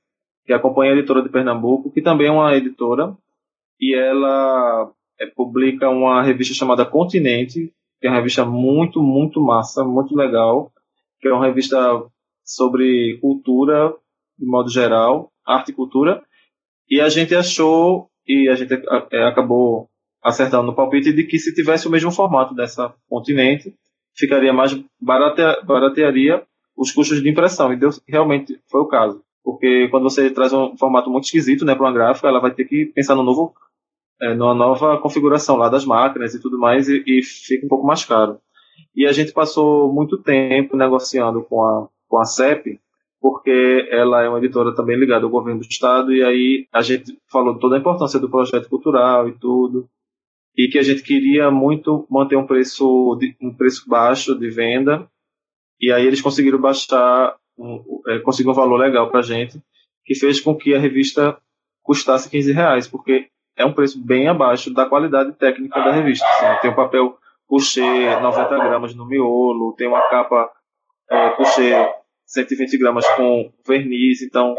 que 0.44 0.52
é 0.52 0.56
a 0.56 0.60
Companhia 0.60 0.94
Editora 0.94 1.22
de 1.22 1.30
Pernambuco, 1.30 1.92
que 1.92 2.02
também 2.02 2.28
é 2.28 2.32
uma 2.32 2.56
editora, 2.56 3.16
e 3.80 3.96
ela 3.96 4.92
é, 5.22 5.28
publica 5.28 5.88
uma 5.88 6.24
revista 6.24 6.56
chamada 6.56 6.84
Continente, 6.84 7.72
que 8.02 8.08
é 8.08 8.10
uma 8.10 8.18
revista 8.18 8.44
muito, 8.44 9.04
muito 9.04 9.40
massa, 9.40 9.84
muito 9.84 10.16
legal, 10.16 10.72
que 11.22 11.28
é 11.28 11.34
uma 11.34 11.46
revista 11.46 11.78
sobre 12.44 13.18
cultura, 13.20 13.94
de 14.38 14.46
modo 14.46 14.70
geral, 14.70 15.32
arte 15.46 15.72
e 15.72 15.74
cultura, 15.74 16.22
e 16.90 17.00
a 17.00 17.10
gente 17.10 17.34
achou, 17.36 18.10
e 18.28 18.50
a 18.50 18.56
gente 18.56 18.74
é, 19.12 19.24
acabou 19.26 19.90
acertando 20.24 20.64
no 20.64 20.76
palpite 20.76 21.12
de 21.12 21.24
que 21.26 21.38
se 21.38 21.54
tivesse 21.54 21.88
o 21.88 21.92
mesmo 21.92 22.12
formato 22.12 22.54
dessa 22.56 22.94
continente, 23.10 23.74
ficaria 24.16 24.54
mais 24.54 24.74
barate, 25.02 25.66
baratearia 25.66 26.44
os 26.76 26.92
custos 26.92 27.22
de 27.22 27.30
impressão, 27.30 27.72
e 27.72 27.78
deu, 27.78 27.90
realmente 28.08 28.60
foi 28.70 28.82
o 28.82 28.88
caso. 28.88 29.22
Porque 29.44 29.90
quando 29.90 30.04
você 30.04 30.30
traz 30.30 30.54
um 30.54 30.78
formato 30.78 31.10
muito 31.10 31.26
esquisito 31.26 31.66
né, 31.66 31.76
para 31.76 31.86
uma 31.86 31.94
gráfica, 31.94 32.28
ela 32.28 32.40
vai 32.40 32.54
ter 32.54 32.66
que 32.66 32.86
pensar 32.88 33.16
no 33.16 33.24
novo, 33.24 33.54
é, 34.22 34.34
numa 34.34 34.54
nova 34.54 34.98
configuração 35.00 35.58
lá 35.58 35.70
das 35.70 35.86
máquinas 35.86 36.34
e 36.34 36.42
tudo 36.42 36.58
mais, 36.58 36.88
e, 36.88 37.04
e 37.06 37.22
fica 37.22 37.66
um 37.66 37.70
pouco 37.70 37.86
mais 37.86 38.06
caro. 38.06 38.40
E 38.96 39.06
a 39.06 39.12
gente 39.12 39.34
passou 39.34 39.92
muito 39.92 40.18
tempo 40.18 40.78
negociando 40.78 41.44
com 41.44 41.64
a 41.64 41.90
com 42.14 42.22
a 42.22 42.26
CEP, 42.26 42.80
porque 43.20 43.90
ela 43.90 44.22
é 44.22 44.30
uma 44.30 44.38
editora 44.38 44.76
também 44.76 44.96
ligada 44.96 45.26
ao 45.26 45.32
governo 45.32 45.62
do 45.62 45.66
estado, 45.66 46.14
e 46.14 46.24
aí 46.24 46.68
a 46.72 46.84
gente 46.84 47.18
falou 47.32 47.58
toda 47.58 47.76
a 47.76 47.80
importância 47.80 48.20
do 48.20 48.30
projeto 48.30 48.70
cultural 48.70 49.28
e 49.28 49.32
tudo, 49.32 49.90
e 50.56 50.68
que 50.68 50.78
a 50.78 50.84
gente 50.84 51.02
queria 51.02 51.50
muito 51.50 52.06
manter 52.08 52.36
um 52.36 52.46
preço, 52.46 53.18
um 53.42 53.52
preço 53.52 53.90
baixo 53.90 54.38
de 54.38 54.48
venda, 54.48 55.10
e 55.82 55.92
aí 55.92 56.06
eles 56.06 56.22
conseguiram 56.22 56.62
baixar, 56.62 57.36
um, 57.58 57.84
é, 58.10 58.20
conseguiram 58.20 58.52
um 58.52 58.56
valor 58.56 58.78
legal 58.78 59.10
para 59.10 59.22
a 59.22 59.24
gente, 59.24 59.60
que 60.06 60.14
fez 60.14 60.40
com 60.40 60.56
que 60.56 60.76
a 60.76 60.80
revista 60.80 61.36
custasse 61.82 62.30
15 62.30 62.52
reais, 62.52 62.88
porque 62.88 63.28
é 63.58 63.66
um 63.66 63.74
preço 63.74 64.00
bem 64.00 64.28
abaixo 64.28 64.72
da 64.72 64.86
qualidade 64.86 65.34
técnica 65.34 65.80
da 65.80 65.92
revista. 65.92 66.28
Assim, 66.28 66.62
tem 66.62 66.70
o 66.70 66.76
papel 66.76 67.18
couché 67.48 68.20
90 68.20 68.50
gramas 68.60 68.94
no 68.94 69.04
miolo, 69.08 69.74
tem 69.76 69.88
uma 69.88 70.08
capa 70.10 70.52
é, 71.10 71.30
couché 71.32 72.03
120 72.34 72.78
gramas 72.78 73.08
com 73.16 73.52
verniz, 73.68 74.22
então 74.22 74.56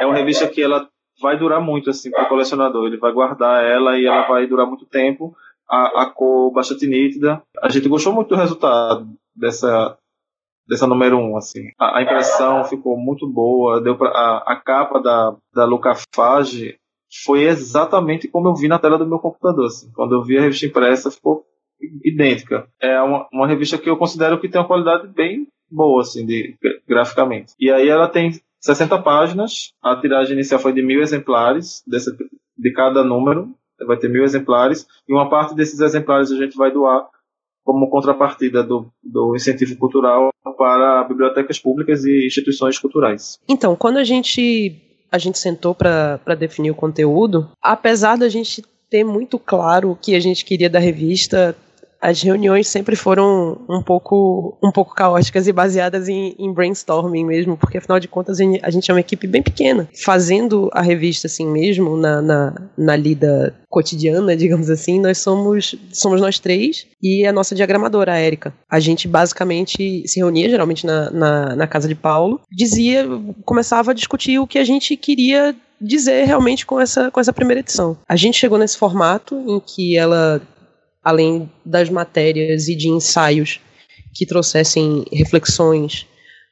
é 0.00 0.06
uma 0.06 0.14
revista 0.14 0.46
que 0.46 0.62
ela 0.62 0.88
vai 1.20 1.36
durar 1.36 1.60
muito 1.60 1.90
assim 1.90 2.10
para 2.10 2.24
o 2.24 2.28
colecionador. 2.28 2.86
Ele 2.86 2.96
vai 2.96 3.12
guardar 3.12 3.64
ela 3.64 3.98
e 3.98 4.06
ela 4.06 4.26
vai 4.26 4.46
durar 4.46 4.66
muito 4.66 4.86
tempo. 4.86 5.34
A, 5.68 6.02
a 6.02 6.06
cor 6.06 6.50
bastante 6.52 6.86
nítida. 6.86 7.42
A 7.60 7.68
gente 7.68 7.88
gostou 7.88 8.12
muito 8.12 8.28
do 8.28 8.36
resultado 8.36 9.06
dessa 9.34 9.98
dessa 10.66 10.86
número 10.86 11.16
1, 11.16 11.30
um, 11.32 11.36
assim. 11.36 11.70
A, 11.78 11.98
a, 11.98 12.02
impressão 12.02 12.62
ficou 12.64 12.96
muito 12.98 13.26
boa, 13.26 13.80
deu 13.80 13.96
pra, 13.96 14.10
a, 14.10 14.52
a 14.52 14.56
capa 14.56 15.00
da, 15.00 15.34
da 15.54 15.64
Lucafage 15.64 16.78
foi 17.24 17.44
exatamente 17.44 18.28
como 18.28 18.48
eu 18.48 18.54
vi 18.54 18.68
na 18.68 18.78
tela 18.78 18.98
do 18.98 19.06
meu 19.06 19.18
computador, 19.18 19.64
assim. 19.64 19.90
Quando 19.92 20.14
eu 20.14 20.22
vi 20.22 20.36
a 20.36 20.42
revista 20.42 20.66
impressa, 20.66 21.10
ficou 21.10 21.42
idêntica. 22.04 22.68
É 22.80 23.00
uma, 23.00 23.26
uma 23.32 23.46
revista 23.46 23.78
que 23.78 23.88
eu 23.88 23.96
considero 23.96 24.38
que 24.38 24.48
tem 24.48 24.60
uma 24.60 24.66
qualidade 24.66 25.08
bem 25.08 25.48
boa, 25.70 26.02
assim, 26.02 26.24
de, 26.24 26.56
graficamente. 26.86 27.52
E 27.58 27.70
aí 27.70 27.88
ela 27.88 28.08
tem 28.08 28.32
60 28.60 29.00
páginas, 29.02 29.72
a 29.82 29.96
tiragem 29.96 30.34
inicial 30.34 30.60
foi 30.60 30.72
de 30.72 30.82
mil 30.82 31.00
exemplares, 31.00 31.82
desse, 31.86 32.10
de 32.56 32.72
cada 32.72 33.04
número, 33.04 33.54
vai 33.86 33.96
ter 33.96 34.08
mil 34.08 34.24
exemplares, 34.24 34.86
e 35.08 35.12
uma 35.12 35.28
parte 35.28 35.54
desses 35.54 35.80
exemplares 35.80 36.30
a 36.30 36.36
gente 36.36 36.56
vai 36.56 36.72
doar 36.72 37.08
como 37.64 37.90
contrapartida 37.90 38.62
do, 38.62 38.90
do 39.02 39.36
incentivo 39.36 39.76
cultural 39.76 40.30
para 40.56 41.04
bibliotecas 41.04 41.58
públicas 41.58 42.04
e 42.04 42.26
instituições 42.26 42.78
culturais. 42.78 43.38
Então, 43.46 43.76
quando 43.76 43.98
a 43.98 44.04
gente, 44.04 44.74
a 45.12 45.18
gente 45.18 45.38
sentou 45.38 45.74
para 45.74 46.34
definir 46.38 46.70
o 46.70 46.74
conteúdo, 46.74 47.50
apesar 47.62 48.16
da 48.16 48.28
gente 48.28 48.64
ter 48.90 49.04
muito 49.04 49.38
claro 49.38 49.90
o 49.90 49.96
que 49.96 50.14
a 50.14 50.20
gente 50.20 50.44
queria 50.44 50.70
da 50.70 50.78
revista, 50.78 51.54
as 52.00 52.22
reuniões 52.22 52.68
sempre 52.68 52.94
foram 52.94 53.60
um 53.68 53.82
pouco, 53.82 54.56
um 54.62 54.70
pouco 54.70 54.94
caóticas 54.94 55.46
e 55.48 55.52
baseadas 55.52 56.08
em, 56.08 56.34
em, 56.38 56.52
brainstorming 56.52 57.24
mesmo, 57.24 57.56
porque 57.56 57.78
afinal 57.78 57.98
de 57.98 58.08
contas 58.08 58.38
a 58.40 58.70
gente 58.70 58.90
é 58.90 58.94
uma 58.94 59.00
equipe 59.00 59.26
bem 59.26 59.42
pequena. 59.42 59.88
Fazendo 60.04 60.70
a 60.72 60.80
revista 60.80 61.26
assim 61.26 61.46
mesmo, 61.46 61.96
na, 61.96 62.22
na, 62.22 62.54
na 62.76 62.96
lida 62.96 63.54
cotidiana, 63.68 64.36
digamos 64.36 64.70
assim, 64.70 65.00
nós 65.00 65.18
somos, 65.18 65.74
somos 65.92 66.20
nós 66.20 66.38
três 66.38 66.86
e 67.02 67.26
a 67.26 67.32
nossa 67.32 67.54
diagramadora, 67.54 68.12
a 68.12 68.18
Érica. 68.18 68.54
A 68.70 68.80
gente 68.80 69.08
basicamente 69.08 70.06
se 70.06 70.20
reunia 70.20 70.48
geralmente 70.48 70.86
na, 70.86 71.10
na, 71.10 71.56
na 71.56 71.66
casa 71.66 71.88
de 71.88 71.94
Paulo, 71.94 72.40
dizia, 72.50 73.06
começava 73.44 73.90
a 73.90 73.94
discutir 73.94 74.38
o 74.38 74.46
que 74.46 74.58
a 74.58 74.64
gente 74.64 74.96
queria 74.96 75.54
dizer 75.80 76.24
realmente 76.24 76.66
com 76.66 76.80
essa, 76.80 77.10
com 77.10 77.20
essa 77.20 77.32
primeira 77.32 77.60
edição. 77.60 77.96
A 78.08 78.16
gente 78.16 78.38
chegou 78.38 78.58
nesse 78.58 78.76
formato 78.76 79.36
em 79.46 79.60
que 79.60 79.96
ela 79.96 80.40
além 81.08 81.50
das 81.64 81.88
matérias 81.88 82.68
e 82.68 82.76
de 82.76 82.86
ensaios 82.86 83.60
que 84.14 84.26
trouxessem 84.26 85.06
reflexões 85.10 86.06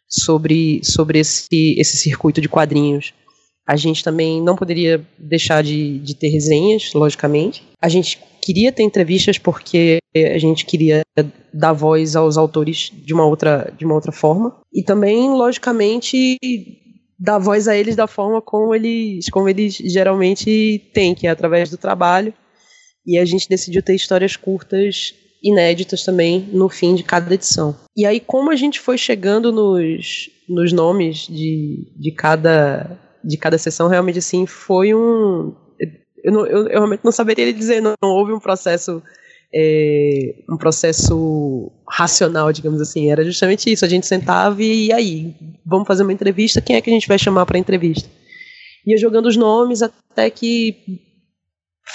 sobre, 0.09 0.81
sobre 0.83 1.19
esse, 1.19 1.79
esse 1.79 1.99
circuito 1.99 2.41
de 2.41 2.49
quadrinhos. 2.49 3.13
A 3.69 3.77
gente 3.77 4.03
também 4.03 4.41
não 4.41 4.57
poderia 4.57 5.07
deixar 5.19 5.63
de, 5.63 5.99
de 5.99 6.15
ter 6.15 6.29
resenhas, 6.29 6.95
logicamente. 6.95 7.65
A 7.83 7.89
gente 7.91 8.19
queria 8.41 8.73
ter 8.73 8.83
entrevistas 8.83 9.37
porque 9.37 9.99
a 10.15 10.39
gente 10.39 10.65
queria 10.65 11.03
dar 11.53 11.75
voz 11.75 12.17
aos 12.17 12.39
autores 12.39 12.91
de 12.95 13.13
uma 13.13 13.27
outra, 13.27 13.71
de 13.77 13.85
uma 13.85 13.95
outra 13.95 14.13
forma. 14.13 14.57
E 14.73 14.83
também, 14.83 15.29
logicamente, 15.35 16.39
dar 17.19 17.39
voz 17.39 17.69
a 17.69 17.77
eles 17.77 17.95
da 17.95 18.07
forma 18.07 18.41
como 18.41 18.75
eles, 18.75 19.29
como 19.29 19.51
eles 19.51 19.75
geralmente 19.75 20.83
têm, 20.95 21.15
que 21.15 21.27
é 21.27 21.31
através 21.31 21.69
do 21.69 21.77
trabalho 21.77 22.33
E 23.07 23.19
a 23.19 23.25
gente 23.25 23.49
decidiu 23.49 23.83
ter 23.83 23.95
histórias 23.95 24.37
curtas 24.37 25.15
inéditas 25.43 26.03
também 26.03 26.49
no 26.53 26.69
fim 26.69 26.95
de 26.95 27.05
cada 27.05 27.33
edição. 27.33 27.77
E 27.97 28.05
aí, 28.05 28.19
como 28.19 28.51
a 28.51 28.57
gente 28.57 28.81
foi 28.81 28.99
chegando 28.99 29.53
nos, 29.53 30.29
nos 30.49 30.73
nomes 30.73 31.27
de, 31.29 31.87
de, 31.97 32.11
cada, 32.11 32.99
de 33.23 33.37
cada 33.37 33.57
sessão, 33.57 33.89
realmente 33.89 34.19
assim, 34.19 34.47
foi 34.47 34.95
um. 34.95 35.55
Eu, 36.25 36.33
não, 36.33 36.47
eu, 36.47 36.63
eu 36.65 36.79
realmente 36.79 37.05
não 37.05 37.13
saberia 37.13 37.53
dizer, 37.53 37.81
não, 37.81 37.95
não 38.03 38.11
houve 38.11 38.33
um 38.33 38.41
processo. 38.41 39.03
É, 39.55 40.35
um 40.51 40.57
processo 40.57 41.71
racional, 41.89 42.53
digamos 42.53 42.81
assim. 42.81 43.11
Era 43.11 43.25
justamente 43.25 43.73
isso. 43.73 43.85
A 43.85 43.89
gente 43.89 44.05
sentava 44.05 44.61
e, 44.61 44.87
e 44.87 44.93
aí, 44.93 45.35
vamos 45.65 45.87
fazer 45.87 46.03
uma 46.03 46.13
entrevista. 46.13 46.61
Quem 46.61 46.75
é 46.75 46.81
que 46.81 46.91
a 46.91 46.93
gente 46.93 47.07
vai 47.07 47.19
chamar 47.19 47.47
para 47.47 47.57
entrevista? 47.57 48.11
Ia 48.85 48.99
jogando 48.99 49.27
os 49.27 49.37
nomes 49.37 49.83
até 49.83 50.29
que 50.29 51.06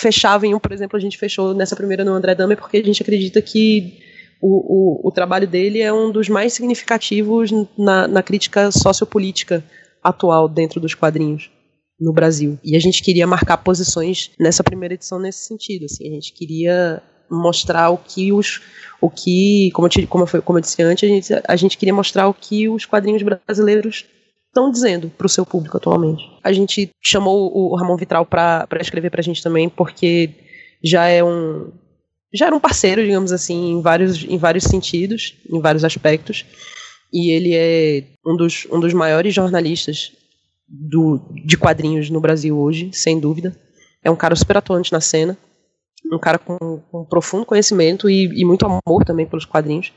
fechava 0.01 0.47
em 0.47 0.55
um, 0.55 0.59
por 0.59 0.71
exemplo, 0.71 0.97
a 0.97 0.99
gente 0.99 1.17
fechou 1.17 1.53
nessa 1.53 1.75
primeira 1.75 2.03
no 2.03 2.11
André 2.11 2.33
Dahmer 2.33 2.57
porque 2.57 2.77
a 2.77 2.83
gente 2.83 3.01
acredita 3.01 3.41
que 3.41 3.99
o, 4.41 5.03
o, 5.05 5.09
o 5.09 5.11
trabalho 5.11 5.47
dele 5.47 5.79
é 5.79 5.93
um 5.93 6.11
dos 6.11 6.27
mais 6.27 6.53
significativos 6.53 7.51
na, 7.77 8.07
na 8.07 8.23
crítica 8.23 8.71
sociopolítica 8.71 9.63
atual 10.03 10.49
dentro 10.49 10.79
dos 10.79 10.95
quadrinhos 10.95 11.51
no 11.99 12.11
Brasil. 12.11 12.57
E 12.63 12.75
a 12.75 12.79
gente 12.79 13.03
queria 13.03 13.27
marcar 13.27 13.57
posições 13.57 14.31
nessa 14.39 14.63
primeira 14.63 14.95
edição 14.95 15.19
nesse 15.19 15.45
sentido. 15.45 15.85
Assim, 15.85 16.07
a 16.07 16.11
gente 16.11 16.33
queria 16.33 17.03
mostrar 17.29 17.91
o 17.91 17.97
que 17.97 18.33
os 18.33 18.59
o 18.99 19.09
que 19.09 19.69
como 19.73 19.87
eu, 19.87 20.07
como 20.07 20.25
eu, 20.25 20.41
como 20.41 20.57
eu 20.57 20.61
disse 20.61 20.81
antes 20.81 21.09
a 21.09 21.13
gente, 21.13 21.33
a 21.47 21.55
gente 21.55 21.77
queria 21.77 21.93
mostrar 21.93 22.27
o 22.27 22.33
que 22.33 22.67
os 22.67 22.85
quadrinhos 22.85 23.21
brasileiros 23.23 24.05
estão 24.51 24.69
dizendo 24.69 25.09
para 25.17 25.25
o 25.25 25.29
seu 25.29 25.45
público 25.45 25.77
atualmente. 25.77 26.29
A 26.43 26.51
gente 26.51 26.91
chamou 27.01 27.51
o 27.55 27.75
Ramon 27.75 27.95
Vitral 27.95 28.25
para 28.25 28.67
escrever 28.81 29.09
para 29.09 29.21
a 29.21 29.23
gente 29.23 29.41
também, 29.41 29.69
porque 29.69 30.29
já 30.83 31.07
é 31.07 31.23
um 31.23 31.71
já 32.33 32.45
era 32.45 32.55
um 32.55 32.59
parceiro, 32.59 33.03
digamos 33.03 33.33
assim, 33.33 33.71
em 33.71 33.81
vários, 33.81 34.23
em 34.23 34.37
vários 34.37 34.63
sentidos, 34.63 35.35
em 35.49 35.59
vários 35.59 35.83
aspectos. 35.83 36.45
E 37.11 37.29
ele 37.33 37.53
é 37.53 38.05
um 38.25 38.37
dos, 38.37 38.65
um 38.71 38.79
dos 38.79 38.93
maiores 38.93 39.33
jornalistas 39.33 40.13
do, 40.65 41.19
de 41.45 41.57
quadrinhos 41.57 42.09
no 42.09 42.21
Brasil 42.21 42.57
hoje, 42.57 42.89
sem 42.93 43.19
dúvida. 43.19 43.53
É 44.01 44.09
um 44.09 44.15
cara 44.15 44.33
super 44.33 44.55
atuante 44.55 44.93
na 44.93 45.01
cena, 45.01 45.37
um 46.11 46.17
cara 46.17 46.39
com, 46.39 46.57
com 46.89 47.03
profundo 47.03 47.45
conhecimento 47.45 48.09
e, 48.09 48.27
e 48.27 48.45
muito 48.45 48.65
amor 48.65 49.03
também 49.03 49.25
pelos 49.25 49.43
quadrinhos. 49.43 49.91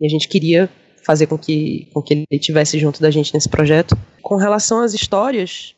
E 0.00 0.06
a 0.06 0.08
gente 0.08 0.28
queria 0.28 0.70
fazer 1.04 1.26
com 1.26 1.38
que, 1.38 1.88
com 1.92 2.02
que 2.02 2.14
ele 2.14 2.26
estivesse 2.30 2.78
junto 2.78 3.00
da 3.00 3.10
gente 3.10 3.32
nesse 3.34 3.48
projeto. 3.48 3.96
Com 4.22 4.36
relação 4.36 4.80
às 4.80 4.94
histórias, 4.94 5.74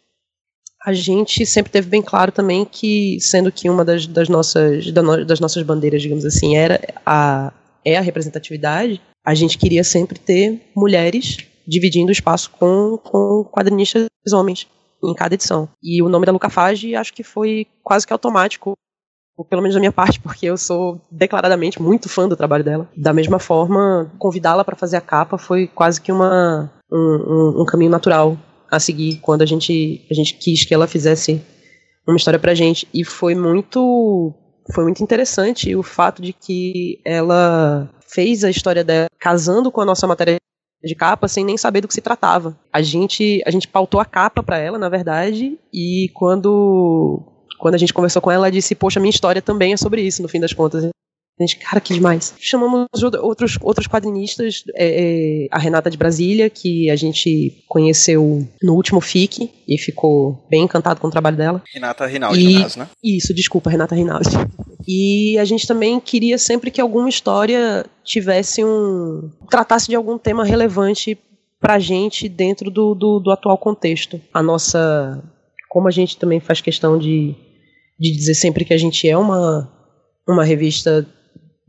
a 0.85 0.93
gente 0.93 1.45
sempre 1.45 1.73
teve 1.73 1.89
bem 1.89 2.03
claro 2.03 2.31
também 2.31 2.65
que, 2.65 3.19
sendo 3.21 3.51
que 3.51 3.69
uma 3.69 3.85
das, 3.85 4.07
das, 4.07 4.29
nossas, 4.29 4.91
das 4.93 5.41
nossas 5.41 5.63
bandeiras, 5.63 6.01
digamos 6.01 6.25
assim, 6.25 6.57
era 6.57 6.81
a, 7.05 7.53
é 7.85 7.97
a 7.97 8.01
representatividade, 8.01 9.01
a 9.25 9.35
gente 9.35 9.59
queria 9.59 9.83
sempre 9.83 10.19
ter 10.19 10.61
mulheres 10.77 11.39
dividindo 11.67 12.11
o 12.11 12.13
espaço 12.13 12.51
com, 12.51 12.97
com 13.03 13.45
quadrinistas 13.51 14.07
homens 14.33 14.69
em 15.03 15.15
cada 15.15 15.35
edição. 15.35 15.69
E 15.83 16.01
o 16.03 16.09
nome 16.09 16.25
da 16.25 16.33
Luca 16.33 16.49
Fage 16.49 16.95
acho 16.95 17.13
que 17.13 17.25
foi 17.25 17.67
quase 17.83 18.07
que 18.07 18.13
automático 18.13 18.75
pelo 19.45 19.63
menos 19.63 19.75
da 19.75 19.81
minha 19.81 19.93
parte, 19.93 20.19
porque 20.21 20.47
eu 20.47 20.57
sou 20.57 21.01
declaradamente 21.11 21.81
muito 21.81 22.09
fã 22.09 22.29
do 22.29 22.37
trabalho 22.37 22.65
dela. 22.65 22.89
Da 22.97 23.13
mesma 23.13 23.39
forma, 23.39 24.11
convidá-la 24.19 24.65
para 24.65 24.77
fazer 24.77 24.97
a 24.97 25.01
capa 25.01 25.37
foi 25.37 25.67
quase 25.67 26.01
que 26.01 26.11
uma, 26.11 26.73
um, 26.91 26.99
um, 26.99 27.63
um, 27.63 27.65
caminho 27.65 27.91
natural 27.91 28.37
a 28.71 28.81
seguir 28.81 29.17
quando 29.21 29.43
a 29.43 29.47
gente, 29.47 30.07
a 30.11 30.15
gente 30.15 30.35
quis 30.35 30.65
que 30.65 30.75
ela 30.75 30.87
fizesse 30.87 31.43
uma 32.07 32.17
história 32.17 32.39
pra 32.39 32.55
gente. 32.55 32.89
E 32.93 33.05
foi 33.05 33.35
muito, 33.35 34.35
foi 34.75 34.85
muito 34.85 35.03
interessante 35.03 35.75
o 35.77 35.83
fato 35.83 36.23
de 36.23 36.33
que 36.33 37.01
ela 37.05 37.91
fez 38.09 38.45
a 38.45 38.51
história 38.51 38.85
dela 38.85 39.09
casando 39.19 39.71
com 39.71 39.81
a 39.81 39.85
nossa 39.85 40.07
matéria 40.07 40.39
de 40.83 40.95
capa 40.95 41.27
sem 41.27 41.45
nem 41.45 41.57
saber 41.57 41.81
do 41.81 41.89
que 41.89 41.95
se 41.95 42.01
tratava. 42.01 42.57
A 42.73 42.81
gente, 42.81 43.43
a 43.45 43.51
gente 43.51 43.69
pautou 43.69 44.01
a 44.01 44.05
capa 44.05 44.43
para 44.43 44.59
ela, 44.59 44.79
na 44.79 44.89
verdade, 44.89 45.59
e 45.73 46.11
quando 46.15 47.36
quando 47.59 47.75
a 47.75 47.79
gente 47.79 47.93
conversou 47.93 48.23
com 48.23 48.31
ela, 48.31 48.47
ela 48.47 48.53
disse: 48.53 48.75
Poxa, 48.75 49.01
minha 49.01 49.11
história 49.11 49.43
também 49.43 49.73
é 49.73 49.77
sobre 49.77 50.03
isso, 50.03 50.23
no 50.23 50.29
fim 50.29 50.41
das 50.41 50.53
contas. 50.53 50.91
A 51.39 51.43
gente, 51.43 51.57
cara, 51.59 51.83
que 51.83 51.93
demais. 51.93 52.35
Chamamos 52.41 52.87
outros, 53.21 53.59
outros 53.61 53.87
quadrinistas, 53.87 54.65
é, 54.75 55.45
é, 55.45 55.49
a 55.51 55.59
Renata 55.59 55.91
de 55.91 55.97
Brasília, 55.99 56.49
que 56.49 56.89
a 56.89 56.97
gente 56.97 57.63
conheceu 57.69 58.49
no 58.63 58.75
último 58.75 59.03
FIC 59.03 59.51
e 59.69 59.77
ficou 59.77 60.47
bem 60.49 60.63
encantado 60.63 60.99
com 60.99 61.09
o 61.09 61.11
trabalho 61.11 61.37
dela. 61.37 61.63
Renata 61.71 62.07
Rinaldi, 62.07 62.41
e, 62.41 62.55
no 62.55 62.63
caso, 62.63 62.79
né? 62.79 62.89
Isso, 63.05 63.35
desculpa, 63.35 63.69
Renata 63.69 63.95
Rinaldi. 63.95 64.31
E 64.89 65.37
a 65.39 65.45
gente 65.45 65.67
também 65.67 66.01
queria 66.01 66.39
sempre 66.39 66.71
que 66.71 66.81
alguma 66.81 67.09
história 67.09 67.85
tivesse 68.03 68.65
um. 68.65 69.31
tratasse 69.51 69.89
de 69.89 69.95
algum 69.95 70.17
tema 70.17 70.43
relevante 70.43 71.19
pra 71.61 71.79
gente 71.79 72.31
dentro 72.31 72.71
do, 72.71 72.95
do, 72.95 73.21
do 73.21 73.31
atual 73.31 73.59
contexto. 73.59 74.19
A 74.33 74.43
nossa. 74.43 75.23
Como 75.69 75.87
a 75.87 75.91
gente 75.91 76.17
também 76.17 76.41
faz 76.41 76.63
questão 76.63 76.99
de 76.99 77.35
de 77.99 78.13
dizer 78.13 78.35
sempre 78.35 78.65
que 78.65 78.75
a 78.75 78.79
gente 78.79 79.09
é 79.09 79.17
uma, 79.17 79.71
uma 80.29 80.45
revista 80.45 81.07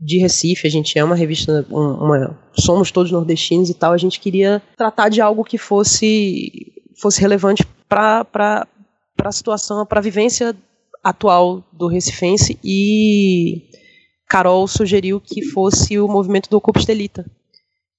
de 0.00 0.18
Recife, 0.18 0.66
a 0.66 0.70
gente 0.70 0.98
é 0.98 1.02
uma 1.02 1.16
revista, 1.16 1.66
uma, 1.70 2.38
somos 2.52 2.92
todos 2.92 3.10
nordestinos 3.10 3.68
e 3.68 3.74
tal, 3.74 3.92
a 3.92 3.98
gente 3.98 4.20
queria 4.20 4.62
tratar 4.76 5.08
de 5.08 5.20
algo 5.20 5.42
que 5.42 5.58
fosse, 5.58 6.72
fosse 7.00 7.20
relevante 7.20 7.64
para 7.88 8.66
a 9.24 9.32
situação, 9.32 9.84
para 9.84 9.98
a 9.98 10.02
vivência 10.02 10.54
atual 11.02 11.64
do 11.72 11.88
recifense 11.88 12.58
e 12.62 13.70
Carol 14.28 14.68
sugeriu 14.68 15.20
que 15.20 15.42
fosse 15.42 15.98
o 15.98 16.06
movimento 16.06 16.50
do 16.50 16.56
Ocupa 16.58 16.78
Estelita, 16.78 17.24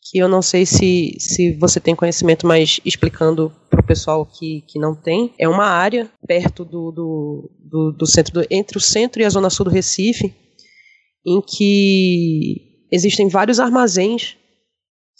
que 0.09 0.17
eu 0.17 0.27
não 0.27 0.41
sei 0.41 0.65
se, 0.65 1.15
se 1.19 1.53
você 1.53 1.79
tem 1.79 1.95
conhecimento, 1.95 2.47
mas 2.47 2.79
explicando 2.83 3.51
para 3.69 3.79
o 3.79 3.85
pessoal 3.85 4.25
que, 4.25 4.61
que 4.61 4.79
não 4.79 4.95
tem, 4.95 5.33
é 5.37 5.47
uma 5.47 5.65
área 5.65 6.09
perto 6.25 6.65
do, 6.65 6.91
do, 6.91 7.51
do, 7.59 7.91
do 7.91 8.07
centro, 8.07 8.33
do, 8.33 8.47
entre 8.49 8.77
o 8.77 8.81
centro 8.81 9.21
e 9.21 9.25
a 9.25 9.29
zona 9.29 9.51
sul 9.51 9.65
do 9.65 9.71
Recife, 9.71 10.33
em 11.25 11.39
que 11.41 12.87
existem 12.91 13.27
vários 13.27 13.59
armazéns 13.59 14.35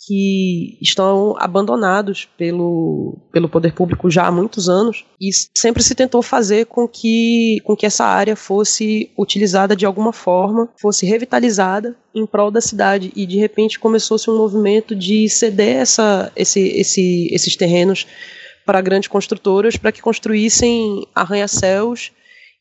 que 0.10 0.76
estão 0.82 1.36
abandonados 1.38 2.28
pelo, 2.36 3.16
pelo 3.32 3.48
poder 3.48 3.74
público 3.74 4.10
já 4.10 4.26
há 4.26 4.32
muitos 4.32 4.68
anos 4.68 5.06
e 5.22 5.30
sempre 5.56 5.84
se 5.84 5.94
tentou 5.94 6.24
fazer 6.24 6.66
com 6.66 6.88
que, 6.88 7.62
com 7.64 7.76
que 7.76 7.86
essa 7.86 8.04
área 8.04 8.36
fosse 8.36 9.12
utilizada 9.16 9.76
de 9.76 9.86
alguma 9.86 10.12
forma, 10.12 10.68
fosse 10.82 11.06
revitalizada 11.06 11.96
em 12.16 12.26
prol 12.26 12.50
da 12.50 12.60
cidade. 12.60 13.14
E 13.16 13.28
de 13.28 13.38
repente 13.38 13.78
começou-se 13.78 14.28
um 14.32 14.36
movimento 14.36 14.96
de 14.96 15.30
ceder 15.30 15.78
essa, 15.78 16.32
esse, 16.36 16.60
esse, 16.60 17.28
esses 17.32 17.56
terrenos 17.56 18.08
para 18.66 18.82
grandes 18.82 19.10
construtoras 19.10 19.78
para 19.78 19.92
que 19.92 20.02
construíssem 20.02 21.06
arranha-céus 21.14 22.12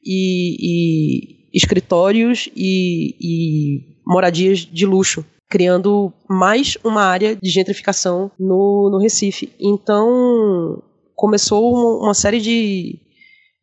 e, 0.04 0.56
e 0.60 1.56
escritórios 1.56 2.46
e, 2.54 3.16
e 3.18 3.80
moradias 4.06 4.58
de 4.58 4.84
luxo 4.84 5.24
criando 5.48 6.12
mais 6.28 6.76
uma 6.84 7.02
área 7.02 7.34
de 7.34 7.48
gentrificação 7.48 8.30
no, 8.38 8.90
no 8.90 8.98
Recife. 8.98 9.52
Então, 9.58 10.82
começou 11.16 12.00
uma, 12.02 12.14
série 12.14 12.40
de, 12.40 12.98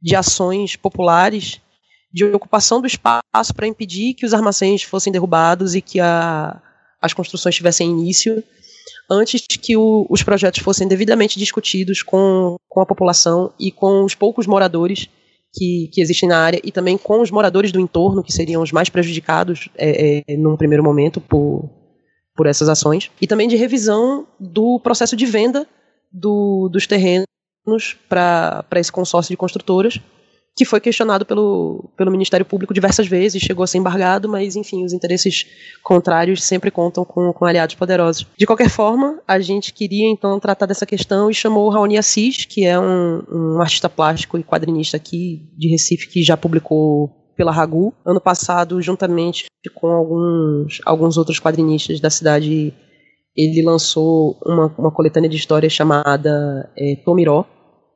de 0.02 0.16
ações 0.16 0.76
populares 0.76 1.62
de 2.12 2.24
ocupação 2.26 2.82
do 2.82 2.88
espaço 2.88 3.54
para 3.56 3.68
impedir 3.68 4.14
que 4.14 4.26
os 4.26 4.34
armazéns 4.34 4.84
fossem 4.84 5.12
derrubados 5.12 5.76
e 5.76 5.82
que 5.82 6.00
a, 6.00 6.62
as 7.02 7.14
construções 7.14 7.56
tivessem 7.56 7.90
início 7.90 8.44
antes 9.10 9.46
que 9.46 9.78
o, 9.78 10.08
os 10.10 10.24
projetos 10.24 10.62
fossem 10.62 10.88
devidamente 10.88 11.38
discutidos 11.38 12.02
com, 12.02 12.56
com 12.68 12.82
a 12.82 12.86
população 12.86 13.54
e 13.60 13.72
com 13.72 14.04
os 14.04 14.16
poucos 14.16 14.48
moradores 14.48 15.08
que, 15.56 15.90
que 15.92 16.02
existem 16.02 16.28
na 16.28 16.38
área 16.38 16.60
e 16.64 16.72
também 16.72 16.98
com 16.98 17.22
os 17.22 17.32
moradores 17.32 17.72
do 17.72 17.80
entorno, 17.80 18.22
que 18.22 18.34
seriam 18.34 18.62
os 18.62 18.72
mais 18.72 18.90
prejudicados 18.90 19.70
é, 19.78 20.24
é, 20.28 20.38
num 20.38 20.58
primeiro 20.58 20.84
momento 20.84 21.22
por, 21.22 21.70
por 22.36 22.46
essas 22.46 22.68
ações, 22.68 23.10
e 23.22 23.26
também 23.26 23.48
de 23.48 23.56
revisão 23.56 24.28
do 24.40 24.80
processo 24.80 25.16
de 25.16 25.26
venda 25.26 25.66
do, 26.12 26.70
dos 26.70 26.86
terrenos 26.86 27.26
para 28.10 28.66
esse 28.76 28.92
consórcio 28.92 29.32
de 29.32 29.38
construtoras, 29.38 30.00
que 30.56 30.64
foi 30.64 30.80
questionado 30.80 31.26
pelo, 31.26 31.90
pelo 31.98 32.12
Ministério 32.12 32.46
Público 32.46 32.74
diversas 32.74 33.08
vezes, 33.08 33.42
chegou 33.42 33.64
a 33.64 33.68
ser 33.68 33.78
embargado, 33.78 34.30
mas 34.30 34.56
enfim, 34.56 34.86
os 34.86 34.94
interesses 34.94 35.46
contrários 35.84 36.44
sempre 36.44 36.72
contam 36.72 37.04
com, 37.04 37.34
com 37.34 37.46
aliados 37.46 37.76
poderosos. 37.76 38.26
De 38.38 38.46
qualquer 38.46 38.70
forma, 38.70 39.22
a 39.28 39.40
gente 39.40 39.74
queria 39.74 40.08
então 40.10 40.40
tratar 40.40 40.66
dessa 40.66 40.86
questão 40.86 41.30
e 41.30 41.34
chamou 41.34 41.66
o 41.66 41.70
Raoni 41.70 41.98
Assis, 41.98 42.46
que 42.46 42.64
é 42.64 42.80
um, 42.80 43.24
um 43.30 43.62
artista 43.62 43.90
plástico 43.90 44.38
e 44.38 44.44
quadrinista 44.44 44.96
aqui 44.96 45.50
de 45.58 45.70
Recife, 45.70 46.08
que 46.08 46.24
já 46.24 46.38
publicou 46.38 47.10
pela 47.36 47.52
Ragu. 47.52 47.94
Ano 48.06 48.22
passado, 48.22 48.82
juntamente 48.82 49.46
com 49.74 49.88
alguns, 49.88 50.80
alguns 50.86 51.18
outros 51.18 51.40
quadrinistas 51.40 52.00
da 52.00 52.10
cidade, 52.10 52.74
ele 53.36 53.62
lançou 53.62 54.38
uma, 54.46 54.74
uma 54.78 54.92
coletânea 54.92 55.30
de 55.30 55.36
histórias 55.36 55.74
chamada 55.74 56.72
é, 56.78 56.96
Tomiró, 57.04 57.46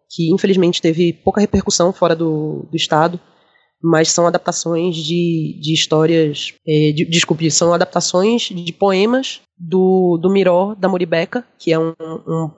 que 0.09 0.33
infelizmente 0.33 0.81
teve 0.81 1.13
pouca 1.13 1.41
repercussão 1.41 1.93
fora 1.93 2.15
do, 2.15 2.67
do 2.69 2.75
estado, 2.75 3.19
mas 3.81 4.11
são 4.11 4.27
adaptações 4.27 4.95
de, 4.95 5.57
de 5.61 5.73
histórias. 5.73 6.53
É, 6.67 6.91
de, 6.91 7.05
desculpe, 7.05 7.49
são 7.49 7.73
adaptações 7.73 8.43
de 8.43 8.73
poemas 8.73 9.41
do, 9.57 10.17
do 10.17 10.31
Miró 10.31 10.75
da 10.75 10.89
Muribeca, 10.89 11.45
que 11.57 11.71
é 11.71 11.79
um, 11.79 11.93
um 11.99 12.49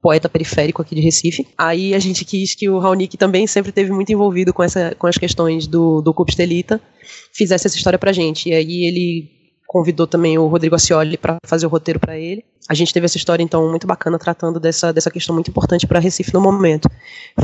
poeta 0.00 0.28
periférico 0.28 0.80
aqui 0.80 0.94
de 0.94 1.00
Recife. 1.00 1.48
Aí 1.58 1.94
a 1.94 1.98
gente 1.98 2.24
quis 2.24 2.54
que 2.54 2.68
o 2.68 2.78
Raonic 2.78 3.16
também 3.16 3.46
sempre 3.46 3.72
teve 3.72 3.90
muito 3.92 4.12
envolvido 4.12 4.54
com, 4.54 4.62
essa, 4.62 4.94
com 4.94 5.06
as 5.06 5.18
questões 5.18 5.66
do, 5.66 6.00
do 6.00 6.14
Cupstelita, 6.14 6.80
fizesse 7.34 7.66
essa 7.66 7.76
história 7.76 7.98
pra 7.98 8.12
gente. 8.12 8.48
E 8.48 8.54
aí 8.54 8.84
ele 8.86 9.35
convidou 9.66 10.06
também 10.06 10.38
o 10.38 10.46
Rodrigo 10.46 10.74
Acioli 10.74 11.16
para 11.16 11.36
fazer 11.44 11.66
o 11.66 11.68
roteiro 11.68 12.00
para 12.00 12.18
ele. 12.18 12.44
A 12.68 12.74
gente 12.74 12.92
teve 12.92 13.06
essa 13.06 13.16
história 13.16 13.42
então 13.42 13.68
muito 13.70 13.86
bacana 13.86 14.18
tratando 14.18 14.58
dessa, 14.58 14.92
dessa 14.92 15.10
questão 15.10 15.34
muito 15.34 15.50
importante 15.50 15.86
para 15.86 16.00
Recife 16.00 16.32
no 16.32 16.40
momento. 16.40 16.88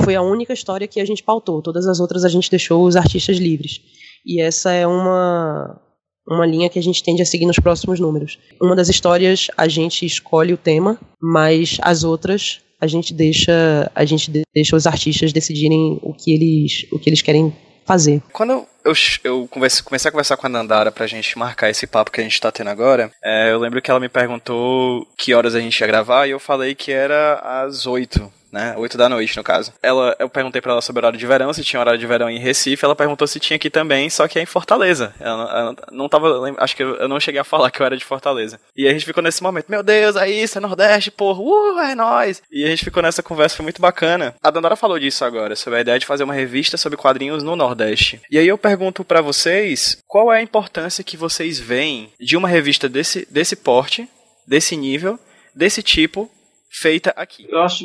Foi 0.04 0.14
a 0.14 0.22
única 0.22 0.52
história 0.52 0.88
que 0.88 1.00
a 1.00 1.04
gente 1.04 1.22
pautou, 1.22 1.62
todas 1.62 1.86
as 1.86 2.00
outras 2.00 2.24
a 2.24 2.28
gente 2.28 2.50
deixou 2.50 2.84
os 2.84 2.96
artistas 2.96 3.36
livres. 3.36 3.80
E 4.24 4.40
essa 4.40 4.72
é 4.72 4.86
uma 4.86 5.80
uma 6.28 6.46
linha 6.46 6.68
que 6.68 6.78
a 6.78 6.82
gente 6.82 7.02
tende 7.02 7.20
a 7.20 7.26
seguir 7.26 7.46
nos 7.46 7.58
próximos 7.58 7.98
números. 7.98 8.38
Uma 8.60 8.76
das 8.76 8.88
histórias 8.88 9.48
a 9.56 9.66
gente 9.66 10.06
escolhe 10.06 10.52
o 10.52 10.56
tema, 10.56 10.96
mas 11.20 11.78
as 11.82 12.04
outras 12.04 12.60
a 12.80 12.86
gente 12.86 13.12
deixa 13.12 13.90
a 13.94 14.04
gente 14.04 14.30
deixa 14.54 14.76
os 14.76 14.86
artistas 14.86 15.32
decidirem 15.32 15.98
o 16.02 16.12
que 16.12 16.32
eles 16.32 16.86
o 16.92 16.98
que 16.98 17.08
eles 17.08 17.22
querem 17.22 17.52
fazer. 17.84 18.22
Quando 18.32 18.66
eu, 18.84 18.92
eu 19.24 19.48
comecei, 19.48 19.80
a 20.08 20.12
conversar 20.12 20.36
com 20.36 20.46
a 20.46 20.50
Nandara 20.50 20.90
pra 20.90 21.06
gente 21.06 21.38
marcar 21.38 21.70
esse 21.70 21.86
papo 21.86 22.10
que 22.10 22.20
a 22.20 22.24
gente 22.24 22.40
tá 22.40 22.50
tendo 22.50 22.70
agora, 22.70 23.10
é, 23.22 23.52
eu 23.52 23.58
lembro 23.58 23.80
que 23.80 23.90
ela 23.90 24.00
me 24.00 24.08
perguntou 24.08 25.06
que 25.16 25.34
horas 25.34 25.54
a 25.54 25.60
gente 25.60 25.80
ia 25.80 25.86
gravar 25.86 26.26
e 26.26 26.30
eu 26.30 26.40
falei 26.40 26.74
que 26.74 26.92
era 26.92 27.34
às 27.62 27.86
oito 27.86 28.32
né? 28.52 28.74
8 28.76 28.98
da 28.98 29.08
noite, 29.08 29.36
no 29.36 29.42
caso. 29.42 29.72
Ela, 29.82 30.14
eu 30.18 30.28
perguntei 30.28 30.60
para 30.60 30.72
ela 30.72 30.82
sobre 30.82 31.00
horário 31.00 31.18
de 31.18 31.26
verão, 31.26 31.52
se 31.52 31.64
tinha 31.64 31.80
horário 31.80 31.98
de 31.98 32.06
verão 32.06 32.28
em 32.28 32.38
Recife, 32.38 32.84
ela 32.84 32.94
perguntou 32.94 33.26
se 33.26 33.40
tinha 33.40 33.56
aqui 33.56 33.70
também, 33.70 34.10
só 34.10 34.28
que 34.28 34.38
é 34.38 34.42
em 34.42 34.46
Fortaleza. 34.46 35.14
Ela, 35.18 35.58
ela 35.58 35.76
não 35.90 36.08
tava, 36.08 36.54
acho 36.58 36.76
que 36.76 36.82
eu 36.82 37.08
não 37.08 37.18
cheguei 37.18 37.40
a 37.40 37.44
falar 37.44 37.70
que 37.72 37.80
eu 37.80 37.86
era 37.86 37.96
de 37.96 38.04
Fortaleza. 38.04 38.60
E 38.76 38.86
a 38.86 38.92
gente 38.92 39.06
ficou 39.06 39.22
nesse 39.22 39.42
momento, 39.42 39.70
meu 39.70 39.82
Deus, 39.82 40.16
é 40.16 40.28
isso, 40.28 40.58
é 40.58 40.60
Nordeste, 40.60 41.10
porra, 41.10 41.40
uh, 41.40 41.78
é 41.80 41.94
nóis. 41.94 42.42
E 42.52 42.64
a 42.64 42.68
gente 42.68 42.84
ficou 42.84 43.02
nessa 43.02 43.22
conversa, 43.22 43.56
foi 43.56 43.64
muito 43.64 43.80
bacana. 43.80 44.34
A 44.42 44.50
Dandara 44.50 44.76
falou 44.76 44.98
disso 44.98 45.24
agora, 45.24 45.56
sobre 45.56 45.78
a 45.78 45.82
ideia 45.82 45.98
de 45.98 46.06
fazer 46.06 46.24
uma 46.24 46.34
revista 46.34 46.76
sobre 46.76 46.98
quadrinhos 46.98 47.42
no 47.42 47.56
Nordeste. 47.56 48.20
E 48.30 48.38
aí 48.38 48.46
eu 48.46 48.58
pergunto 48.58 49.04
para 49.04 49.20
vocês, 49.20 49.98
qual 50.06 50.32
é 50.32 50.38
a 50.38 50.42
importância 50.42 51.04
que 51.04 51.16
vocês 51.16 51.58
veem 51.58 52.12
de 52.20 52.36
uma 52.36 52.48
revista 52.48 52.88
desse, 52.88 53.26
desse 53.30 53.56
porte, 53.56 54.08
desse 54.46 54.76
nível, 54.76 55.18
desse 55.54 55.82
tipo, 55.82 56.30
feita 56.70 57.12
aqui? 57.16 57.46
Eu 57.48 57.60
acho 57.60 57.84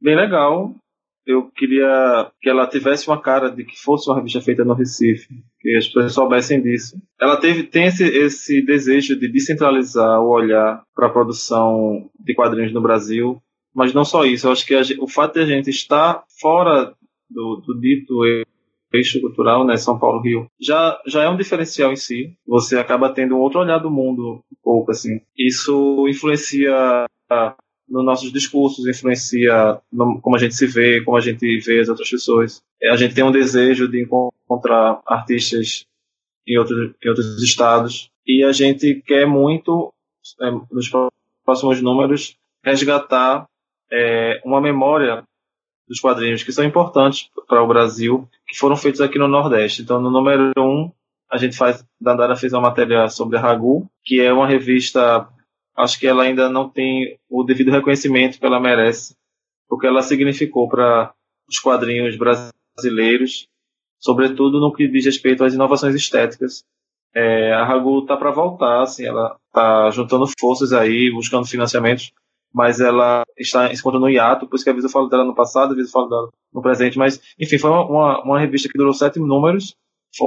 bem 0.00 0.16
legal. 0.16 0.74
Eu 1.26 1.50
queria 1.50 2.30
que 2.40 2.48
ela 2.48 2.68
tivesse 2.68 3.08
uma 3.08 3.20
cara 3.20 3.50
de 3.50 3.64
que 3.64 3.76
fosse 3.76 4.08
uma 4.08 4.16
revista 4.16 4.40
feita 4.40 4.64
no 4.64 4.74
Recife, 4.74 5.28
que 5.60 5.76
as 5.76 5.86
pessoas 5.86 6.14
soubessem 6.14 6.62
disso. 6.62 6.96
Ela 7.20 7.36
teve, 7.36 7.64
tem 7.64 7.86
esse, 7.86 8.04
esse 8.04 8.62
desejo 8.62 9.18
de 9.18 9.26
descentralizar 9.30 10.20
o 10.20 10.28
olhar 10.28 10.84
para 10.94 11.08
a 11.08 11.10
produção 11.10 12.08
de 12.20 12.32
quadrinhos 12.32 12.72
no 12.72 12.80
Brasil, 12.80 13.42
mas 13.74 13.92
não 13.92 14.04
só 14.04 14.24
isso. 14.24 14.46
Eu 14.46 14.52
acho 14.52 14.64
que 14.64 14.74
a, 14.74 14.82
o 15.00 15.08
fato 15.08 15.34
de 15.34 15.40
a 15.40 15.46
gente 15.46 15.68
estar 15.68 16.22
fora 16.40 16.94
do, 17.28 17.56
do 17.66 17.80
dito 17.80 18.22
eixo 18.92 19.20
cultural, 19.20 19.66
né, 19.66 19.76
São 19.76 19.98
Paulo, 19.98 20.22
Rio, 20.22 20.46
já, 20.60 20.98
já 21.06 21.24
é 21.24 21.28
um 21.28 21.36
diferencial 21.36 21.92
em 21.92 21.96
si. 21.96 22.36
Você 22.46 22.78
acaba 22.78 23.12
tendo 23.12 23.34
um 23.34 23.40
outro 23.40 23.60
olhar 23.60 23.78
do 23.78 23.90
mundo, 23.90 24.44
um 24.50 24.56
pouco 24.62 24.90
assim. 24.90 25.20
Isso 25.36 26.06
influencia 26.08 27.06
nos 27.88 28.04
nossos 28.04 28.32
discursos, 28.32 28.86
influencia 28.86 29.80
no, 29.92 30.20
como 30.20 30.36
a 30.36 30.38
gente 30.38 30.54
se 30.54 30.66
vê, 30.66 31.02
como 31.02 31.16
a 31.16 31.20
gente 31.20 31.60
vê 31.60 31.80
as 31.80 31.88
outras 31.88 32.10
pessoas. 32.10 32.62
É, 32.82 32.90
a 32.90 32.96
gente 32.96 33.14
tem 33.14 33.24
um 33.24 33.32
desejo 33.32 33.88
de 33.88 34.02
encontrar 34.02 35.00
artistas 35.06 35.86
em 36.46 36.58
outros, 36.58 36.94
em 37.02 37.08
outros 37.08 37.42
estados 37.42 38.10
e 38.26 38.42
a 38.42 38.52
gente 38.52 39.02
quer 39.06 39.26
muito, 39.26 39.92
é, 40.40 40.50
nos 40.70 40.90
próximos 41.44 41.80
números, 41.80 42.36
resgatar 42.64 43.46
é, 43.90 44.40
uma 44.44 44.60
memória 44.60 45.22
dos 45.88 46.00
quadrinhos 46.00 46.42
que 46.42 46.50
são 46.50 46.64
importantes 46.64 47.30
para 47.46 47.62
o 47.62 47.68
Brasil, 47.68 48.28
que 48.48 48.58
foram 48.58 48.76
feitos 48.76 49.00
aqui 49.00 49.18
no 49.18 49.28
Nordeste. 49.28 49.82
Então, 49.82 50.00
no 50.00 50.10
número 50.10 50.50
1, 50.58 50.60
um, 50.60 50.90
a 51.30 51.36
gente 51.36 51.56
faz, 51.56 51.84
Dandara 52.00 52.34
fez 52.34 52.52
uma 52.52 52.62
matéria 52.62 53.08
sobre 53.08 53.38
a 53.38 53.40
Ragu, 53.40 53.88
que 54.04 54.20
é 54.20 54.32
uma 54.32 54.48
revista 54.48 55.28
acho 55.76 55.98
que 55.98 56.06
ela 56.06 56.22
ainda 56.22 56.48
não 56.48 56.68
tem 56.68 57.18
o 57.28 57.42
devido 57.44 57.70
reconhecimento 57.70 58.38
que 58.38 58.46
ela 58.46 58.60
merece, 58.60 59.14
porque 59.68 59.86
ela 59.86 60.02
significou 60.02 60.68
para 60.68 61.12
os 61.48 61.58
quadrinhos 61.58 62.16
brasileiros, 62.16 63.46
sobretudo 63.98 64.60
no 64.60 64.72
que 64.72 64.88
diz 64.88 65.04
respeito 65.04 65.44
às 65.44 65.54
inovações 65.54 65.94
estéticas. 65.94 66.64
É, 67.14 67.52
a 67.52 67.64
Ragu 67.64 68.00
está 68.00 68.16
para 68.16 68.30
voltar, 68.30 68.82
assim, 68.82 69.06
ela 69.06 69.36
está 69.46 69.90
juntando 69.90 70.26
forças 70.38 70.72
aí, 70.72 71.10
buscando 71.10 71.46
financiamentos, 71.46 72.12
mas 72.52 72.80
ela 72.80 73.22
está 73.36 73.68
se 73.68 73.80
encontrando 73.80 74.06
no 74.06 74.10
hiato, 74.10 74.46
por 74.46 74.56
isso 74.56 74.64
que 74.64 74.70
às 74.70 74.76
vezes 74.76 74.90
eu 74.90 74.92
falo 74.92 75.08
dela 75.08 75.24
no 75.24 75.34
passado, 75.34 75.70
às 75.70 75.76
vezes 75.76 75.90
eu 75.90 76.00
falo 76.00 76.08
dela 76.08 76.28
no 76.52 76.62
presente, 76.62 76.98
mas 76.98 77.20
enfim, 77.38 77.58
foi 77.58 77.70
uma, 77.70 77.84
uma, 77.84 78.22
uma 78.22 78.40
revista 78.40 78.68
que 78.68 78.78
durou 78.78 78.92
sete 78.92 79.18
números, 79.18 79.74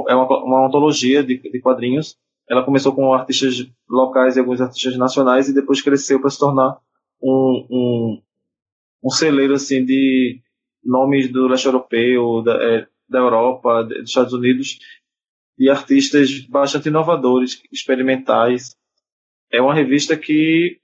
é 0.08 0.14
uma, 0.14 0.26
uma 0.44 0.66
antologia 0.66 1.22
de, 1.22 1.38
de 1.38 1.60
quadrinhos, 1.60 2.16
ela 2.50 2.64
começou 2.64 2.92
com 2.92 3.14
artistas 3.14 3.70
locais 3.88 4.36
e 4.36 4.40
alguns 4.40 4.60
artistas 4.60 4.96
nacionais 4.96 5.48
e 5.48 5.54
depois 5.54 5.80
cresceu 5.80 6.20
para 6.20 6.30
se 6.30 6.38
tornar 6.38 6.78
um, 7.22 7.66
um, 7.70 8.22
um 9.04 9.10
celeiro 9.10 9.54
assim 9.54 9.84
de 9.84 10.40
nomes 10.84 11.30
do 11.30 11.46
leste 11.46 11.66
europeu, 11.66 12.42
da, 12.42 12.54
é, 12.60 12.88
da 13.08 13.20
Europa, 13.20 13.84
dos 13.84 14.08
Estados 14.08 14.32
Unidos 14.32 14.78
e 15.56 15.70
artistas 15.70 16.40
bastante 16.40 16.88
inovadores, 16.88 17.62
experimentais. 17.70 18.76
É 19.52 19.62
uma 19.62 19.74
revista 19.74 20.16
que 20.16 20.80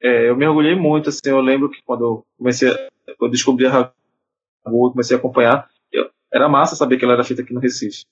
é, 0.00 0.30
eu 0.30 0.36
me 0.36 0.46
orgulhei 0.46 0.74
muito. 0.74 1.10
Assim, 1.10 1.28
eu 1.28 1.40
lembro 1.40 1.68
que 1.68 1.82
quando 1.82 2.04
eu 2.04 2.26
comecei, 2.38 2.70
quando 3.18 3.32
descobri 3.32 3.66
a 3.66 3.70
Ragu, 4.64 4.92
comecei 4.92 5.14
a 5.14 5.18
acompanhar, 5.18 5.68
eu, 5.92 6.08
era 6.32 6.48
massa 6.48 6.74
saber 6.74 6.96
que 6.96 7.04
ela 7.04 7.14
era 7.14 7.24
feita 7.24 7.42
aqui 7.42 7.52
no 7.52 7.60
Recife. 7.60 8.06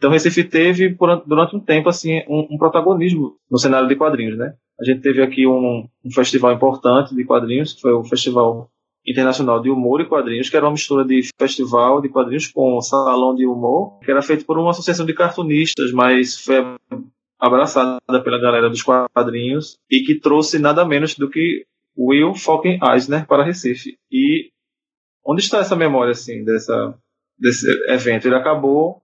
Então, 0.00 0.10
Recife 0.10 0.44
teve, 0.44 0.96
durante 1.26 1.54
um 1.54 1.60
tempo, 1.60 1.90
assim, 1.90 2.22
um, 2.26 2.54
um, 2.54 2.56
protagonismo 2.56 3.36
no 3.50 3.58
cenário 3.58 3.86
de 3.86 3.94
quadrinhos, 3.96 4.38
né? 4.38 4.54
A 4.80 4.82
gente 4.82 5.02
teve 5.02 5.22
aqui 5.22 5.46
um, 5.46 5.86
um, 6.02 6.10
festival 6.10 6.54
importante 6.54 7.14
de 7.14 7.22
quadrinhos, 7.22 7.74
que 7.74 7.82
foi 7.82 7.92
o 7.92 8.02
Festival 8.02 8.70
Internacional 9.06 9.60
de 9.60 9.68
Humor 9.68 10.00
e 10.00 10.06
Quadrinhos, 10.06 10.48
que 10.48 10.56
era 10.56 10.64
uma 10.64 10.72
mistura 10.72 11.04
de 11.04 11.28
festival 11.38 12.00
de 12.00 12.08
quadrinhos 12.08 12.48
com 12.48 12.80
salão 12.80 13.34
de 13.34 13.46
humor, 13.46 13.98
que 14.00 14.10
era 14.10 14.22
feito 14.22 14.46
por 14.46 14.58
uma 14.58 14.70
associação 14.70 15.04
de 15.04 15.12
cartunistas, 15.12 15.92
mas 15.92 16.40
foi 16.40 16.64
abraçada 17.38 18.00
pela 18.24 18.40
galera 18.40 18.70
dos 18.70 18.82
quadrinhos 18.82 19.76
e 19.90 20.00
que 20.00 20.18
trouxe 20.18 20.58
nada 20.58 20.82
menos 20.82 21.14
do 21.14 21.28
que 21.28 21.66
Will 21.94 22.34
fucking 22.34 22.78
Eisner 22.90 23.26
para 23.26 23.44
Recife. 23.44 23.98
E 24.10 24.48
onde 25.26 25.42
está 25.42 25.58
essa 25.58 25.76
memória, 25.76 26.12
assim, 26.12 26.42
dessa, 26.42 26.94
desse 27.38 27.68
evento? 27.92 28.26
Ele 28.26 28.36
acabou 28.36 29.02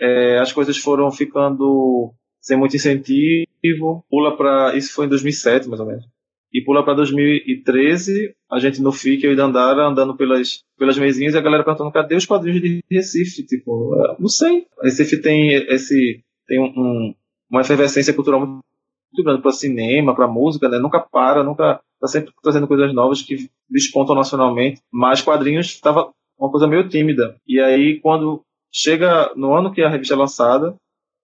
é, 0.00 0.38
as 0.38 0.52
coisas 0.52 0.76
foram 0.78 1.10
ficando 1.10 2.12
sem 2.40 2.56
muito 2.56 2.76
incentivo. 2.76 4.04
Pula 4.10 4.36
para 4.36 4.76
isso 4.76 4.92
foi 4.92 5.06
em 5.06 5.08
2007 5.08 5.68
mais 5.68 5.80
ou 5.80 5.86
menos. 5.86 6.04
E 6.52 6.62
pula 6.62 6.84
para 6.84 6.94
2013, 6.94 8.32
a 8.48 8.60
gente 8.60 8.80
no 8.80 8.92
FIC, 8.92 9.24
eu 9.24 9.32
e 9.32 9.36
Dandara, 9.36 9.88
andando 9.88 10.16
pelas, 10.16 10.62
pelas 10.78 10.96
mesinhas 10.96 11.34
e 11.34 11.38
a 11.38 11.40
galera 11.40 11.64
perguntando: 11.64 11.90
cadê 11.90 12.14
os 12.14 12.26
quadrinhos 12.26 12.62
de 12.62 12.80
Recife? 12.88 13.44
Tipo, 13.44 13.96
é, 13.96 14.16
não 14.20 14.28
sei. 14.28 14.66
Recife 14.80 15.20
tem 15.20 15.52
esse 15.52 16.22
tem 16.46 16.60
um, 16.60 17.12
uma 17.50 17.62
efervescência 17.62 18.14
cultural 18.14 18.40
muito 18.40 19.24
grande 19.24 19.42
para 19.42 19.50
cinema, 19.50 20.14
para 20.14 20.28
música, 20.28 20.68
né? 20.68 20.78
Nunca 20.78 21.00
para, 21.00 21.42
nunca 21.42 21.80
está 21.94 22.06
sempre 22.06 22.32
trazendo 22.40 22.68
coisas 22.68 22.94
novas 22.94 23.20
que 23.20 23.48
despontam 23.68 24.14
nacionalmente. 24.14 24.80
Mas 24.92 25.22
quadrinhos 25.22 25.66
estava 25.66 26.12
uma 26.38 26.50
coisa 26.50 26.68
meio 26.68 26.88
tímida. 26.88 27.36
E 27.48 27.58
aí, 27.58 27.98
quando 28.00 28.44
Chega 28.76 29.32
no 29.36 29.54
ano 29.54 29.72
que 29.72 29.82
a 29.82 29.88
revista 29.88 30.14
é 30.14 30.16
lançada, 30.16 30.74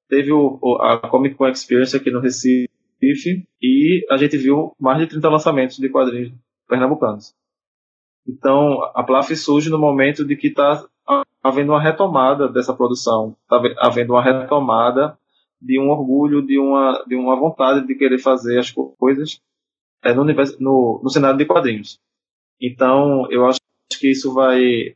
teve 0.09 0.33
o, 0.33 0.59
a 0.81 0.99
Comic 1.09 1.35
Con 1.35 1.49
Experience 1.49 1.97
aqui 1.97 2.09
no 2.09 2.21
Recife 2.21 2.69
e 3.61 4.07
a 4.09 4.17
gente 4.17 4.37
viu 4.37 4.73
mais 4.79 4.99
de 4.99 5.09
30 5.09 5.29
lançamentos 5.29 5.77
de 5.77 5.89
quadrinhos 5.89 6.33
pernambucanos. 6.69 7.35
Então, 8.25 8.85
a 8.95 9.03
Plaf 9.03 9.35
surge 9.35 9.69
no 9.69 9.81
momento 9.81 10.25
de 10.25 10.37
que 10.37 10.47
está 10.47 10.87
havendo 11.43 11.73
uma 11.73 11.83
retomada 11.83 12.49
dessa 12.49 12.73
produção, 12.73 13.37
está 13.43 13.61
havendo 13.79 14.13
uma 14.13 14.23
retomada 14.23 15.19
de 15.61 15.81
um 15.81 15.91
orgulho, 15.91 16.47
de 16.47 16.57
uma, 16.57 17.05
de 17.09 17.17
uma 17.17 17.35
vontade 17.35 17.85
de 17.85 17.97
querer 17.97 18.19
fazer 18.19 18.61
as 18.61 18.71
coisas 18.71 19.41
é, 20.05 20.15
no, 20.15 20.23
universo, 20.23 20.57
no, 20.63 21.01
no 21.03 21.11
cenário 21.11 21.37
de 21.37 21.47
quadrinhos. 21.47 21.99
Então, 22.61 23.27
eu 23.31 23.45
acho 23.47 23.59
que 23.99 24.11
isso 24.13 24.33
vai 24.33 24.95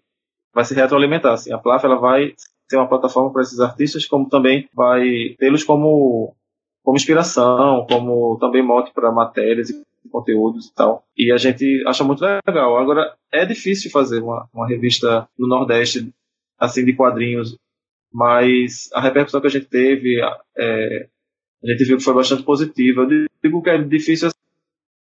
vai 0.55 0.65
se 0.65 0.75
retroalimentar. 0.75 1.33
Assim. 1.33 1.53
A 1.53 1.59
Plaf 1.59 1.85
ela 1.85 1.97
vai 1.97 2.35
ser 2.69 2.77
uma 2.77 2.89
plataforma 2.89 3.33
para 3.33 3.43
esses 3.43 3.61
artistas, 3.61 4.07
como 4.07 4.29
também 4.29 4.69
vai 4.75 5.35
tê-los 5.39 5.65
como, 5.65 6.35
como 6.83 6.97
inspiração, 6.97 7.87
como 7.89 8.39
também 8.39 8.63
mote 8.63 8.93
para 8.93 9.13
matérias 9.13 9.71
e 9.71 9.85
conteúdos 10.11 10.69
e 10.69 10.75
tal. 10.75 11.05
E 11.17 11.33
a 11.33 11.37
gente 11.37 11.83
acha 11.87 12.05
muito 12.05 12.23
legal. 12.23 12.79
Agora, 12.79 13.15
é 13.33 13.45
difícil 13.45 13.91
fazer 13.91 14.23
uma, 14.23 14.49
uma 14.55 14.67
revista 14.67 15.29
no 15.39 15.49
Nordeste, 15.49 16.11
assim, 16.59 16.85
de 16.85 16.95
quadrinhos 16.95 17.59
mas 18.15 18.89
a 18.95 19.01
repercussão 19.01 19.41
que 19.41 19.49
a 19.49 19.51
gente 19.51 19.67
teve, 19.67 20.21
é, 20.57 21.09
a 21.65 21.67
gente 21.67 21.85
viu 21.85 21.97
que 21.97 22.05
foi 22.05 22.15
bastante 22.15 22.45
positiva. 22.45 23.03
Eu 23.03 23.27
digo 23.43 23.61
que 23.61 23.71
é 23.71 23.83
difícil 23.83 24.29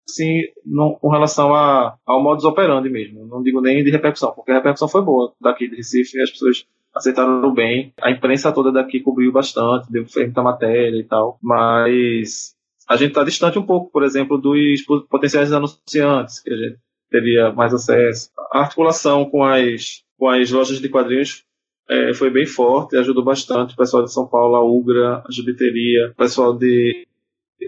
assim, 0.08 0.44
no, 0.66 0.96
com 0.98 1.10
relação 1.10 1.54
a, 1.54 1.96
ao 2.06 2.22
modus 2.22 2.46
operandi 2.46 2.90
mesmo. 2.90 3.26
Não 3.26 3.42
digo 3.42 3.62
nem 3.62 3.84
de 3.84 3.92
repercussão, 3.92 4.34
porque 4.34 4.52
a 4.52 4.56
repercussão 4.56 4.88
foi 4.88 5.02
boa 5.02 5.34
daqui 5.42 5.68
de 5.68 5.76
Recife, 5.76 6.22
as 6.22 6.32
pessoas 6.32 6.66
aceitaram 6.96 7.54
bem. 7.54 7.94
A 8.02 8.12
imprensa 8.12 8.52
toda 8.52 8.72
daqui 8.72 9.00
cobriu 9.00 9.32
bastante, 9.32 9.92
deu 9.92 10.06
muita 10.16 10.44
matéria 10.44 10.98
e 10.98 11.04
tal, 11.04 11.38
mas 11.42 12.56
a 12.88 12.96
gente 12.96 13.10
está 13.10 13.24
distante 13.24 13.58
um 13.58 13.66
pouco, 13.66 13.92
por 13.92 14.04
exemplo, 14.04 14.38
dos 14.38 14.82
potenciais 15.10 15.52
anunciantes, 15.52 16.40
que 16.40 16.54
a 16.54 16.58
gente 16.58 16.78
teria 17.10 17.52
mais 17.52 17.74
acesso. 17.74 18.30
A 18.52 18.60
articulação 18.60 19.26
com 19.26 19.44
as, 19.44 20.04
com 20.18 20.30
as 20.30 20.52
lojas 20.52 20.80
de 20.80 20.90
quadrinhos 20.90 21.46
é, 21.90 22.14
foi 22.14 22.30
bem 22.30 22.46
forte, 22.46 22.98
ajudou 22.98 23.24
bastante 23.24 23.74
o 23.74 23.78
pessoal 23.78 24.04
de 24.04 24.12
São 24.12 24.28
Paulo, 24.28 24.56
a 24.56 24.64
Ugra, 24.64 25.18
a 25.18 25.32
Gibiteria, 25.32 26.12
o 26.12 26.16
pessoal 26.16 26.58
de 26.58 27.08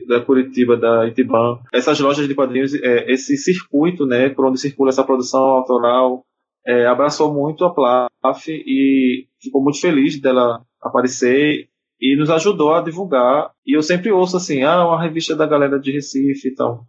da 0.07 0.21
Curitiba, 0.21 0.77
da 0.77 1.07
Itiban. 1.07 1.59
Essas 1.73 1.99
lojas 1.99 2.27
de 2.27 2.35
quadrinhos, 2.35 2.73
é, 2.75 3.11
esse 3.11 3.37
circuito, 3.37 4.05
né, 4.05 4.29
por 4.29 4.45
onde 4.45 4.59
circula 4.59 4.89
essa 4.89 5.03
produção 5.03 5.41
autoral, 5.41 6.23
é, 6.65 6.85
abraçou 6.85 7.33
muito 7.33 7.63
a 7.63 7.73
Plaf 7.73 8.47
e 8.47 9.27
ficou 9.41 9.63
muito 9.63 9.79
feliz 9.79 10.19
dela 10.19 10.63
aparecer 10.81 11.67
e 12.01 12.17
nos 12.17 12.29
ajudou 12.29 12.73
a 12.73 12.81
divulgar. 12.81 13.51
E 13.65 13.77
eu 13.77 13.81
sempre 13.81 14.11
ouço 14.11 14.37
assim, 14.37 14.63
ah, 14.63 14.85
uma 14.85 15.01
revista 15.01 15.35
da 15.35 15.45
galera 15.45 15.79
de 15.79 15.91
Recife 15.91 16.49
e 16.49 16.55
tal. 16.55 16.85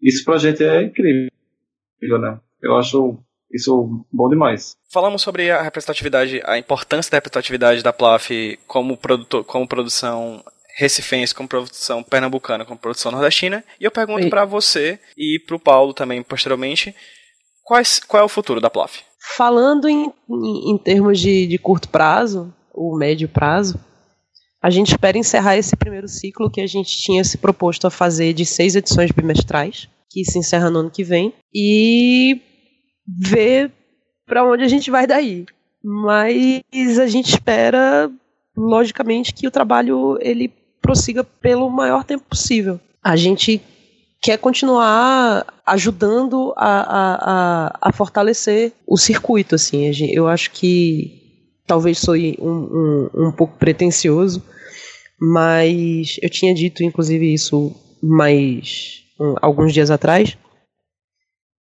Isso 0.00 0.24
pra 0.24 0.38
gente 0.38 0.64
é 0.64 0.82
incrível, 0.82 1.30
né? 2.18 2.40
Eu 2.62 2.76
acho 2.76 3.18
isso 3.52 4.04
bom 4.12 4.28
demais. 4.28 4.76
Falamos 4.90 5.22
sobre 5.22 5.50
a 5.50 5.60
representatividade, 5.60 6.40
a 6.44 6.56
importância 6.56 7.10
da 7.10 7.16
representatividade 7.16 7.82
da 7.82 7.92
Plaf 7.92 8.30
como, 8.66 8.96
produtor, 8.96 9.44
como 9.44 9.66
produção 9.66 10.42
recifense, 10.80 11.34
como 11.34 11.48
produção 11.48 12.02
pernambucana, 12.02 12.64
como 12.64 12.78
produção 12.78 13.12
nordestina. 13.12 13.62
E 13.78 13.84
eu 13.84 13.90
pergunto 13.90 14.28
para 14.30 14.46
você 14.46 14.98
e 15.16 15.38
para 15.46 15.56
o 15.56 15.60
Paulo 15.60 15.92
também 15.92 16.22
posteriormente, 16.22 16.94
quais, 17.62 18.00
qual 18.00 18.22
é 18.22 18.24
o 18.24 18.28
futuro 18.28 18.60
da 18.60 18.70
Plaf? 18.70 19.02
Falando 19.36 19.88
em, 19.88 20.12
em, 20.28 20.72
em 20.72 20.78
termos 20.78 21.20
de, 21.20 21.46
de 21.46 21.58
curto 21.58 21.88
prazo, 21.88 22.52
ou 22.72 22.96
médio 22.96 23.28
prazo, 23.28 23.78
a 24.62 24.70
gente 24.70 24.92
espera 24.92 25.18
encerrar 25.18 25.56
esse 25.56 25.76
primeiro 25.76 26.08
ciclo 26.08 26.50
que 26.50 26.60
a 26.60 26.66
gente 26.66 26.96
tinha 26.96 27.22
se 27.24 27.36
proposto 27.36 27.86
a 27.86 27.90
fazer 27.90 28.32
de 28.32 28.46
seis 28.46 28.74
edições 28.74 29.10
bimestrais, 29.10 29.88
que 30.10 30.24
se 30.24 30.38
encerra 30.38 30.70
no 30.70 30.80
ano 30.80 30.90
que 30.90 31.04
vem, 31.04 31.34
e 31.54 32.40
ver 33.06 33.70
para 34.26 34.44
onde 34.44 34.64
a 34.64 34.68
gente 34.68 34.90
vai 34.90 35.06
daí. 35.06 35.44
Mas 35.82 36.98
a 36.98 37.06
gente 37.06 37.30
espera, 37.30 38.10
logicamente, 38.56 39.32
que 39.32 39.46
o 39.46 39.50
trabalho 39.50 40.18
ele 40.20 40.59
prossiga 40.80 41.22
pelo 41.22 41.68
maior 41.70 42.04
tempo 42.04 42.24
possível. 42.28 42.80
A 43.02 43.16
gente 43.16 43.60
quer 44.20 44.36
continuar 44.38 45.46
ajudando 45.66 46.52
a, 46.56 46.80
a, 46.80 47.14
a, 47.14 47.78
a 47.80 47.92
fortalecer 47.92 48.72
o 48.86 48.98
circuito, 48.98 49.54
assim. 49.54 49.90
Eu 50.12 50.28
acho 50.28 50.50
que 50.50 51.20
talvez 51.66 51.98
sou 51.98 52.14
um, 52.14 52.30
um, 52.40 53.10
um 53.28 53.32
pouco 53.32 53.56
pretencioso, 53.56 54.42
mas 55.20 56.16
eu 56.20 56.28
tinha 56.28 56.54
dito, 56.54 56.82
inclusive, 56.82 57.32
isso 57.32 57.74
mais 58.02 59.04
um, 59.18 59.34
alguns 59.40 59.72
dias 59.72 59.90
atrás, 59.90 60.36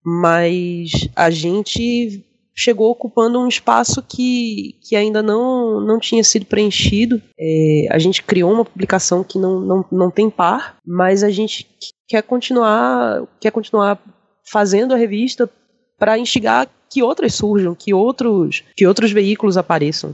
mas 0.03 1.09
a 1.15 1.29
gente 1.29 2.25
chegou 2.59 2.91
ocupando 2.91 3.39
um 3.39 3.47
espaço 3.47 4.03
que, 4.03 4.75
que 4.83 4.93
ainda 4.93 5.23
não, 5.23 5.79
não 5.79 5.97
tinha 5.97 6.23
sido 6.25 6.45
preenchido. 6.45 7.21
É, 7.39 7.87
a 7.89 7.97
gente 7.97 8.21
criou 8.21 8.51
uma 8.51 8.65
publicação 8.65 9.23
que 9.23 9.39
não, 9.39 9.61
não, 9.61 9.85
não 9.89 10.11
tem 10.11 10.29
par, 10.29 10.77
mas 10.85 11.23
a 11.23 11.29
gente 11.29 11.65
quer 12.05 12.21
continuar, 12.21 13.25
quer 13.39 13.51
continuar 13.51 13.97
fazendo 14.45 14.93
a 14.93 14.97
revista 14.97 15.49
para 15.97 16.19
instigar 16.19 16.67
que 16.89 17.01
outras 17.01 17.33
surjam, 17.33 17.73
que 17.73 17.93
outros, 17.93 18.63
que 18.75 18.85
outros 18.85 19.11
veículos 19.11 19.55
apareçam, 19.55 20.13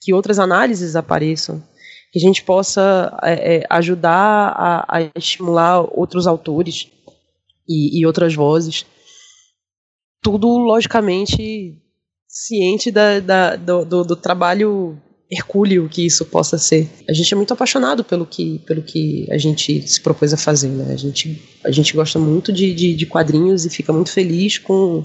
que 0.00 0.14
outras 0.14 0.38
análises 0.38 0.96
apareçam, 0.96 1.62
que 2.10 2.18
a 2.18 2.22
gente 2.22 2.42
possa 2.42 3.18
é, 3.22 3.56
é 3.56 3.66
ajudar 3.68 4.54
a, 4.56 4.96
a, 4.96 5.10
estimular 5.14 5.82
outros 5.92 6.26
autores 6.26 6.90
e, 7.68 8.00
e 8.00 8.06
outras 8.06 8.34
vozes. 8.34 8.86
Tudo, 10.22 10.46
logicamente, 10.58 11.81
ciente 12.32 12.90
da, 12.90 13.20
da 13.20 13.56
do, 13.56 13.84
do, 13.84 14.04
do, 14.04 14.16
trabalho 14.16 14.96
hercúleo 15.30 15.88
que 15.88 16.06
isso 16.06 16.24
possa 16.24 16.56
ser. 16.56 16.88
A 17.06 17.12
gente 17.12 17.32
é 17.32 17.36
muito 17.36 17.52
apaixonado 17.52 18.02
pelo 18.02 18.24
que, 18.24 18.58
pelo 18.60 18.82
que 18.82 19.26
a 19.30 19.36
gente 19.36 19.86
se 19.86 20.00
propôs 20.00 20.32
a 20.32 20.36
fazer. 20.38 20.68
Né? 20.68 20.94
A, 20.94 20.96
gente, 20.96 21.42
a 21.62 21.70
gente 21.70 21.94
gosta 21.94 22.18
muito 22.18 22.50
de, 22.50 22.74
de, 22.74 22.94
de 22.94 23.06
quadrinhos 23.06 23.66
e 23.66 23.70
fica 23.70 23.92
muito 23.92 24.10
feliz 24.10 24.56
com, 24.56 25.04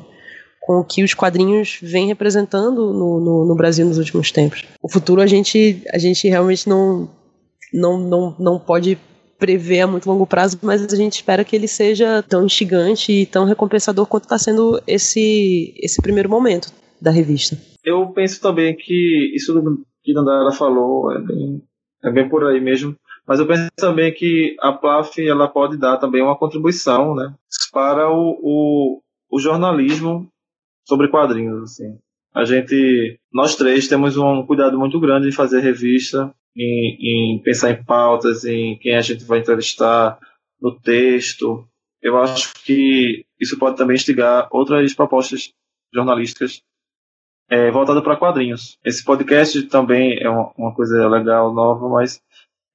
com 0.62 0.80
o 0.80 0.86
que 0.86 1.04
os 1.04 1.14
quadrinhos 1.14 1.80
vêm 1.82 2.08
representando 2.08 2.94
no, 2.94 3.20
no, 3.20 3.46
no, 3.46 3.56
Brasil 3.56 3.86
nos 3.86 3.98
últimos 3.98 4.32
tempos. 4.32 4.64
O 4.82 4.90
futuro 4.90 5.22
a 5.22 5.28
gente, 5.28 5.82
a 5.92 5.98
gente 5.98 6.28
realmente 6.30 6.68
não, 6.68 7.10
não, 7.74 7.98
não, 8.00 8.36
não 8.40 8.60
pode 8.60 8.98
prever 9.38 9.82
a 9.82 9.88
muito 9.88 10.10
longo 10.10 10.26
prazo, 10.26 10.58
mas 10.62 10.82
a 10.82 10.96
gente 10.96 11.16
espera 11.16 11.44
que 11.44 11.56
ele 11.56 11.68
seja 11.68 12.24
tão 12.24 12.46
instigante 12.46 13.12
e 13.12 13.26
tão 13.26 13.46
recompensador 13.46 14.06
quanto 14.08 14.24
está 14.24 14.38
sendo 14.38 14.82
esse, 14.88 15.74
esse 15.78 16.02
primeiro 16.02 16.30
momento 16.30 16.72
da 17.02 17.12
revista. 17.12 17.58
Eu 17.84 18.08
penso 18.12 18.42
também 18.42 18.76
que 18.76 19.32
isso 19.36 19.54
que 20.04 20.14
Dandara 20.14 20.52
falou 20.52 21.12
é 21.12 21.20
bem, 21.20 21.62
é 22.04 22.12
bem 22.12 22.30
por 22.30 22.46
aí 22.46 22.60
mesmo. 22.60 22.96
Mas 23.28 23.40
eu 23.40 23.48
penso 23.48 23.68
também 23.76 24.14
que 24.14 24.56
a 24.62 24.72
PLAF 24.72 25.20
ela 25.20 25.50
pode 25.50 25.78
dar 25.78 25.98
também 25.98 26.22
uma 26.22 26.38
contribuição 26.38 27.14
né, 27.14 27.36
para 27.74 28.10
o, 28.10 28.40
o, 28.42 29.02
o 29.30 29.40
jornalismo 29.40 30.32
sobre 30.88 31.10
quadrinhos. 31.10 31.64
Assim. 31.64 31.98
A 32.34 32.46
gente, 32.46 33.20
nós 33.34 33.56
três, 33.56 33.88
temos 33.88 34.16
um 34.16 34.46
cuidado 34.46 34.80
muito 34.80 34.98
grande 35.00 35.28
em 35.28 35.34
fazer 35.34 35.60
revista, 35.60 36.34
em, 36.56 37.36
em 37.36 37.42
pensar 37.44 37.72
em 37.72 37.84
pautas, 37.84 38.46
em 38.46 38.78
quem 38.78 38.96
a 38.96 39.02
gente 39.02 39.26
vai 39.26 39.40
entrevistar, 39.40 40.18
no 40.62 40.80
texto. 40.80 41.68
Eu 42.02 42.18
acho 42.18 42.54
que 42.64 43.26
isso 43.40 43.60
pode 43.60 43.76
também 43.76 43.96
instigar 43.96 44.48
outras 44.52 44.94
propostas 44.94 45.52
jornalísticas 45.94 46.62
é, 47.50 47.72
para 47.72 48.18
quadrinhos. 48.18 48.78
Esse 48.84 49.04
podcast 49.04 49.62
também 49.64 50.18
é 50.22 50.30
uma, 50.30 50.52
uma 50.58 50.76
coisa 50.76 51.08
legal, 51.08 51.54
nova, 51.54 51.88
mas 51.90 52.22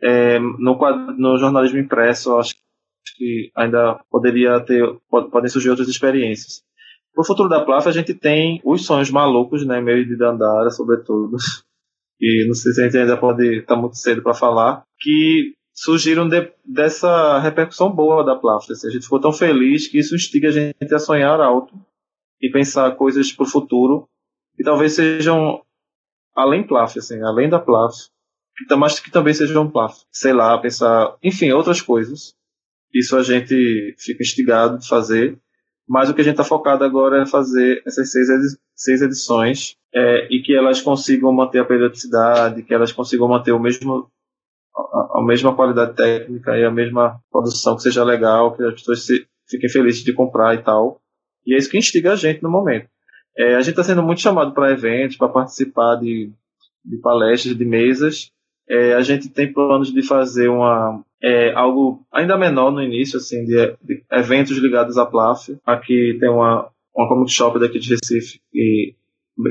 é, 0.02 0.38
no, 0.38 0.78
no, 1.18 1.38
jornalismo 1.38 1.78
impresso, 1.78 2.36
acho 2.38 2.54
que 3.16 3.50
ainda 3.54 4.00
poderia 4.10 4.60
ter, 4.60 4.82
podem 5.08 5.48
surgir 5.48 5.70
outras 5.70 5.88
experiências. 5.88 6.62
Para 7.14 7.22
o 7.22 7.26
futuro 7.26 7.48
da 7.48 7.64
Plaf, 7.64 7.86
a 7.86 7.92
gente 7.92 8.14
tem 8.14 8.60
os 8.64 8.86
sonhos 8.86 9.10
malucos, 9.10 9.66
né, 9.66 9.80
meio 9.80 10.06
de 10.06 10.16
Dandara, 10.16 10.70
sobretudo, 10.70 11.36
e 12.18 12.46
não 12.46 12.54
sei 12.54 12.72
se 12.72 12.80
a 12.80 12.84
gente 12.84 12.96
ainda 12.96 13.16
pode 13.16 13.62
tá 13.62 13.76
muito 13.76 13.96
cedo 13.96 14.22
para 14.22 14.32
falar, 14.32 14.84
que 14.98 15.54
surgiram 15.74 16.28
de, 16.28 16.52
dessa 16.64 17.38
repercussão 17.40 17.90
boa 17.90 18.24
da 18.24 18.36
Plaf. 18.36 18.70
Assim, 18.70 18.88
a 18.88 18.90
gente 18.90 19.04
ficou 19.04 19.20
tão 19.20 19.32
feliz 19.32 19.88
que 19.88 19.98
isso 19.98 20.14
instiga 20.14 20.48
a 20.48 20.52
gente 20.52 20.94
a 20.94 20.98
sonhar 20.98 21.40
alto 21.40 21.74
e 22.40 22.50
pensar 22.50 22.90
coisas 22.92 23.32
para 23.32 23.44
o 23.44 23.48
futuro 23.48 24.08
que 24.62 24.64
talvez 24.64 24.94
sejam 24.94 25.60
além 26.36 26.64
PLAF, 26.64 26.96
assim, 26.96 27.20
além 27.20 27.48
da 27.48 27.58
PLAF, 27.58 28.08
mas 28.78 29.00
que 29.00 29.10
também 29.10 29.34
sejam 29.34 29.68
PLAF. 29.68 30.04
Sei 30.12 30.32
lá, 30.32 30.56
pensar, 30.56 31.16
enfim, 31.20 31.50
outras 31.50 31.80
coisas. 31.80 32.34
Isso 32.94 33.16
a 33.16 33.22
gente 33.24 33.96
fica 33.98 34.22
instigado 34.22 34.78
de 34.78 34.86
fazer, 34.86 35.36
mas 35.88 36.08
o 36.08 36.14
que 36.14 36.20
a 36.20 36.24
gente 36.24 36.34
está 36.34 36.44
focado 36.44 36.84
agora 36.84 37.22
é 37.22 37.26
fazer 37.26 37.82
essas 37.84 38.12
seis, 38.12 38.28
edi 38.28 38.46
seis 38.74 39.02
edições 39.02 39.76
é, 39.92 40.28
e 40.30 40.40
que 40.40 40.54
elas 40.54 40.80
consigam 40.80 41.32
manter 41.32 41.58
a 41.58 41.64
periodicidade, 41.64 42.62
que 42.62 42.72
elas 42.72 42.92
consigam 42.92 43.26
manter 43.26 43.52
o 43.52 43.58
mesmo 43.58 44.08
a, 44.76 45.18
a, 45.18 45.24
mesma 45.24 45.56
qualidade 45.56 45.96
técnica 45.96 46.56
e 46.56 46.64
a 46.64 46.70
mesma 46.70 47.18
produção 47.30 47.74
que 47.76 47.82
seja 47.82 48.04
legal, 48.04 48.54
que 48.54 48.62
as 48.62 48.74
pessoas 48.74 49.04
se, 49.04 49.26
fiquem 49.48 49.68
felizes 49.68 50.04
de 50.04 50.12
comprar 50.12 50.54
e 50.54 50.62
tal. 50.62 51.00
E 51.44 51.54
é 51.54 51.58
isso 51.58 51.68
que 51.68 51.78
instiga 51.78 52.12
a 52.12 52.16
gente 52.16 52.42
no 52.42 52.50
momento. 52.50 52.88
É, 53.36 53.54
a 53.54 53.60
gente 53.60 53.70
está 53.70 53.84
sendo 53.84 54.02
muito 54.02 54.20
chamado 54.20 54.52
para 54.52 54.72
eventos, 54.72 55.16
para 55.16 55.28
participar 55.28 55.96
de, 55.96 56.30
de, 56.84 56.96
palestras, 56.98 57.56
de 57.56 57.64
mesas. 57.64 58.30
É, 58.68 58.94
a 58.94 59.00
gente 59.00 59.28
tem 59.28 59.52
planos 59.52 59.92
de 59.92 60.02
fazer 60.02 60.48
uma, 60.48 61.02
é, 61.22 61.52
algo 61.52 62.04
ainda 62.12 62.36
menor 62.36 62.70
no 62.70 62.82
início, 62.82 63.18
assim, 63.18 63.44
de, 63.44 63.76
de, 63.82 64.04
eventos 64.10 64.56
ligados 64.58 64.98
à 64.98 65.06
PLAF. 65.06 65.56
Aqui 65.64 66.16
tem 66.20 66.28
uma, 66.28 66.68
uma 66.94 67.08
comic 67.08 67.30
shop 67.30 67.58
daqui 67.58 67.78
de 67.78 67.90
Recife 67.90 68.40
que, 68.50 68.94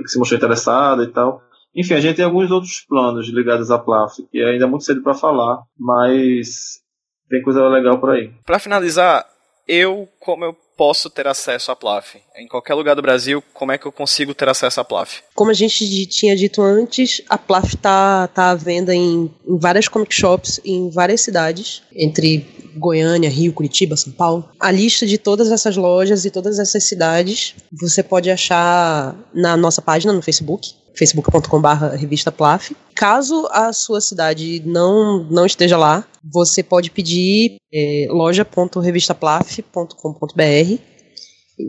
que 0.03 0.07
se 0.07 0.19
mostrou 0.19 0.37
interessada 0.37 1.03
e 1.03 1.07
tal. 1.07 1.41
Enfim, 1.75 1.93
a 1.93 1.99
gente 2.01 2.17
tem 2.17 2.25
alguns 2.25 2.51
outros 2.51 2.81
planos 2.81 3.29
ligados 3.29 3.71
à 3.71 3.79
PLAF, 3.79 4.21
que 4.29 4.39
é 4.39 4.49
ainda 4.49 4.67
muito 4.67 4.83
cedo 4.83 5.01
para 5.01 5.13
falar, 5.13 5.63
mas 5.79 6.81
tem 7.29 7.41
coisa 7.41 7.65
legal 7.69 7.97
por 7.97 8.09
aí. 8.09 8.31
Para 8.45 8.59
finalizar, 8.59 9.25
eu, 9.67 10.09
como 10.19 10.43
eu 10.43 10.53
posso 10.81 11.11
ter 11.11 11.27
acesso 11.27 11.71
à 11.71 11.75
Plaf? 11.75 12.15
Em 12.35 12.47
qualquer 12.47 12.73
lugar 12.73 12.95
do 12.95 13.03
Brasil, 13.03 13.43
como 13.53 13.71
é 13.71 13.77
que 13.77 13.85
eu 13.85 13.91
consigo 13.91 14.33
ter 14.33 14.49
acesso 14.49 14.81
à 14.81 14.83
Plaf? 14.83 15.19
Como 15.35 15.51
a 15.51 15.53
gente 15.53 16.07
tinha 16.07 16.35
dito 16.35 16.59
antes, 16.59 17.21
a 17.29 17.37
Plaf 17.37 17.75
está 17.75 18.27
tá 18.29 18.49
à 18.49 18.55
venda 18.55 18.91
em, 18.91 19.29
em 19.47 19.59
várias 19.59 19.87
comic 19.87 20.11
shops 20.11 20.59
em 20.65 20.89
várias 20.89 21.21
cidades, 21.21 21.83
entre 21.95 22.47
Goiânia, 22.75 23.29
Rio, 23.29 23.53
Curitiba, 23.53 23.95
São 23.95 24.11
Paulo. 24.11 24.49
A 24.59 24.71
lista 24.71 25.05
de 25.05 25.19
todas 25.19 25.51
essas 25.51 25.77
lojas 25.77 26.25
e 26.25 26.31
todas 26.31 26.57
essas 26.57 26.83
cidades 26.83 27.53
você 27.71 28.01
pode 28.01 28.31
achar 28.31 29.15
na 29.35 29.55
nossa 29.55 29.83
página 29.83 30.11
no 30.11 30.21
Facebook, 30.23 30.73
facebook.com.br 30.95 31.95
revista 31.97 32.31
Plaf. 32.31 32.71
Caso 32.95 33.47
a 33.51 33.73
sua 33.73 33.99
cidade 34.01 34.61
não, 34.65 35.23
não 35.29 35.45
esteja 35.45 35.77
lá, 35.77 36.05
você 36.23 36.63
pode 36.63 36.89
pedir 36.91 37.57
é, 37.73 38.07
loja.revistaplaf.com.br. 38.09 40.81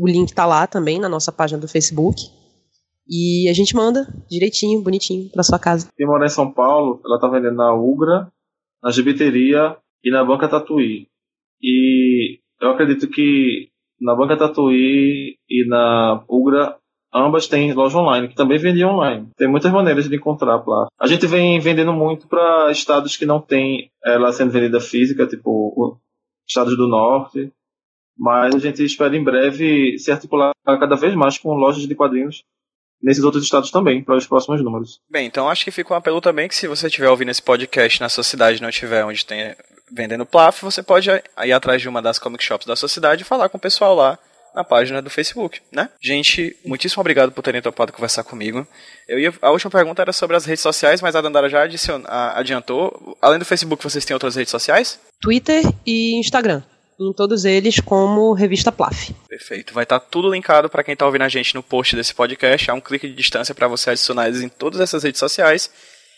O 0.01 0.07
link 0.07 0.29
está 0.29 0.47
lá 0.47 0.67
também 0.67 0.99
na 0.99 1.09
nossa 1.09 1.33
página 1.33 1.61
do 1.61 1.69
Facebook. 1.69 2.23
E 3.09 3.49
a 3.49 3.53
gente 3.53 3.75
manda 3.75 4.07
direitinho, 4.31 4.83
bonitinho, 4.83 5.31
para 5.31 5.43
sua 5.43 5.59
casa. 5.59 5.89
Quem 5.97 6.07
mora 6.07 6.27
em 6.27 6.31
São 6.31 6.53
Paulo, 6.53 7.01
ela 7.05 7.19
tá 7.19 7.29
vendendo 7.29 7.57
na 7.57 7.75
Ugra, 7.75 8.31
na 8.83 8.91
Gibiteria 8.91 9.77
e 10.05 10.11
na 10.11 10.25
Banca 10.25 10.49
Tatuí. 10.49 11.09
E 11.61 12.39
eu 12.61 12.71
acredito 12.71 13.09
que 13.09 13.69
na 14.01 14.15
Banca 14.15 14.37
Tatuí 14.37 15.37
e 15.49 15.69
na 15.69 16.25
Ugra 16.29 16.77
Ambas 17.15 17.47
têm 17.47 17.73
loja 17.75 17.99
online, 17.99 18.29
que 18.29 18.35
também 18.35 18.59
vende 18.59 18.85
online. 18.85 19.29
Tem 19.37 19.47
muitas 19.47 19.71
maneiras 19.71 20.09
de 20.09 20.17
encontrar 20.17 20.63
lá. 20.67 20.89
A 20.99 21.07
gente 21.07 21.27
vem 21.27 21.61
vendendo 21.61 21.93
muito 21.93 22.27
para 22.27 22.71
estados 22.71 23.17
que 23.17 23.27
não 23.27 23.41
tem 23.41 23.91
ela 24.05 24.33
sendo 24.33 24.51
vendida 24.51 24.81
física, 24.81 25.27
tipo 25.27 26.01
estados 26.49 26.77
do 26.77 26.89
norte. 26.89 27.53
Mas 28.17 28.55
a 28.55 28.59
gente 28.59 28.83
espera 28.85 29.17
em 29.17 29.25
breve 29.25 29.99
se 29.99 30.11
articular 30.11 30.53
cada 30.65 30.97
vez 30.97 31.15
mais 31.15 31.39
com 31.39 31.55
lojas 31.55 31.87
de 31.87 31.95
quadrinhos 31.95 32.43
nesses 33.03 33.25
outros 33.25 33.43
estados 33.43 33.71
também, 33.71 34.03
para 34.03 34.17
os 34.17 34.27
próximos 34.27 34.63
números. 34.63 35.01
Bem, 35.11 35.27
então 35.27 35.49
acho 35.49 35.65
que 35.65 35.73
fica 35.73 35.93
um 35.93 35.97
apelo 35.97 36.21
também 36.21 36.49
que 36.49 36.55
se 36.55 36.69
você 36.69 36.87
estiver 36.87 37.09
ouvindo 37.09 37.31
esse 37.31 37.43
podcast 37.43 38.01
na 38.01 38.09
sua 38.09 38.23
cidade 38.23 38.59
e 38.59 38.63
não 38.63 38.69
estiver 38.69 39.05
onde 39.05 39.27
tem 39.27 39.57
vendendo 39.91 40.25
Plaf, 40.25 40.63
você 40.63 40.83
pode 40.83 41.11
ir 41.11 41.53
atrás 41.53 41.83
de 41.83 41.89
uma 41.89 42.01
das 42.01 42.19
comic 42.19 42.43
shops 42.43 42.67
da 42.67 42.77
sua 42.77 42.89
cidade 42.89 43.23
e 43.23 43.27
falar 43.27 43.49
com 43.49 43.59
o 43.59 43.61
pessoal 43.61 43.95
lá 43.95 44.19
na 44.55 44.65
página 44.65 45.01
do 45.01 45.11
Facebook, 45.11 45.61
né? 45.71 45.89
Gente, 46.01 46.57
muitíssimo 46.65 47.01
obrigado 47.01 47.33
por 47.33 47.43
terem 47.43 47.63
topado 47.63 47.93
conversar 47.93 48.25
comigo. 48.25 48.67
Eu 49.09 49.19
ia, 49.19 49.33
a 49.41 49.51
última 49.51 49.71
pergunta 49.71 50.03
era 50.03 50.13
sobre 50.13 50.37
as 50.37 50.45
redes 50.45 50.63
sociais, 50.63 51.01
mas 51.01 51.17
a 51.17 51.21
Dandara 51.21 51.49
já 51.49 51.63
adicion, 51.63 52.03
a, 52.05 52.39
adiantou. 52.39 53.17
Além 53.21 53.39
do 53.39 53.45
Facebook, 53.45 53.83
vocês 53.83 54.05
têm 54.05 54.15
outras 54.15 54.37
redes 54.37 54.51
sociais? 54.51 55.01
Twitter 55.21 55.63
e 55.87 56.19
Instagram. 56.19 56.63
Em 57.01 57.13
todos 57.13 57.45
eles 57.45 57.81
como 57.81 58.33
Revista 58.33 58.71
Plaf. 58.71 59.13
Perfeito. 59.29 59.75
Vai 59.75 59.85
estar 59.85 59.99
tá 59.99 60.07
tudo 60.09 60.31
linkado 60.31 60.69
para 60.69 60.85
quem 60.85 60.93
está 60.93 61.07
ouvindo 61.07 61.23
a 61.23 61.29
gente 61.29 61.55
no 61.55 61.63
post 61.63 61.97
desse 61.97 62.15
podcast. 62.15 62.71
Há 62.71 62.75
um 62.75 62.81
clique 62.81 63.09
de 63.09 63.15
distância 63.15 63.55
para 63.55 63.67
você 63.67 63.91
adicionar 63.91 64.29
eles 64.29 64.41
em 64.41 64.49
todas 64.49 64.79
essas 64.81 65.03
redes 65.03 65.19
sociais. 65.19 65.71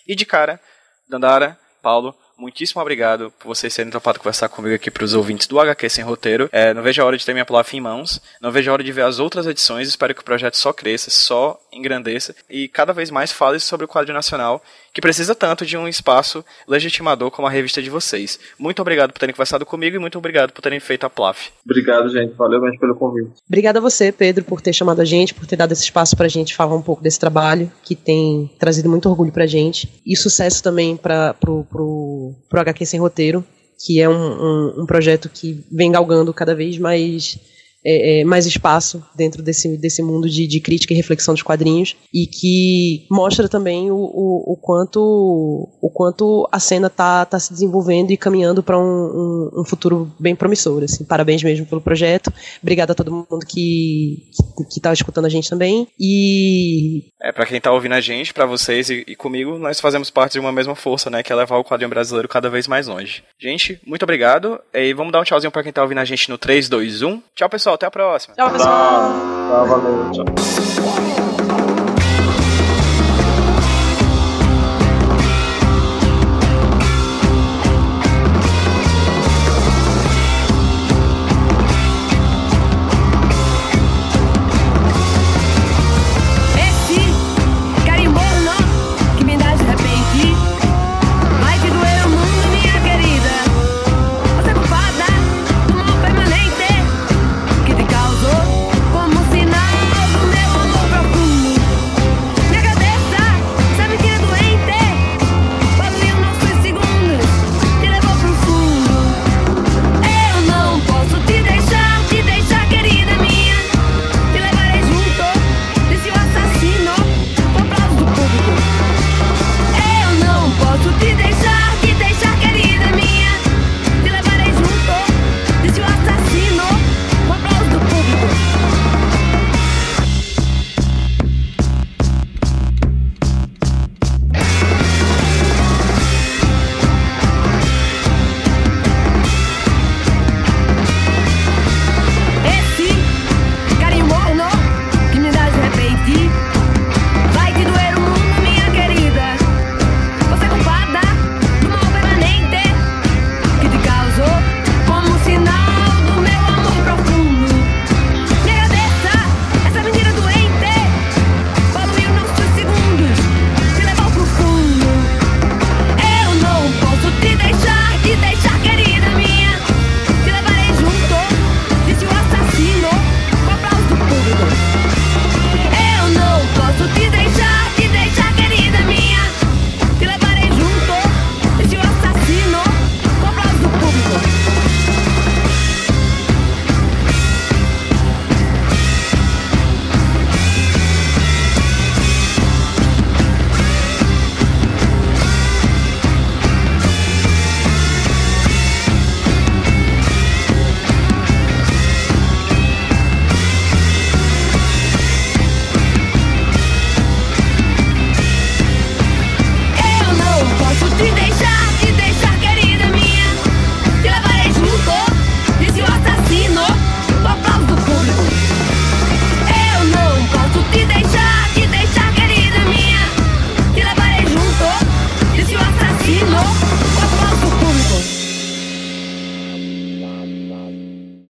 E 0.07 0.15
de 0.15 0.27
cara, 0.27 0.61
Dandara, 1.09 1.59
Paulo, 1.81 2.15
muitíssimo 2.37 2.81
obrigado 2.81 3.33
por 3.39 3.49
vocês 3.49 3.75
terem 3.75 3.91
topado 3.91 4.19
conversar 4.19 4.49
comigo 4.49 4.75
aqui 4.75 4.91
para 4.91 5.05
os 5.05 5.15
ouvintes 5.15 5.47
do 5.47 5.59
HQ 5.61 5.89
Sem 5.89 6.05
Roteiro. 6.05 6.49
É, 6.53 6.75
não 6.75 6.83
vejo 6.83 7.03
a 7.03 7.05
hora 7.05 7.17
de 7.17 7.25
ter 7.25 7.33
minha 7.33 7.45
palavra 7.45 7.77
em 7.77 7.81
mãos, 7.81 8.21
não 8.41 8.51
vejo 8.51 8.71
a 8.71 8.75
hora 8.75 8.85
de 8.85 8.93
ver 8.93 9.03
as 9.03 9.19
outras 9.19 9.47
edições, 9.47 9.89
espero 9.89 10.15
que 10.15 10.21
o 10.21 10.25
projeto 10.25 10.57
só 10.57 10.73
cresça, 10.73 11.11
só 11.11 11.61
engrandeça 11.73 12.35
e 12.49 12.69
cada 12.69 12.93
vez 12.93 13.11
mais 13.11 13.33
fale 13.33 13.59
sobre 13.59 13.85
o 13.85 13.89
quadro 13.89 14.13
nacional, 14.13 14.63
que 14.95 15.01
precisa 15.01 15.35
tanto 15.35 15.67
de 15.67 15.77
um 15.77 15.89
espaço 15.89 16.45
legitimador 16.69 17.29
como 17.33 17.49
a 17.49 17.51
revista 17.51 17.83
de 17.83 17.91
vocês. 17.91 18.39
Muito 18.57 18.81
obrigado 18.81 19.13
por 19.13 19.19
terem 19.19 19.35
conversado 19.35 19.67
comigo 19.67 19.97
e 19.97 19.99
muito 19.99 20.17
obrigado 20.17 20.53
por 20.53 20.63
terem 20.63 20.79
feito 20.79 21.05
a 21.05 21.11
PLAF. 21.11 21.51
Obrigado, 21.65 22.09
gente. 22.09 22.33
Valeu 22.35 22.61
mesmo 22.61 22.79
pelo 22.79 22.95
convite. 22.95 23.33
Obrigada 23.49 23.81
a 23.81 23.83
você, 23.83 24.13
Pedro, 24.13 24.45
por 24.45 24.61
ter 24.61 24.73
chamado 24.73 25.01
a 25.01 25.05
gente, 25.05 25.35
por 25.35 25.47
ter 25.47 25.57
dado 25.57 25.73
esse 25.73 25.83
espaço 25.83 26.17
para 26.17 26.27
a 26.27 26.31
gente 26.31 26.55
falar 26.55 26.77
um 26.77 26.83
pouco 26.83 27.03
desse 27.03 27.19
trabalho, 27.19 27.71
que 27.83 27.97
tem 27.97 28.49
trazido 28.57 28.89
muito 28.89 29.09
orgulho 29.09 29.33
para 29.33 29.45
a 29.45 29.49
gente. 29.49 30.01
E 30.07 30.17
sucesso 30.17 30.63
também 30.63 30.97
para 30.97 31.35
pro, 31.35 31.65
pro, 31.65 32.33
pro 32.49 32.61
HQ 32.61 32.87
Sem 32.87 33.01
Roteiro, 33.01 33.45
que 33.85 34.01
é 34.01 34.09
um, 34.09 34.13
um, 34.13 34.83
um 34.83 34.87
projeto 34.87 35.29
que 35.29 35.65
vem 35.73 35.91
galgando 35.91 36.33
cada 36.33 36.55
vez 36.55 36.79
mais 36.79 37.37
é, 37.85 38.21
é, 38.21 38.25
mais 38.25 38.47
espaço 38.47 39.05
dentro 39.15 39.43
desse, 39.43 39.77
desse 39.77 40.03
mundo 40.03 40.29
de, 40.29 40.47
de, 40.47 40.61
crítica 40.61 40.95
e 40.95 40.97
reflexão 40.97 41.35
dos 41.35 41.43
quadrinhos 41.43 41.97
e 42.13 42.27
que 42.27 43.07
mostra 43.11 43.49
também 43.49 43.91
o, 43.91 43.97
o, 43.97 44.53
o 44.53 44.57
quanto 44.57 45.69
o 45.81 45.91
quanto 45.91 46.49
a 46.51 46.59
cena 46.59 46.89
tá, 46.89 47.25
tá 47.27 47.39
se 47.39 47.53
desenvolvendo 47.53 48.11
e 48.11 48.17
caminhando 48.17 48.63
para 48.63 48.79
um, 48.79 48.83
um, 48.83 49.61
um, 49.61 49.65
futuro 49.65 50.11
bem 50.19 50.35
promissor. 50.35 50.83
Assim. 50.83 51.05
Parabéns 51.05 51.43
mesmo 51.43 51.67
pelo 51.67 51.81
projeto. 51.81 52.33
Obrigada 52.63 52.93
a 52.93 52.95
todo 52.95 53.13
mundo 53.13 53.39
que 53.47 54.31
que 54.71 54.79
está 54.79 54.93
escutando 54.93 55.27
a 55.27 55.29
gente 55.29 55.51
também 55.51 55.87
e 55.99 57.05
é 57.23 57.33
para 57.33 57.47
quem 57.47 57.57
está 57.57 57.73
ouvindo 57.73 57.95
a 57.95 58.01
gente, 58.01 58.35
para 58.35 58.45
vocês 58.45 58.91
e, 58.91 59.05
e, 59.07 59.17
comigo, 59.17 59.59
nós 59.59 59.81
fazemos 59.81 60.11
parte 60.11 60.35
de 60.35 60.41
uma 60.41 60.53
mesma 60.53 60.75
força, 60.75 61.09
né, 61.09 61.23
que 61.23 61.33
é 61.33 61.37
levar 61.37 61.57
o 61.57 61.65
quadrinho 61.65 61.89
brasileiro 61.89 62.29
cada 62.29 62.51
vez 62.51 62.69
mais 62.69 62.87
longe. 62.87 63.23
Gente, 63.41 63.81
muito 63.87 64.03
obrigado 64.03 64.61
e 64.75 64.93
vamos 64.93 65.11
dar 65.11 65.21
um 65.21 65.25
tchauzinho 65.25 65.51
para 65.51 65.63
quem 65.63 65.71
está 65.71 65.83
ouvindo 65.83 65.99
a 65.99 66.05
gente 66.05 66.29
no 66.29 66.37
3 66.37 66.69
2 66.69 67.03
1. 67.03 67.23
Tchau 67.35 67.49
pessoal. 67.49 67.74
Tchau, 67.75 67.77
até 67.77 67.87
a 67.87 67.91
próxima. 67.91 68.35
Tchau, 68.35 68.51
pessoal. 68.51 69.13
Tchau, 69.49 69.67
tchau 69.67 69.67
valeu. 69.67 70.11
Tchau. 70.13 71.14